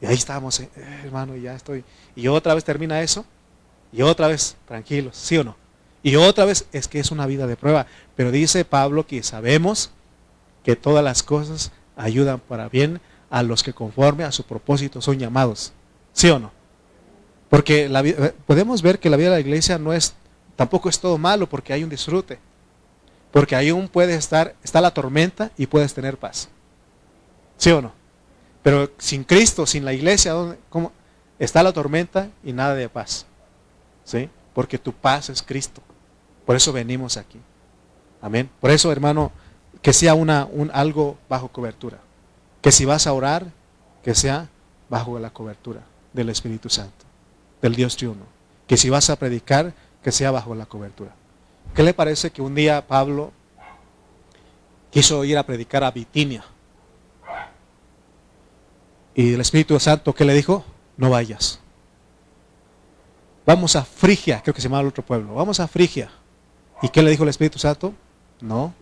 Y 0.00 0.06
ahí 0.06 0.14
estamos, 0.14 0.60
eh, 0.60 0.68
hermano, 1.04 1.36
y 1.36 1.42
ya 1.42 1.54
estoy. 1.54 1.84
Y 2.14 2.28
otra 2.28 2.54
vez 2.54 2.64
termina 2.64 3.00
eso. 3.00 3.24
Y 3.92 4.02
otra 4.02 4.28
vez, 4.28 4.56
tranquilos, 4.66 5.16
¿sí 5.16 5.38
o 5.38 5.44
no? 5.44 5.56
Y 6.02 6.16
otra 6.16 6.44
vez 6.44 6.66
es 6.72 6.86
que 6.86 7.00
es 7.00 7.10
una 7.10 7.26
vida 7.26 7.46
de 7.46 7.56
prueba. 7.56 7.86
Pero 8.14 8.30
dice 8.30 8.64
Pablo 8.64 9.06
que 9.06 9.22
sabemos 9.22 9.90
que 10.64 10.76
todas 10.76 11.02
las 11.02 11.22
cosas 11.22 11.72
ayudan 11.96 12.40
para 12.40 12.68
bien 12.68 13.00
a 13.30 13.42
los 13.42 13.62
que 13.62 13.72
conforme 13.72 14.24
a 14.24 14.32
su 14.32 14.44
propósito 14.44 15.00
son 15.00 15.18
llamados. 15.18 15.72
¿Sí 16.12 16.28
o 16.28 16.38
no? 16.38 16.52
Porque 17.48 17.88
la, 17.88 18.00
eh, 18.00 18.34
podemos 18.46 18.82
ver 18.82 18.98
que 18.98 19.10
la 19.10 19.16
vida 19.16 19.30
de 19.30 19.36
la 19.36 19.40
iglesia 19.40 19.78
no 19.78 19.92
es, 19.92 20.14
tampoco 20.56 20.88
es 20.88 20.98
todo 21.00 21.18
malo 21.18 21.48
porque 21.48 21.72
hay 21.72 21.84
un 21.84 21.90
disfrute. 21.90 22.38
Porque 23.36 23.54
aún 23.54 23.86
puede 23.88 24.14
estar, 24.14 24.54
está 24.64 24.80
la 24.80 24.94
tormenta 24.94 25.50
y 25.58 25.66
puedes 25.66 25.92
tener 25.92 26.16
paz. 26.16 26.48
¿Sí 27.58 27.70
o 27.70 27.82
no? 27.82 27.92
Pero 28.62 28.90
sin 28.96 29.24
Cristo, 29.24 29.66
sin 29.66 29.84
la 29.84 29.92
iglesia, 29.92 30.32
¿cómo? 30.70 30.90
está 31.38 31.62
la 31.62 31.74
tormenta 31.74 32.30
y 32.42 32.54
nada 32.54 32.74
de 32.74 32.88
paz. 32.88 33.26
¿Sí? 34.04 34.30
Porque 34.54 34.78
tu 34.78 34.90
paz 34.94 35.28
es 35.28 35.42
Cristo. 35.42 35.82
Por 36.46 36.56
eso 36.56 36.72
venimos 36.72 37.18
aquí. 37.18 37.38
Amén. 38.22 38.48
Por 38.58 38.70
eso, 38.70 38.90
hermano, 38.90 39.30
que 39.82 39.92
sea 39.92 40.14
una, 40.14 40.46
un, 40.46 40.70
algo 40.72 41.18
bajo 41.28 41.48
cobertura. 41.48 41.98
Que 42.62 42.72
si 42.72 42.86
vas 42.86 43.06
a 43.06 43.12
orar, 43.12 43.48
que 44.02 44.14
sea 44.14 44.48
bajo 44.88 45.18
la 45.18 45.28
cobertura 45.28 45.82
del 46.14 46.30
Espíritu 46.30 46.70
Santo, 46.70 47.04
del 47.60 47.74
Dios 47.74 47.98
triuno. 47.98 48.24
Que 48.66 48.78
si 48.78 48.88
vas 48.88 49.10
a 49.10 49.16
predicar, 49.16 49.74
que 50.02 50.10
sea 50.10 50.30
bajo 50.30 50.54
la 50.54 50.64
cobertura. 50.64 51.12
¿Qué 51.76 51.82
le 51.82 51.92
parece 51.92 52.30
que 52.30 52.40
un 52.40 52.54
día 52.54 52.86
Pablo 52.86 53.32
quiso 54.90 55.22
ir 55.24 55.36
a 55.36 55.42
predicar 55.42 55.84
a 55.84 55.90
Bitinia? 55.90 56.42
Y 59.14 59.34
el 59.34 59.40
Espíritu 59.42 59.78
Santo, 59.78 60.14
¿qué 60.14 60.24
le 60.24 60.32
dijo? 60.32 60.64
No 60.96 61.10
vayas. 61.10 61.60
Vamos 63.44 63.76
a 63.76 63.84
Frigia, 63.84 64.40
creo 64.42 64.54
que 64.54 64.62
se 64.62 64.68
llama 64.68 64.80
el 64.80 64.86
otro 64.86 65.04
pueblo. 65.04 65.34
Vamos 65.34 65.60
a 65.60 65.68
Frigia. 65.68 66.10
¿Y 66.80 66.88
qué 66.88 67.02
le 67.02 67.10
dijo 67.10 67.24
el 67.24 67.28
Espíritu 67.28 67.58
Santo? 67.58 67.92
No, 68.40 68.72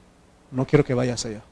no 0.52 0.64
quiero 0.64 0.84
que 0.84 0.94
vayas 0.94 1.26
allá. 1.26 1.42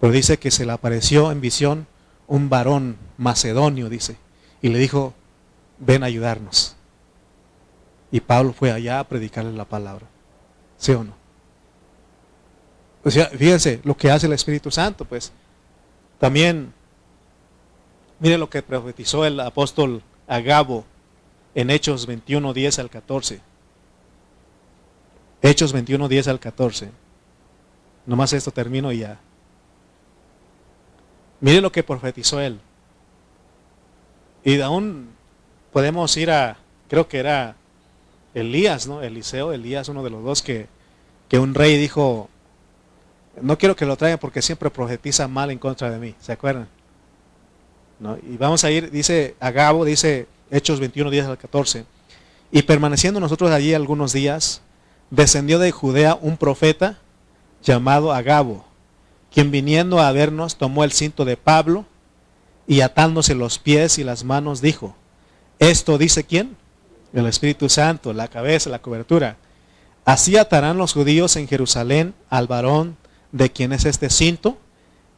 Pero 0.00 0.10
dice 0.10 0.38
que 0.38 0.50
se 0.50 0.64
le 0.64 0.72
apareció 0.72 1.32
en 1.32 1.42
visión 1.42 1.86
un 2.28 2.48
varón 2.48 2.96
macedonio, 3.18 3.90
dice, 3.90 4.16
y 4.62 4.70
le 4.70 4.78
dijo, 4.78 5.12
ven 5.78 6.02
a 6.02 6.06
ayudarnos. 6.06 6.76
Y 8.10 8.20
Pablo 8.20 8.54
fue 8.54 8.72
allá 8.72 9.00
a 9.00 9.04
predicarle 9.04 9.52
la 9.52 9.66
palabra. 9.66 10.13
¿Sí 10.78 10.92
o 10.92 11.04
no? 11.04 11.14
O 13.04 13.10
sea, 13.10 13.26
fíjense 13.26 13.80
lo 13.84 13.96
que 13.96 14.10
hace 14.10 14.26
el 14.26 14.32
Espíritu 14.32 14.70
Santo, 14.70 15.04
pues. 15.04 15.32
También, 16.18 16.72
mire 18.18 18.38
lo 18.38 18.48
que 18.48 18.62
profetizó 18.62 19.24
el 19.26 19.38
apóstol 19.40 20.02
Agabo 20.26 20.84
en 21.54 21.70
Hechos 21.70 22.06
21, 22.06 22.52
10 22.54 22.78
al 22.78 22.90
14. 22.90 23.40
Hechos 25.42 25.72
21, 25.72 26.08
10 26.08 26.28
al 26.28 26.40
14. 26.40 26.90
Nomás 28.06 28.32
esto 28.32 28.50
termino 28.50 28.90
y 28.90 29.00
ya. 29.00 29.20
Mire 31.40 31.60
lo 31.60 31.70
que 31.70 31.82
profetizó 31.82 32.40
él. 32.40 32.58
Y 34.42 34.60
aún 34.60 35.10
podemos 35.72 36.16
ir 36.16 36.30
a, 36.30 36.56
creo 36.88 37.08
que 37.08 37.18
era 37.18 37.56
Elías, 38.34 38.86
¿no? 38.86 39.02
Eliseo, 39.02 39.52
Elías, 39.52 39.88
uno 39.88 40.02
de 40.02 40.10
los 40.10 40.22
dos 40.22 40.42
que, 40.42 40.66
que 41.28 41.38
un 41.38 41.54
rey 41.54 41.78
dijo, 41.78 42.28
no 43.40 43.56
quiero 43.58 43.76
que 43.76 43.86
lo 43.86 43.96
traigan 43.96 44.18
porque 44.18 44.42
siempre 44.42 44.70
profetiza 44.70 45.28
mal 45.28 45.50
en 45.50 45.58
contra 45.58 45.90
de 45.90 45.98
mí, 45.98 46.14
¿se 46.20 46.32
acuerdan? 46.32 46.68
¿No? 48.00 48.16
Y 48.16 48.36
vamos 48.36 48.64
a 48.64 48.70
ir, 48.70 48.90
dice 48.90 49.36
Agabo, 49.40 49.84
dice 49.84 50.26
Hechos 50.50 50.80
21, 50.80 51.10
10 51.10 51.26
al 51.26 51.38
14, 51.38 51.84
y 52.50 52.62
permaneciendo 52.62 53.20
nosotros 53.20 53.50
allí 53.50 53.72
algunos 53.72 54.12
días, 54.12 54.62
descendió 55.10 55.58
de 55.58 55.70
Judea 55.70 56.18
un 56.20 56.36
profeta 56.36 56.98
llamado 57.62 58.12
Agabo, 58.12 58.64
quien 59.32 59.50
viniendo 59.50 60.00
a 60.00 60.12
vernos 60.12 60.56
tomó 60.56 60.84
el 60.84 60.92
cinto 60.92 61.24
de 61.24 61.36
Pablo 61.36 61.86
y 62.66 62.80
atándose 62.80 63.34
los 63.34 63.58
pies 63.58 63.98
y 63.98 64.04
las 64.04 64.24
manos 64.24 64.60
dijo, 64.60 64.96
esto 65.58 65.98
dice 65.98 66.24
quién? 66.24 66.56
El 67.14 67.26
Espíritu 67.26 67.68
Santo, 67.68 68.12
la 68.12 68.28
cabeza, 68.28 68.68
la 68.68 68.80
cobertura. 68.80 69.36
Así 70.04 70.36
atarán 70.36 70.76
los 70.76 70.92
judíos 70.92 71.36
en 71.36 71.48
Jerusalén 71.48 72.12
al 72.28 72.46
varón 72.46 72.96
de 73.32 73.50
quien 73.50 73.72
es 73.72 73.84
este 73.84 74.10
cinto 74.10 74.58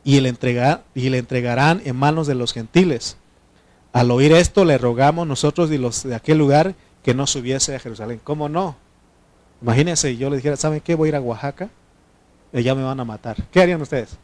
y 0.05 0.21
le, 0.21 0.29
entregarán 1.19 1.83
en 1.85 1.97
manos 1.97 2.27
de 2.27 2.35
los 2.35 2.53
gentiles. 2.53 3.17
Al 3.93 4.11
oír 4.11 4.33
esto 4.33 4.65
le 4.65 4.79
rogamos 4.79 5.27
nosotros 5.27 5.71
y 5.73 5.79
los 5.79 6.05
de 6.05 6.15
aquel 6.15 6.39
lugar 6.39 6.75
que 7.03 7.15
no 7.15 7.27
subiese 7.27 7.75
a 7.75 7.81
Jerusalén. 7.81 8.21
¿Cómo 8.23 8.49
no? 8.49 8.77
Imagínense, 9.63 10.17
yo 10.17 10.31
le 10.31 10.37
dijera, 10.37 10.57
¿saben 10.57 10.81
qué? 10.81 10.95
Voy 10.95 11.09
a 11.09 11.11
ir 11.11 11.17
a 11.17 11.21
Oaxaca 11.21 11.71
y 12.53 12.63
ya 12.63 12.75
me 12.75 12.85
van 12.85 13.01
a 13.01 13.05
matar. 13.05 13.37
¿Qué 13.51 13.61
harían 13.61 13.81
ustedes? 13.81 14.17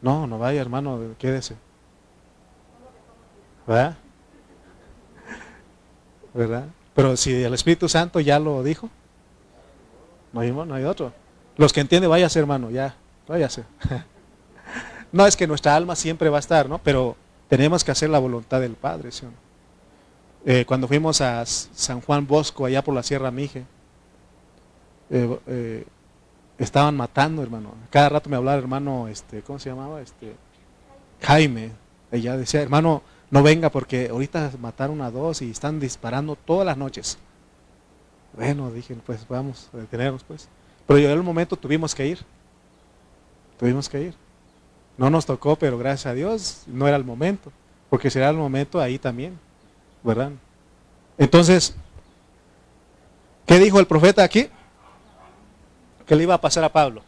No, 0.00 0.26
no 0.26 0.38
vaya, 0.38 0.60
hermano, 0.60 0.98
quédese. 1.18 1.56
¿Verdad? 3.66 3.96
¿Verdad? 6.34 6.66
Pero 6.94 7.16
si 7.16 7.32
el 7.42 7.54
Espíritu 7.54 7.88
Santo 7.88 8.20
ya 8.20 8.38
lo 8.38 8.62
dijo, 8.62 8.88
no 10.32 10.40
hay, 10.40 10.52
no 10.52 10.74
hay 10.74 10.84
otro. 10.84 11.12
Los 11.56 11.72
que 11.72 11.80
entienden, 11.80 12.10
váyase, 12.10 12.38
hermano, 12.38 12.70
ya, 12.70 12.94
váyase. 13.26 13.64
No 15.12 15.26
es 15.26 15.36
que 15.36 15.48
nuestra 15.48 15.74
alma 15.74 15.96
siempre 15.96 16.28
va 16.28 16.36
a 16.36 16.40
estar, 16.40 16.68
¿no? 16.68 16.78
Pero 16.78 17.16
tenemos 17.48 17.82
que 17.82 17.90
hacer 17.90 18.10
la 18.10 18.20
voluntad 18.20 18.60
del 18.60 18.74
Padre, 18.74 19.10
¿sí? 19.10 19.26
Eh, 20.46 20.64
cuando 20.66 20.88
fuimos 20.88 21.20
a 21.20 21.44
San 21.44 22.00
Juan 22.00 22.26
Bosco, 22.26 22.64
allá 22.64 22.82
por 22.82 22.94
la 22.94 23.02
Sierra 23.02 23.30
Mije, 23.30 23.64
eh, 25.10 25.38
eh, 25.48 25.84
estaban 26.58 26.96
matando, 26.96 27.42
hermano. 27.42 27.74
Cada 27.90 28.08
rato 28.08 28.30
me 28.30 28.36
hablaba 28.36 28.56
hermano, 28.56 29.08
este, 29.08 29.42
¿cómo 29.42 29.58
se 29.58 29.68
llamaba? 29.68 30.00
Este, 30.00 30.34
Jaime. 31.22 31.72
Ella 32.12 32.36
decía, 32.36 32.62
hermano, 32.62 33.02
no 33.30 33.42
venga 33.42 33.70
porque 33.70 34.08
ahorita 34.08 34.52
mataron 34.58 35.00
a 35.02 35.10
dos 35.10 35.40
y 35.42 35.50
están 35.50 35.78
disparando 35.78 36.36
todas 36.36 36.66
las 36.66 36.76
noches. 36.76 37.16
Bueno, 38.32 38.70
dije, 38.70 38.96
pues 39.06 39.26
vamos 39.28 39.68
a 39.72 39.78
detenernos, 39.78 40.24
pues. 40.24 40.48
Pero 40.86 40.98
en 40.98 41.10
el 41.10 41.22
momento 41.22 41.56
tuvimos 41.56 41.94
que 41.94 42.06
ir. 42.06 42.18
Tuvimos 43.58 43.88
que 43.88 44.02
ir. 44.02 44.14
No 44.96 45.10
nos 45.10 45.26
tocó, 45.26 45.56
pero 45.56 45.78
gracias 45.78 46.06
a 46.06 46.14
Dios 46.14 46.62
no 46.66 46.88
era 46.88 46.96
el 46.96 47.04
momento. 47.04 47.52
Porque 47.88 48.10
será 48.10 48.30
el 48.30 48.36
momento 48.36 48.80
ahí 48.80 48.98
también. 48.98 49.38
¿Verdad? 50.02 50.32
Entonces, 51.18 51.74
¿qué 53.46 53.58
dijo 53.58 53.78
el 53.78 53.86
profeta 53.86 54.24
aquí? 54.24 54.48
¿Qué 56.06 56.16
le 56.16 56.24
iba 56.24 56.34
a 56.34 56.40
pasar 56.40 56.64
a 56.64 56.72
Pablo? 56.72 57.02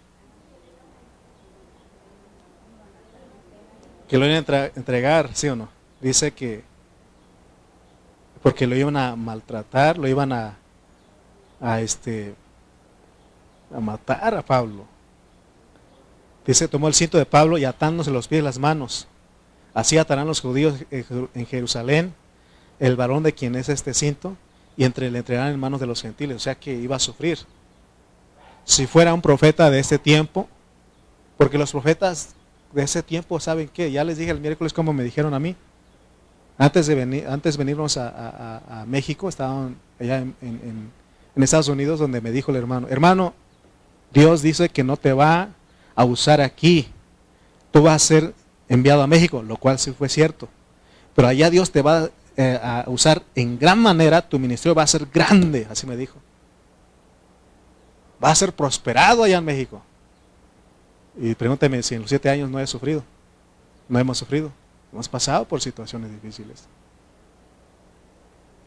Que 4.09 4.19
lo 4.19 4.27
iban 4.27 4.45
a 4.49 4.67
entregar, 4.77 5.31
¿sí 5.33 5.49
o 5.49 5.57
no? 5.57 5.82
Dice 6.03 6.33
que 6.33 6.65
porque 8.43 8.67
lo 8.67 8.77
iban 8.77 8.97
a 8.97 9.15
maltratar, 9.15 9.97
lo 9.97 10.09
iban 10.09 10.33
a, 10.33 10.59
a 11.61 11.81
este 11.81 12.35
a 13.75 13.81
matar 13.81 14.35
a 14.35 14.43
Pablo. 14.43 14.85
Dice, 16.45 16.67
tomó 16.67 16.89
el 16.89 16.95
cinto 16.95 17.19
de 17.19 17.25
Pablo 17.25 17.57
y 17.57 17.65
atándose 17.65 18.11
los 18.11 18.27
pies 18.29 18.41
y 18.41 18.45
las 18.45 18.59
manos. 18.59 19.07
Así 19.73 19.97
atarán 19.97 20.27
los 20.27 20.41
judíos 20.41 20.75
en 20.91 21.47
Jerusalén 21.47 22.15
el 22.79 22.97
varón 22.97 23.23
de 23.23 23.33
quien 23.33 23.55
es 23.55 23.69
este 23.69 23.95
cinto 23.95 24.37
y 24.77 24.85
entre, 24.85 25.11
le 25.11 25.19
entregarán 25.19 25.55
en 25.55 25.61
manos 25.61 25.81
de 25.81 25.87
los 25.87 26.03
gentiles. 26.03 26.37
O 26.37 26.41
sea 26.41 26.57
que 26.57 26.75
iba 26.75 26.97
a 26.97 26.99
sufrir 26.99 27.39
si 28.65 28.87
fuera 28.87 29.15
un 29.15 29.23
profeta 29.23 29.71
de 29.71 29.79
ese 29.79 29.99
tiempo, 29.99 30.49
porque 31.37 31.59
los 31.59 31.73
profetas 31.73 32.35
de 32.73 32.83
ese 32.83 33.03
tiempo 33.03 33.39
saben 33.41 33.69
que, 33.69 33.91
ya 33.91 34.05
les 34.05 34.19
dije 34.19 34.31
el 34.31 34.41
miércoles 34.41 34.73
como 34.73 34.93
me 34.93 35.05
dijeron 35.05 35.35
a 35.35 35.39
mí, 35.39 35.57
antes 36.59 36.87
de 36.87 36.95
venir, 36.95 37.27
antes 37.29 37.57
venirnos 37.57 37.97
a, 37.97 38.85
México, 38.87 39.29
estaban 39.29 39.77
allá 39.99 40.19
en, 40.19 40.91
Estados 41.37 41.69
Unidos 41.69 41.99
donde 41.99 42.21
me 42.21 42.31
dijo 42.31 42.51
el 42.51 42.59
hermano, 42.59 42.89
hermano, 42.89 43.35
Dios 44.13 44.43
dice 44.43 44.69
que 44.69 44.85
no 44.85 44.97
te 44.97 45.13
va 45.13 45.49
a 45.95 46.05
usar 46.05 46.41
aquí, 46.41 46.89
tú 47.71 47.83
vas 47.83 47.97
a 48.03 48.07
ser 48.07 48.35
enviado 48.69 49.03
a 49.03 49.07
México, 49.07 49.43
lo 49.43 49.57
cual 49.57 49.79
sí 49.79 49.93
fue 49.93 50.09
cierto, 50.09 50.49
pero 51.15 51.29
allá 51.29 51.49
Dios 51.51 51.71
te 51.71 51.81
va 51.81 52.11
eh, 52.37 52.61
a 52.63 52.85
usar 52.87 53.23
en 53.35 53.59
gran 53.59 53.79
manera, 53.79 54.21
tu 54.21 54.39
ministerio 54.39 54.75
va 54.75 54.83
a 54.83 54.87
ser 54.87 55.07
grande, 55.13 55.67
así 55.71 55.87
me 55.87 55.97
dijo 55.97 56.19
va 58.23 58.31
a 58.31 58.35
ser 58.35 58.53
prosperado 58.53 59.25
allá 59.25 59.39
en 59.39 59.45
México. 59.45 59.83
Y 61.17 61.35
pregúnteme 61.35 61.83
si 61.83 61.95
en 61.95 62.03
los 62.03 62.09
siete 62.09 62.31
años 62.31 62.49
no 62.49 62.61
he 62.61 62.67
sufrido. 62.67 63.03
No 63.89 63.99
hemos 63.99 64.19
sufrido. 64.19 64.53
Hemos 64.93 65.09
pasado 65.09 65.47
por 65.47 65.61
situaciones 65.61 66.11
difíciles. 66.11 66.65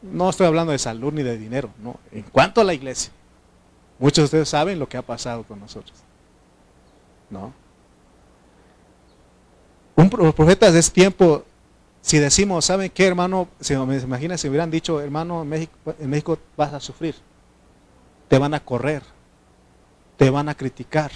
No 0.02 0.30
estoy 0.30 0.48
hablando 0.48 0.72
de 0.72 0.80
salud 0.80 1.14
ni 1.14 1.24
de 1.24 1.38
dinero, 1.38 1.70
no. 1.82 2.00
En 2.12 2.24
cuanto 2.24 2.62
a 2.62 2.64
la 2.64 2.74
iglesia, 2.74 3.12
muchos 4.00 4.18
de 4.18 4.24
ustedes 4.26 4.50
saben 4.50 4.80
lo 4.80 4.90
que 4.90 4.98
ha 4.98 5.02
pasado 5.02 5.44
con 5.44 5.60
nosotros. 5.60 5.98
¿No? 7.30 7.54
Un 9.96 10.10
profeta 10.10 10.72
de 10.72 10.80
ese 10.80 10.92
tiempo, 10.92 11.44
si 12.02 12.20
decimos, 12.20 12.66
¿saben 12.66 12.90
qué, 12.90 13.08
hermano? 13.08 13.48
Si 13.60 13.76
me 13.76 13.98
imagina 13.98 14.38
si 14.38 14.50
hubieran 14.50 14.70
dicho, 14.70 15.00
hermano, 15.00 15.42
en 15.42 15.50
México, 15.50 15.96
en 16.00 16.10
México 16.10 16.38
vas 16.58 16.74
a 16.74 16.80
sufrir, 16.80 17.16
te 18.28 18.38
van 18.38 18.54
a 18.54 18.60
correr, 18.60 19.02
te 20.18 20.30
van 20.30 20.50
a 20.50 20.56
criticar, 20.56 21.12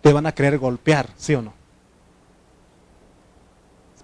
te 0.00 0.12
van 0.12 0.26
a 0.26 0.32
querer 0.32 0.58
golpear, 0.58 1.10
¿sí 1.16 1.34
o 1.34 1.42
no? 1.42 1.59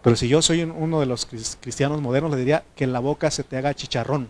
Pero 0.06 0.14
si 0.14 0.28
yo 0.28 0.40
soy 0.40 0.62
uno 0.62 1.00
de 1.00 1.06
los 1.06 1.26
cristianos 1.26 2.00
modernos, 2.00 2.30
le 2.30 2.36
diría 2.36 2.62
que 2.76 2.84
en 2.84 2.92
la 2.92 3.00
boca 3.00 3.28
se 3.28 3.42
te 3.42 3.56
haga 3.56 3.74
chicharrón. 3.74 4.28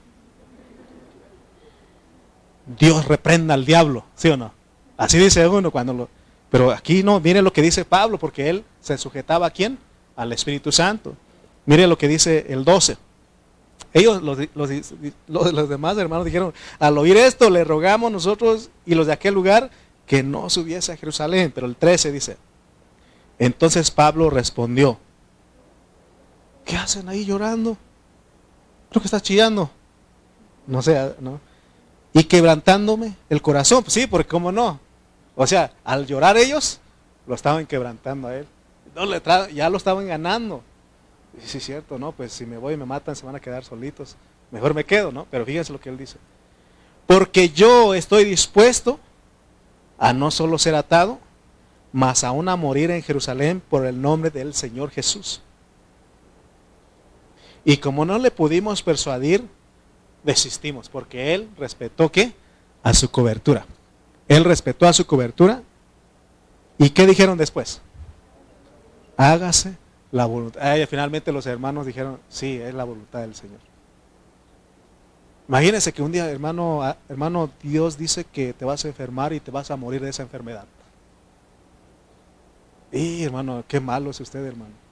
Dios 2.78 3.06
reprenda 3.06 3.52
al 3.52 3.66
diablo, 3.66 4.06
¿sí 4.14 4.30
o 4.30 4.38
no? 4.38 4.54
Así 4.96 5.18
dice 5.18 5.46
uno 5.46 5.70
cuando 5.70 5.92
lo... 5.92 6.08
Pero 6.48 6.70
aquí 6.70 7.02
no, 7.02 7.20
mire 7.20 7.42
lo 7.42 7.52
que 7.52 7.60
dice 7.60 7.84
Pablo, 7.84 8.16
porque 8.16 8.48
él 8.48 8.64
se 8.80 8.96
sujetaba 8.96 9.48
a 9.48 9.50
quién? 9.50 9.76
Al 10.16 10.32
Espíritu 10.32 10.72
Santo. 10.72 11.14
Mire 11.66 11.86
lo 11.86 11.98
que 11.98 12.08
dice 12.08 12.46
el 12.48 12.64
12. 12.64 12.96
Ellos, 13.92 14.22
los, 14.22 14.38
los, 15.28 15.68
demás 15.68 15.98
hermanos 15.98 16.24
dijeron, 16.24 16.54
al 16.78 16.96
oír 16.96 17.18
esto 17.18 17.50
le 17.50 17.64
rogamos 17.64 18.10
nosotros 18.10 18.70
y 18.86 18.94
los 18.94 19.08
de 19.08 19.12
aquel 19.12 19.34
lugar 19.34 19.70
que 20.06 20.22
no 20.22 20.48
subiese 20.48 20.92
a 20.92 20.96
Jerusalén. 20.96 21.52
Pero 21.54 21.66
el 21.66 21.76
13 21.76 22.12
dice, 22.12 22.38
entonces 23.38 23.90
Pablo 23.90 24.30
respondió, 24.30 25.00
¿qué 26.66 26.76
hacen 26.76 27.08
ahí 27.08 27.24
llorando? 27.24 27.78
Creo 28.90 29.00
que 29.00 29.06
está 29.06 29.22
chillando. 29.22 29.70
No 30.66 30.82
sé, 30.82 31.14
¿no? 31.20 31.40
Y 32.12 32.24
quebrantándome 32.24 33.14
el 33.30 33.40
corazón. 33.40 33.82
Pues 33.82 33.94
sí, 33.94 34.06
porque 34.06 34.28
cómo 34.28 34.52
no. 34.52 34.78
O 35.34 35.46
sea, 35.46 35.72
al 35.84 36.06
llorar 36.06 36.36
ellos, 36.36 36.80
lo 37.26 37.34
estaban 37.34 37.66
quebrantando 37.66 38.28
a 38.28 38.36
él. 38.36 38.46
No, 38.94 39.06
le 39.06 39.22
ya 39.54 39.70
lo 39.70 39.76
estaban 39.76 40.06
ganando. 40.06 40.62
Sí, 41.42 41.58
es 41.58 41.64
cierto, 41.64 41.98
¿no? 41.98 42.12
Pues 42.12 42.32
si 42.32 42.44
me 42.46 42.58
voy 42.58 42.74
y 42.74 42.76
me 42.76 42.86
matan, 42.86 43.14
se 43.14 43.24
van 43.24 43.36
a 43.36 43.40
quedar 43.40 43.64
solitos. 43.64 44.16
Mejor 44.50 44.74
me 44.74 44.84
quedo, 44.84 45.12
¿no? 45.12 45.26
Pero 45.30 45.44
fíjense 45.44 45.72
lo 45.72 45.80
que 45.80 45.90
él 45.90 45.98
dice. 45.98 46.16
Porque 47.06 47.50
yo 47.50 47.94
estoy 47.94 48.24
dispuesto 48.24 48.98
a 49.98 50.12
no 50.12 50.30
solo 50.30 50.58
ser 50.58 50.74
atado, 50.74 51.18
mas 51.92 52.24
aún 52.24 52.48
a 52.48 52.56
morir 52.56 52.90
en 52.90 53.02
Jerusalén 53.02 53.62
por 53.68 53.86
el 53.86 54.00
nombre 54.00 54.30
del 54.30 54.54
Señor 54.54 54.90
Jesús. 54.90 55.42
Y 57.68 57.78
como 57.78 58.04
no 58.04 58.16
le 58.18 58.30
pudimos 58.30 58.80
persuadir, 58.80 59.44
desistimos, 60.22 60.88
porque 60.88 61.34
él 61.34 61.50
respetó 61.58 62.12
qué? 62.12 62.32
A 62.84 62.94
su 62.94 63.10
cobertura. 63.10 63.66
Él 64.28 64.44
respetó 64.44 64.86
a 64.86 64.92
su 64.92 65.04
cobertura. 65.04 65.64
¿Y 66.78 66.90
qué 66.90 67.08
dijeron 67.08 67.36
después? 67.36 67.80
Hágase 69.16 69.76
la 70.12 70.26
voluntad. 70.26 70.62
finalmente 70.88 71.32
los 71.32 71.44
hermanos 71.46 71.86
dijeron, 71.86 72.20
sí, 72.28 72.56
es 72.56 72.72
la 72.72 72.84
voluntad 72.84 73.22
del 73.22 73.34
Señor. 73.34 73.58
Imagínense 75.48 75.92
que 75.92 76.02
un 76.02 76.12
día, 76.12 76.30
hermano, 76.30 76.84
ah, 76.84 76.96
hermano, 77.08 77.50
Dios 77.64 77.98
dice 77.98 78.22
que 78.22 78.52
te 78.52 78.64
vas 78.64 78.84
a 78.84 78.88
enfermar 78.88 79.32
y 79.32 79.40
te 79.40 79.50
vas 79.50 79.72
a 79.72 79.76
morir 79.76 80.00
de 80.00 80.10
esa 80.10 80.22
enfermedad. 80.22 80.66
Y 82.92 83.24
hermano, 83.24 83.64
qué 83.66 83.80
malo 83.80 84.10
es 84.10 84.20
usted, 84.20 84.44
hermano. 84.46 84.85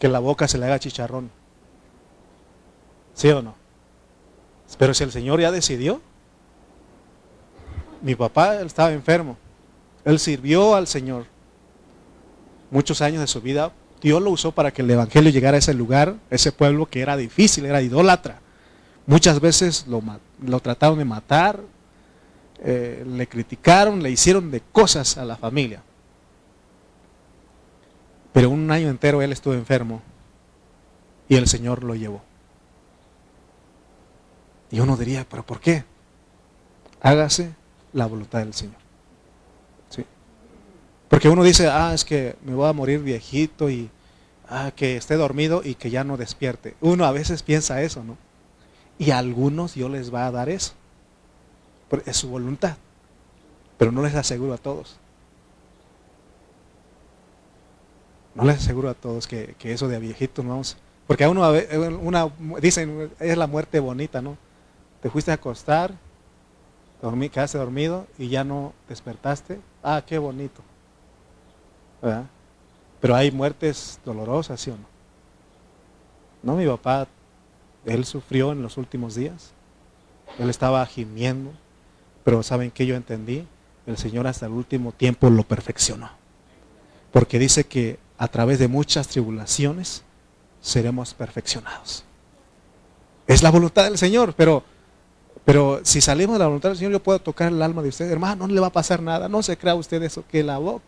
Que 0.00 0.08
la 0.08 0.18
boca 0.18 0.48
se 0.48 0.58
le 0.58 0.66
haga 0.66 0.80
chicharrón. 0.80 1.30
¿Sí 3.14 3.28
o 3.28 3.42
no? 3.42 3.54
Pero 4.78 4.94
si 4.94 5.04
el 5.04 5.12
Señor 5.12 5.40
ya 5.40 5.50
decidió, 5.50 6.00
mi 8.02 8.14
papá 8.14 8.60
estaba 8.62 8.92
enfermo. 8.92 9.36
Él 10.04 10.18
sirvió 10.18 10.74
al 10.74 10.86
Señor 10.86 11.26
muchos 12.70 13.02
años 13.02 13.20
de 13.20 13.26
su 13.26 13.40
vida. 13.40 13.72
Dios 14.00 14.22
lo 14.22 14.30
usó 14.30 14.52
para 14.52 14.70
que 14.70 14.82
el 14.82 14.90
Evangelio 14.90 15.30
llegara 15.30 15.56
a 15.56 15.58
ese 15.58 15.74
lugar, 15.74 16.14
ese 16.30 16.52
pueblo 16.52 16.86
que 16.86 17.00
era 17.00 17.16
difícil, 17.16 17.66
era 17.66 17.82
idólatra. 17.82 18.40
Muchas 19.06 19.40
veces 19.40 19.86
lo, 19.86 20.02
lo 20.42 20.60
trataron 20.60 20.98
de 20.98 21.04
matar, 21.04 21.60
eh, 22.62 23.04
le 23.06 23.26
criticaron, 23.26 24.02
le 24.02 24.10
hicieron 24.10 24.50
de 24.50 24.60
cosas 24.60 25.18
a 25.18 25.24
la 25.24 25.36
familia. 25.36 25.82
Pero 28.32 28.50
un 28.50 28.70
año 28.70 28.88
entero 28.88 29.22
él 29.22 29.32
estuvo 29.32 29.54
enfermo 29.54 30.02
y 31.28 31.36
el 31.36 31.48
Señor 31.48 31.84
lo 31.84 31.94
llevó. 31.94 32.22
Y 34.70 34.80
uno 34.80 34.96
diría, 34.96 35.26
pero 35.28 35.44
¿por 35.44 35.60
qué? 35.60 35.84
Hágase 37.00 37.54
la 37.92 38.06
voluntad 38.06 38.40
del 38.40 38.54
Señor. 38.54 38.76
¿Sí? 39.88 40.04
Porque 41.08 41.28
uno 41.28 41.42
dice, 41.42 41.68
ah, 41.68 41.92
es 41.92 42.04
que 42.04 42.36
me 42.44 42.54
voy 42.54 42.68
a 42.68 42.72
morir 42.72 43.00
viejito 43.00 43.68
y 43.68 43.90
ah, 44.48 44.70
que 44.74 44.96
esté 44.96 45.16
dormido 45.16 45.62
y 45.64 45.74
que 45.74 45.90
ya 45.90 46.04
no 46.04 46.16
despierte. 46.16 46.76
Uno 46.80 47.04
a 47.04 47.12
veces 47.12 47.42
piensa 47.42 47.82
eso, 47.82 48.04
¿no? 48.04 48.16
Y 48.98 49.10
a 49.10 49.18
algunos 49.18 49.74
Dios 49.74 49.90
les 49.90 50.14
va 50.14 50.26
a 50.26 50.30
dar 50.30 50.48
eso. 50.48 50.74
Es 52.06 52.18
su 52.18 52.28
voluntad. 52.28 52.76
Pero 53.78 53.90
no 53.90 54.02
les 54.02 54.14
aseguro 54.14 54.52
a 54.54 54.58
todos. 54.58 54.98
No 58.34 58.44
les 58.44 58.58
aseguro 58.58 58.88
a 58.88 58.94
todos 58.94 59.26
que, 59.26 59.56
eso 59.62 59.88
de 59.88 59.98
viejito 59.98 60.42
no 60.42 60.50
vamos. 60.50 60.76
Porque 61.06 61.24
a 61.24 61.30
uno 61.30 61.42
una, 62.00 62.30
dicen, 62.60 63.10
es 63.18 63.36
la 63.36 63.46
muerte 63.46 63.80
bonita, 63.80 64.22
¿no? 64.22 64.36
Te 65.02 65.10
fuiste 65.10 65.30
a 65.30 65.34
acostar, 65.34 65.92
dormí, 67.02 67.28
quedaste 67.28 67.58
dormido 67.58 68.06
y 68.18 68.28
ya 68.28 68.44
no 68.44 68.72
despertaste. 68.88 69.60
Ah, 69.82 70.02
qué 70.06 70.18
bonito. 70.18 70.62
¿Verdad? 72.00 72.26
Pero 73.00 73.16
hay 73.16 73.30
muertes 73.30 73.98
dolorosas, 74.04 74.60
¿sí 74.60 74.70
o 74.70 74.76
no? 74.76 74.84
No, 76.42 76.56
mi 76.56 76.66
papá 76.66 77.08
él 77.84 78.04
sufrió 78.04 78.52
en 78.52 78.62
los 78.62 78.76
últimos 78.76 79.14
días. 79.14 79.52
Él 80.38 80.50
estaba 80.50 80.84
gimiendo. 80.86 81.52
Pero 82.24 82.42
¿saben 82.42 82.70
que 82.70 82.86
yo 82.86 82.94
entendí? 82.94 83.46
El 83.86 83.96
Señor 83.96 84.26
hasta 84.26 84.46
el 84.46 84.52
último 84.52 84.92
tiempo 84.92 85.30
lo 85.30 85.42
perfeccionó. 85.42 86.10
Porque 87.12 87.38
dice 87.38 87.64
que 87.64 87.98
a 88.20 88.28
través 88.28 88.58
de 88.58 88.68
muchas 88.68 89.08
tribulaciones 89.08 90.04
seremos 90.60 91.14
perfeccionados. 91.14 92.04
Es 93.26 93.42
la 93.42 93.50
voluntad 93.50 93.84
del 93.84 93.96
Señor, 93.96 94.34
pero, 94.36 94.62
pero 95.44 95.80
si 95.82 96.00
salimos 96.00 96.34
de 96.34 96.40
la 96.40 96.46
voluntad 96.46 96.68
del 96.68 96.78
Señor, 96.78 96.92
yo 96.92 97.02
puedo 97.02 97.18
tocar 97.18 97.50
el 97.50 97.62
alma 97.62 97.82
de 97.82 97.88
usted. 97.88 98.10
Hermano, 98.10 98.46
no 98.46 98.54
le 98.54 98.60
va 98.60 98.66
a 98.68 98.72
pasar 98.72 99.00
nada. 99.02 99.28
No 99.28 99.42
se 99.42 99.56
crea 99.56 99.74
usted 99.74 100.02
eso, 100.02 100.22
que 100.28 100.44
la 100.44 100.58
boca, 100.58 100.84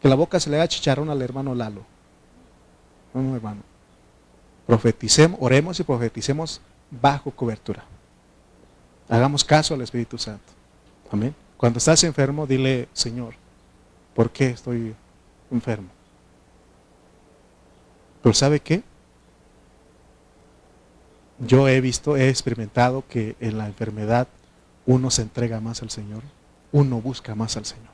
que 0.00 0.08
la 0.08 0.14
boca 0.14 0.40
se 0.40 0.48
le 0.48 0.56
haga 0.56 0.68
chicharrón 0.68 1.10
al 1.10 1.20
hermano 1.20 1.54
Lalo. 1.54 1.84
No, 3.12 3.22
no, 3.22 3.36
hermano 3.36 3.70
profeticemos, 4.70 5.36
oremos 5.42 5.80
y 5.80 5.82
profeticemos 5.82 6.60
bajo 6.92 7.32
cobertura. 7.32 7.82
Hagamos 9.08 9.44
caso 9.44 9.74
al 9.74 9.80
Espíritu 9.80 10.16
Santo. 10.16 10.52
Amén. 11.10 11.34
Cuando 11.56 11.78
estás 11.78 12.04
enfermo, 12.04 12.46
dile, 12.46 12.88
Señor, 12.92 13.34
¿por 14.14 14.30
qué 14.30 14.50
estoy 14.50 14.94
enfermo? 15.50 15.88
Pero 18.22 18.34
¿sabe 18.34 18.60
qué? 18.60 18.82
Yo 21.38 21.68
he 21.68 21.80
visto, 21.80 22.16
he 22.16 22.28
experimentado 22.28 23.04
que 23.08 23.36
en 23.40 23.56
la 23.56 23.66
enfermedad 23.66 24.28
uno 24.86 25.10
se 25.10 25.22
entrega 25.22 25.60
más 25.60 25.82
al 25.82 25.90
Señor, 25.90 26.22
uno 26.72 27.00
busca 27.00 27.34
más 27.34 27.56
al 27.56 27.64
Señor. 27.64 27.88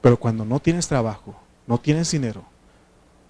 Pero 0.00 0.18
cuando 0.18 0.44
no 0.44 0.60
tienes 0.60 0.86
trabajo, 0.86 1.34
no 1.66 1.78
tienes 1.78 2.10
dinero, 2.10 2.44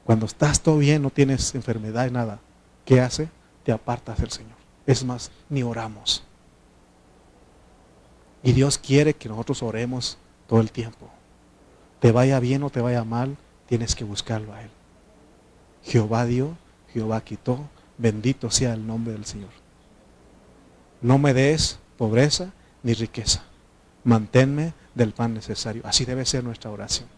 cuando 0.04 0.26
estás 0.26 0.60
todo 0.60 0.78
bien, 0.78 1.02
no 1.02 1.10
tienes 1.10 1.54
enfermedad 1.54 2.10
nada, 2.10 2.38
¿qué 2.84 3.00
hace? 3.00 3.28
Te 3.62 3.72
apartas 3.72 4.18
del 4.18 4.30
Señor. 4.30 4.56
Es 4.86 5.04
más, 5.04 5.30
ni 5.48 5.62
oramos. 5.62 6.22
Y 8.42 8.52
Dios 8.52 8.76
quiere 8.76 9.14
que 9.14 9.30
nosotros 9.30 9.62
oremos 9.62 10.18
todo 10.46 10.60
el 10.60 10.70
tiempo. 10.70 11.08
Te 12.00 12.12
vaya 12.12 12.38
bien 12.38 12.62
o 12.62 12.68
te 12.68 12.82
vaya 12.82 13.02
mal, 13.04 13.38
tienes 13.66 13.94
que 13.94 14.04
buscarlo 14.04 14.52
a 14.52 14.62
Él. 14.62 14.70
Jehová 15.84 16.24
dio, 16.24 16.56
Jehová 16.92 17.20
quitó, 17.22 17.68
bendito 17.98 18.50
sea 18.50 18.74
el 18.74 18.86
nombre 18.86 19.12
del 19.12 19.24
Señor. 19.24 19.50
No 21.00 21.18
me 21.18 21.34
des 21.34 21.78
pobreza 21.96 22.52
ni 22.82 22.94
riqueza. 22.94 23.44
Manténme 24.02 24.72
del 24.94 25.12
pan 25.12 25.34
necesario. 25.34 25.82
Así 25.84 26.04
debe 26.04 26.24
ser 26.24 26.42
nuestra 26.44 26.70
oración. 26.70 27.08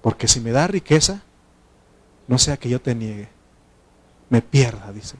Porque 0.00 0.28
si 0.28 0.40
me 0.40 0.52
da 0.52 0.66
riqueza, 0.66 1.22
no 2.28 2.38
sea 2.38 2.56
que 2.56 2.68
yo 2.68 2.80
te 2.80 2.94
niegue, 2.94 3.28
me 4.28 4.42
pierda, 4.42 4.92
dice. 4.92 5.16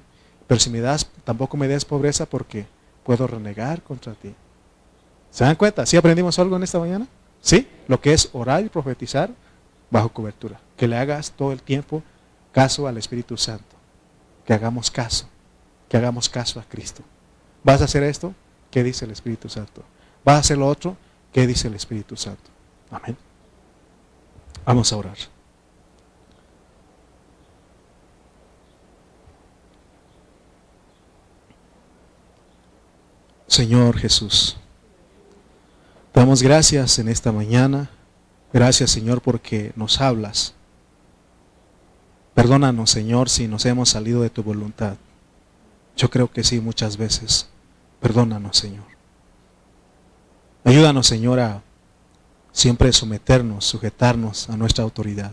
Pero 0.47 0.61
si 0.61 0.71
me 0.71 0.81
das, 0.81 1.09
tampoco 1.25 1.57
me 1.57 1.69
des 1.69 1.85
pobreza 1.85 2.27
porque 2.27 2.67
puedo 3.05 3.27
renegar 3.27 3.83
contra 3.83 4.15
ti. 4.15 4.35
¿Se 5.31 5.45
dan 5.45 5.57
cuenta? 5.57 5.87
¿Sí 5.87 5.97
aprendimos 5.97 6.39
algo 6.39 6.57
en 6.57 6.63
esta 6.63 6.79
mañana? 6.79 7.07
¿Sí? 7.41 7.69
Lo 7.89 8.01
que 8.01 8.13
es 8.13 8.31
orar 8.33 8.65
y 8.65 8.69
profetizar 8.69 9.31
bajo 9.91 10.09
cobertura. 10.09 10.61
Que 10.77 10.89
le 10.89 10.97
hagas 10.97 11.33
todo 11.33 11.53
el 11.53 11.63
tiempo 11.63 12.03
caso 12.53 12.87
al 12.87 12.99
Espíritu 12.99 13.37
Santo. 13.37 13.77
Que 14.45 14.55
hagamos 14.55 14.91
caso. 14.91 15.29
Que 15.89 15.97
hagamos 15.97 16.29
caso 16.29 16.61
a 16.61 16.65
Cristo. 16.65 17.03
¿Vas 17.63 17.81
a 17.81 17.85
hacer 17.85 18.03
esto? 18.03 18.35
¿Qué 18.71 18.83
dice 18.83 19.05
el 19.05 19.11
Espíritu 19.11 19.49
Santo? 19.49 19.83
¿Vas 20.25 20.37
a 20.37 20.41
hacer 20.41 20.59
lo 20.59 20.67
otro? 20.67 20.97
¿Qué 21.33 21.47
dice 21.47 21.69
el 21.69 21.75
Espíritu 21.75 22.17
Santo? 22.17 22.51
Amén. 22.91 23.17
Vamos 24.65 24.93
a 24.93 24.97
orar. 24.97 25.17
Señor 33.47 33.97
Jesús, 33.97 34.57
damos 36.13 36.43
gracias 36.43 36.99
en 36.99 37.09
esta 37.09 37.31
mañana. 37.31 37.89
Gracias 38.53 38.91
Señor 38.91 39.23
porque 39.23 39.73
nos 39.77 40.01
hablas. 40.01 40.56
Perdónanos 42.37 42.91
Señor 42.91 43.31
si 43.31 43.49
nos 43.49 43.65
hemos 43.65 43.89
salido 43.89 44.21
de 44.21 44.29
tu 44.29 44.43
voluntad. 44.43 44.97
Yo 45.97 46.11
creo 46.11 46.31
que 46.31 46.45
sí 46.45 46.61
muchas 46.61 46.99
veces. 46.99 47.49
Perdónanos 47.99 48.59
Señor. 48.59 48.85
Ayúdanos 50.63 51.07
Señor 51.07 51.41
a 51.41 51.63
siempre 52.53 52.93
someternos, 52.93 53.65
sujetarnos 53.65 54.51
a 54.51 54.57
nuestra 54.59 54.85
autoridad 54.85 55.33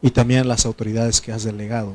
y 0.00 0.12
también 0.12 0.42
a 0.42 0.44
las 0.44 0.64
autoridades 0.64 1.20
que 1.20 1.32
has 1.32 1.42
delegado. 1.42 1.94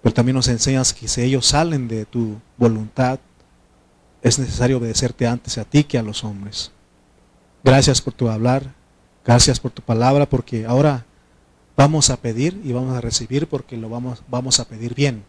Pero 0.00 0.14
también 0.14 0.36
nos 0.36 0.48
enseñas 0.48 0.94
que 0.94 1.08
si 1.08 1.20
ellos 1.20 1.44
salen 1.44 1.88
de 1.88 2.06
tu 2.06 2.40
voluntad, 2.56 3.18
es 4.22 4.38
necesario 4.38 4.78
obedecerte 4.78 5.26
antes 5.26 5.58
a 5.58 5.66
ti 5.66 5.84
que 5.84 5.98
a 5.98 6.02
los 6.02 6.24
hombres. 6.24 6.70
Gracias 7.62 8.00
por 8.00 8.14
tu 8.14 8.30
hablar, 8.30 8.72
gracias 9.26 9.60
por 9.60 9.72
tu 9.72 9.82
palabra, 9.82 10.24
porque 10.24 10.64
ahora 10.64 11.04
vamos 11.78 12.10
a 12.10 12.18
pedir 12.18 12.60
y 12.64 12.72
vamos 12.72 12.94
a 12.94 13.00
recibir 13.00 13.46
porque 13.46 13.78
lo 13.78 13.88
vamos, 13.88 14.22
vamos 14.28 14.60
a 14.60 14.66
pedir 14.66 14.94
bien. 14.94 15.24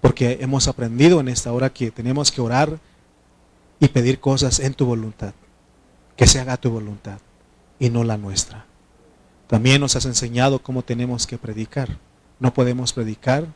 Porque 0.00 0.38
hemos 0.40 0.66
aprendido 0.66 1.20
en 1.20 1.28
esta 1.28 1.52
hora 1.52 1.72
que 1.72 1.92
tenemos 1.92 2.32
que 2.32 2.40
orar 2.40 2.80
y 3.78 3.88
pedir 3.88 4.18
cosas 4.18 4.58
en 4.58 4.74
tu 4.74 4.86
voluntad 4.86 5.34
que 6.16 6.26
se 6.26 6.40
haga 6.40 6.56
tu 6.56 6.70
voluntad. 6.70 7.18
y 7.80 7.90
no 7.90 8.04
la 8.04 8.16
nuestra. 8.16 8.66
También 9.48 9.80
nos 9.80 9.96
has 9.96 10.06
enseñado 10.06 10.62
cómo 10.62 10.82
tenemos 10.82 11.26
que 11.26 11.38
predicar. 11.38 11.98
No 12.38 12.54
podemos 12.54 12.92
predicar, 12.92 13.48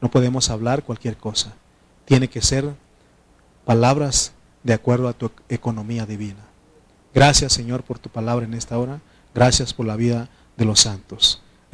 no 0.00 0.10
podemos 0.10 0.48
hablar 0.48 0.82
cualquier 0.82 1.18
cosa. 1.18 1.54
Tiene 2.06 2.28
que 2.28 2.40
ser 2.40 2.74
palabras 3.66 4.32
de 4.64 4.72
acuerdo 4.72 5.08
a 5.08 5.12
tu 5.12 5.30
economía 5.50 6.06
divina. 6.06 6.42
Gracias 7.14 7.52
Señor 7.52 7.82
por 7.82 7.98
tu 7.98 8.08
palabra 8.08 8.46
en 8.46 8.54
esta 8.54 8.78
hora. 8.78 9.02
Gracias 9.34 9.74
por 9.74 9.84
la 9.84 9.96
vida 9.96 10.30
de 10.56 10.64
los 10.64 10.80
santos. 10.80 11.42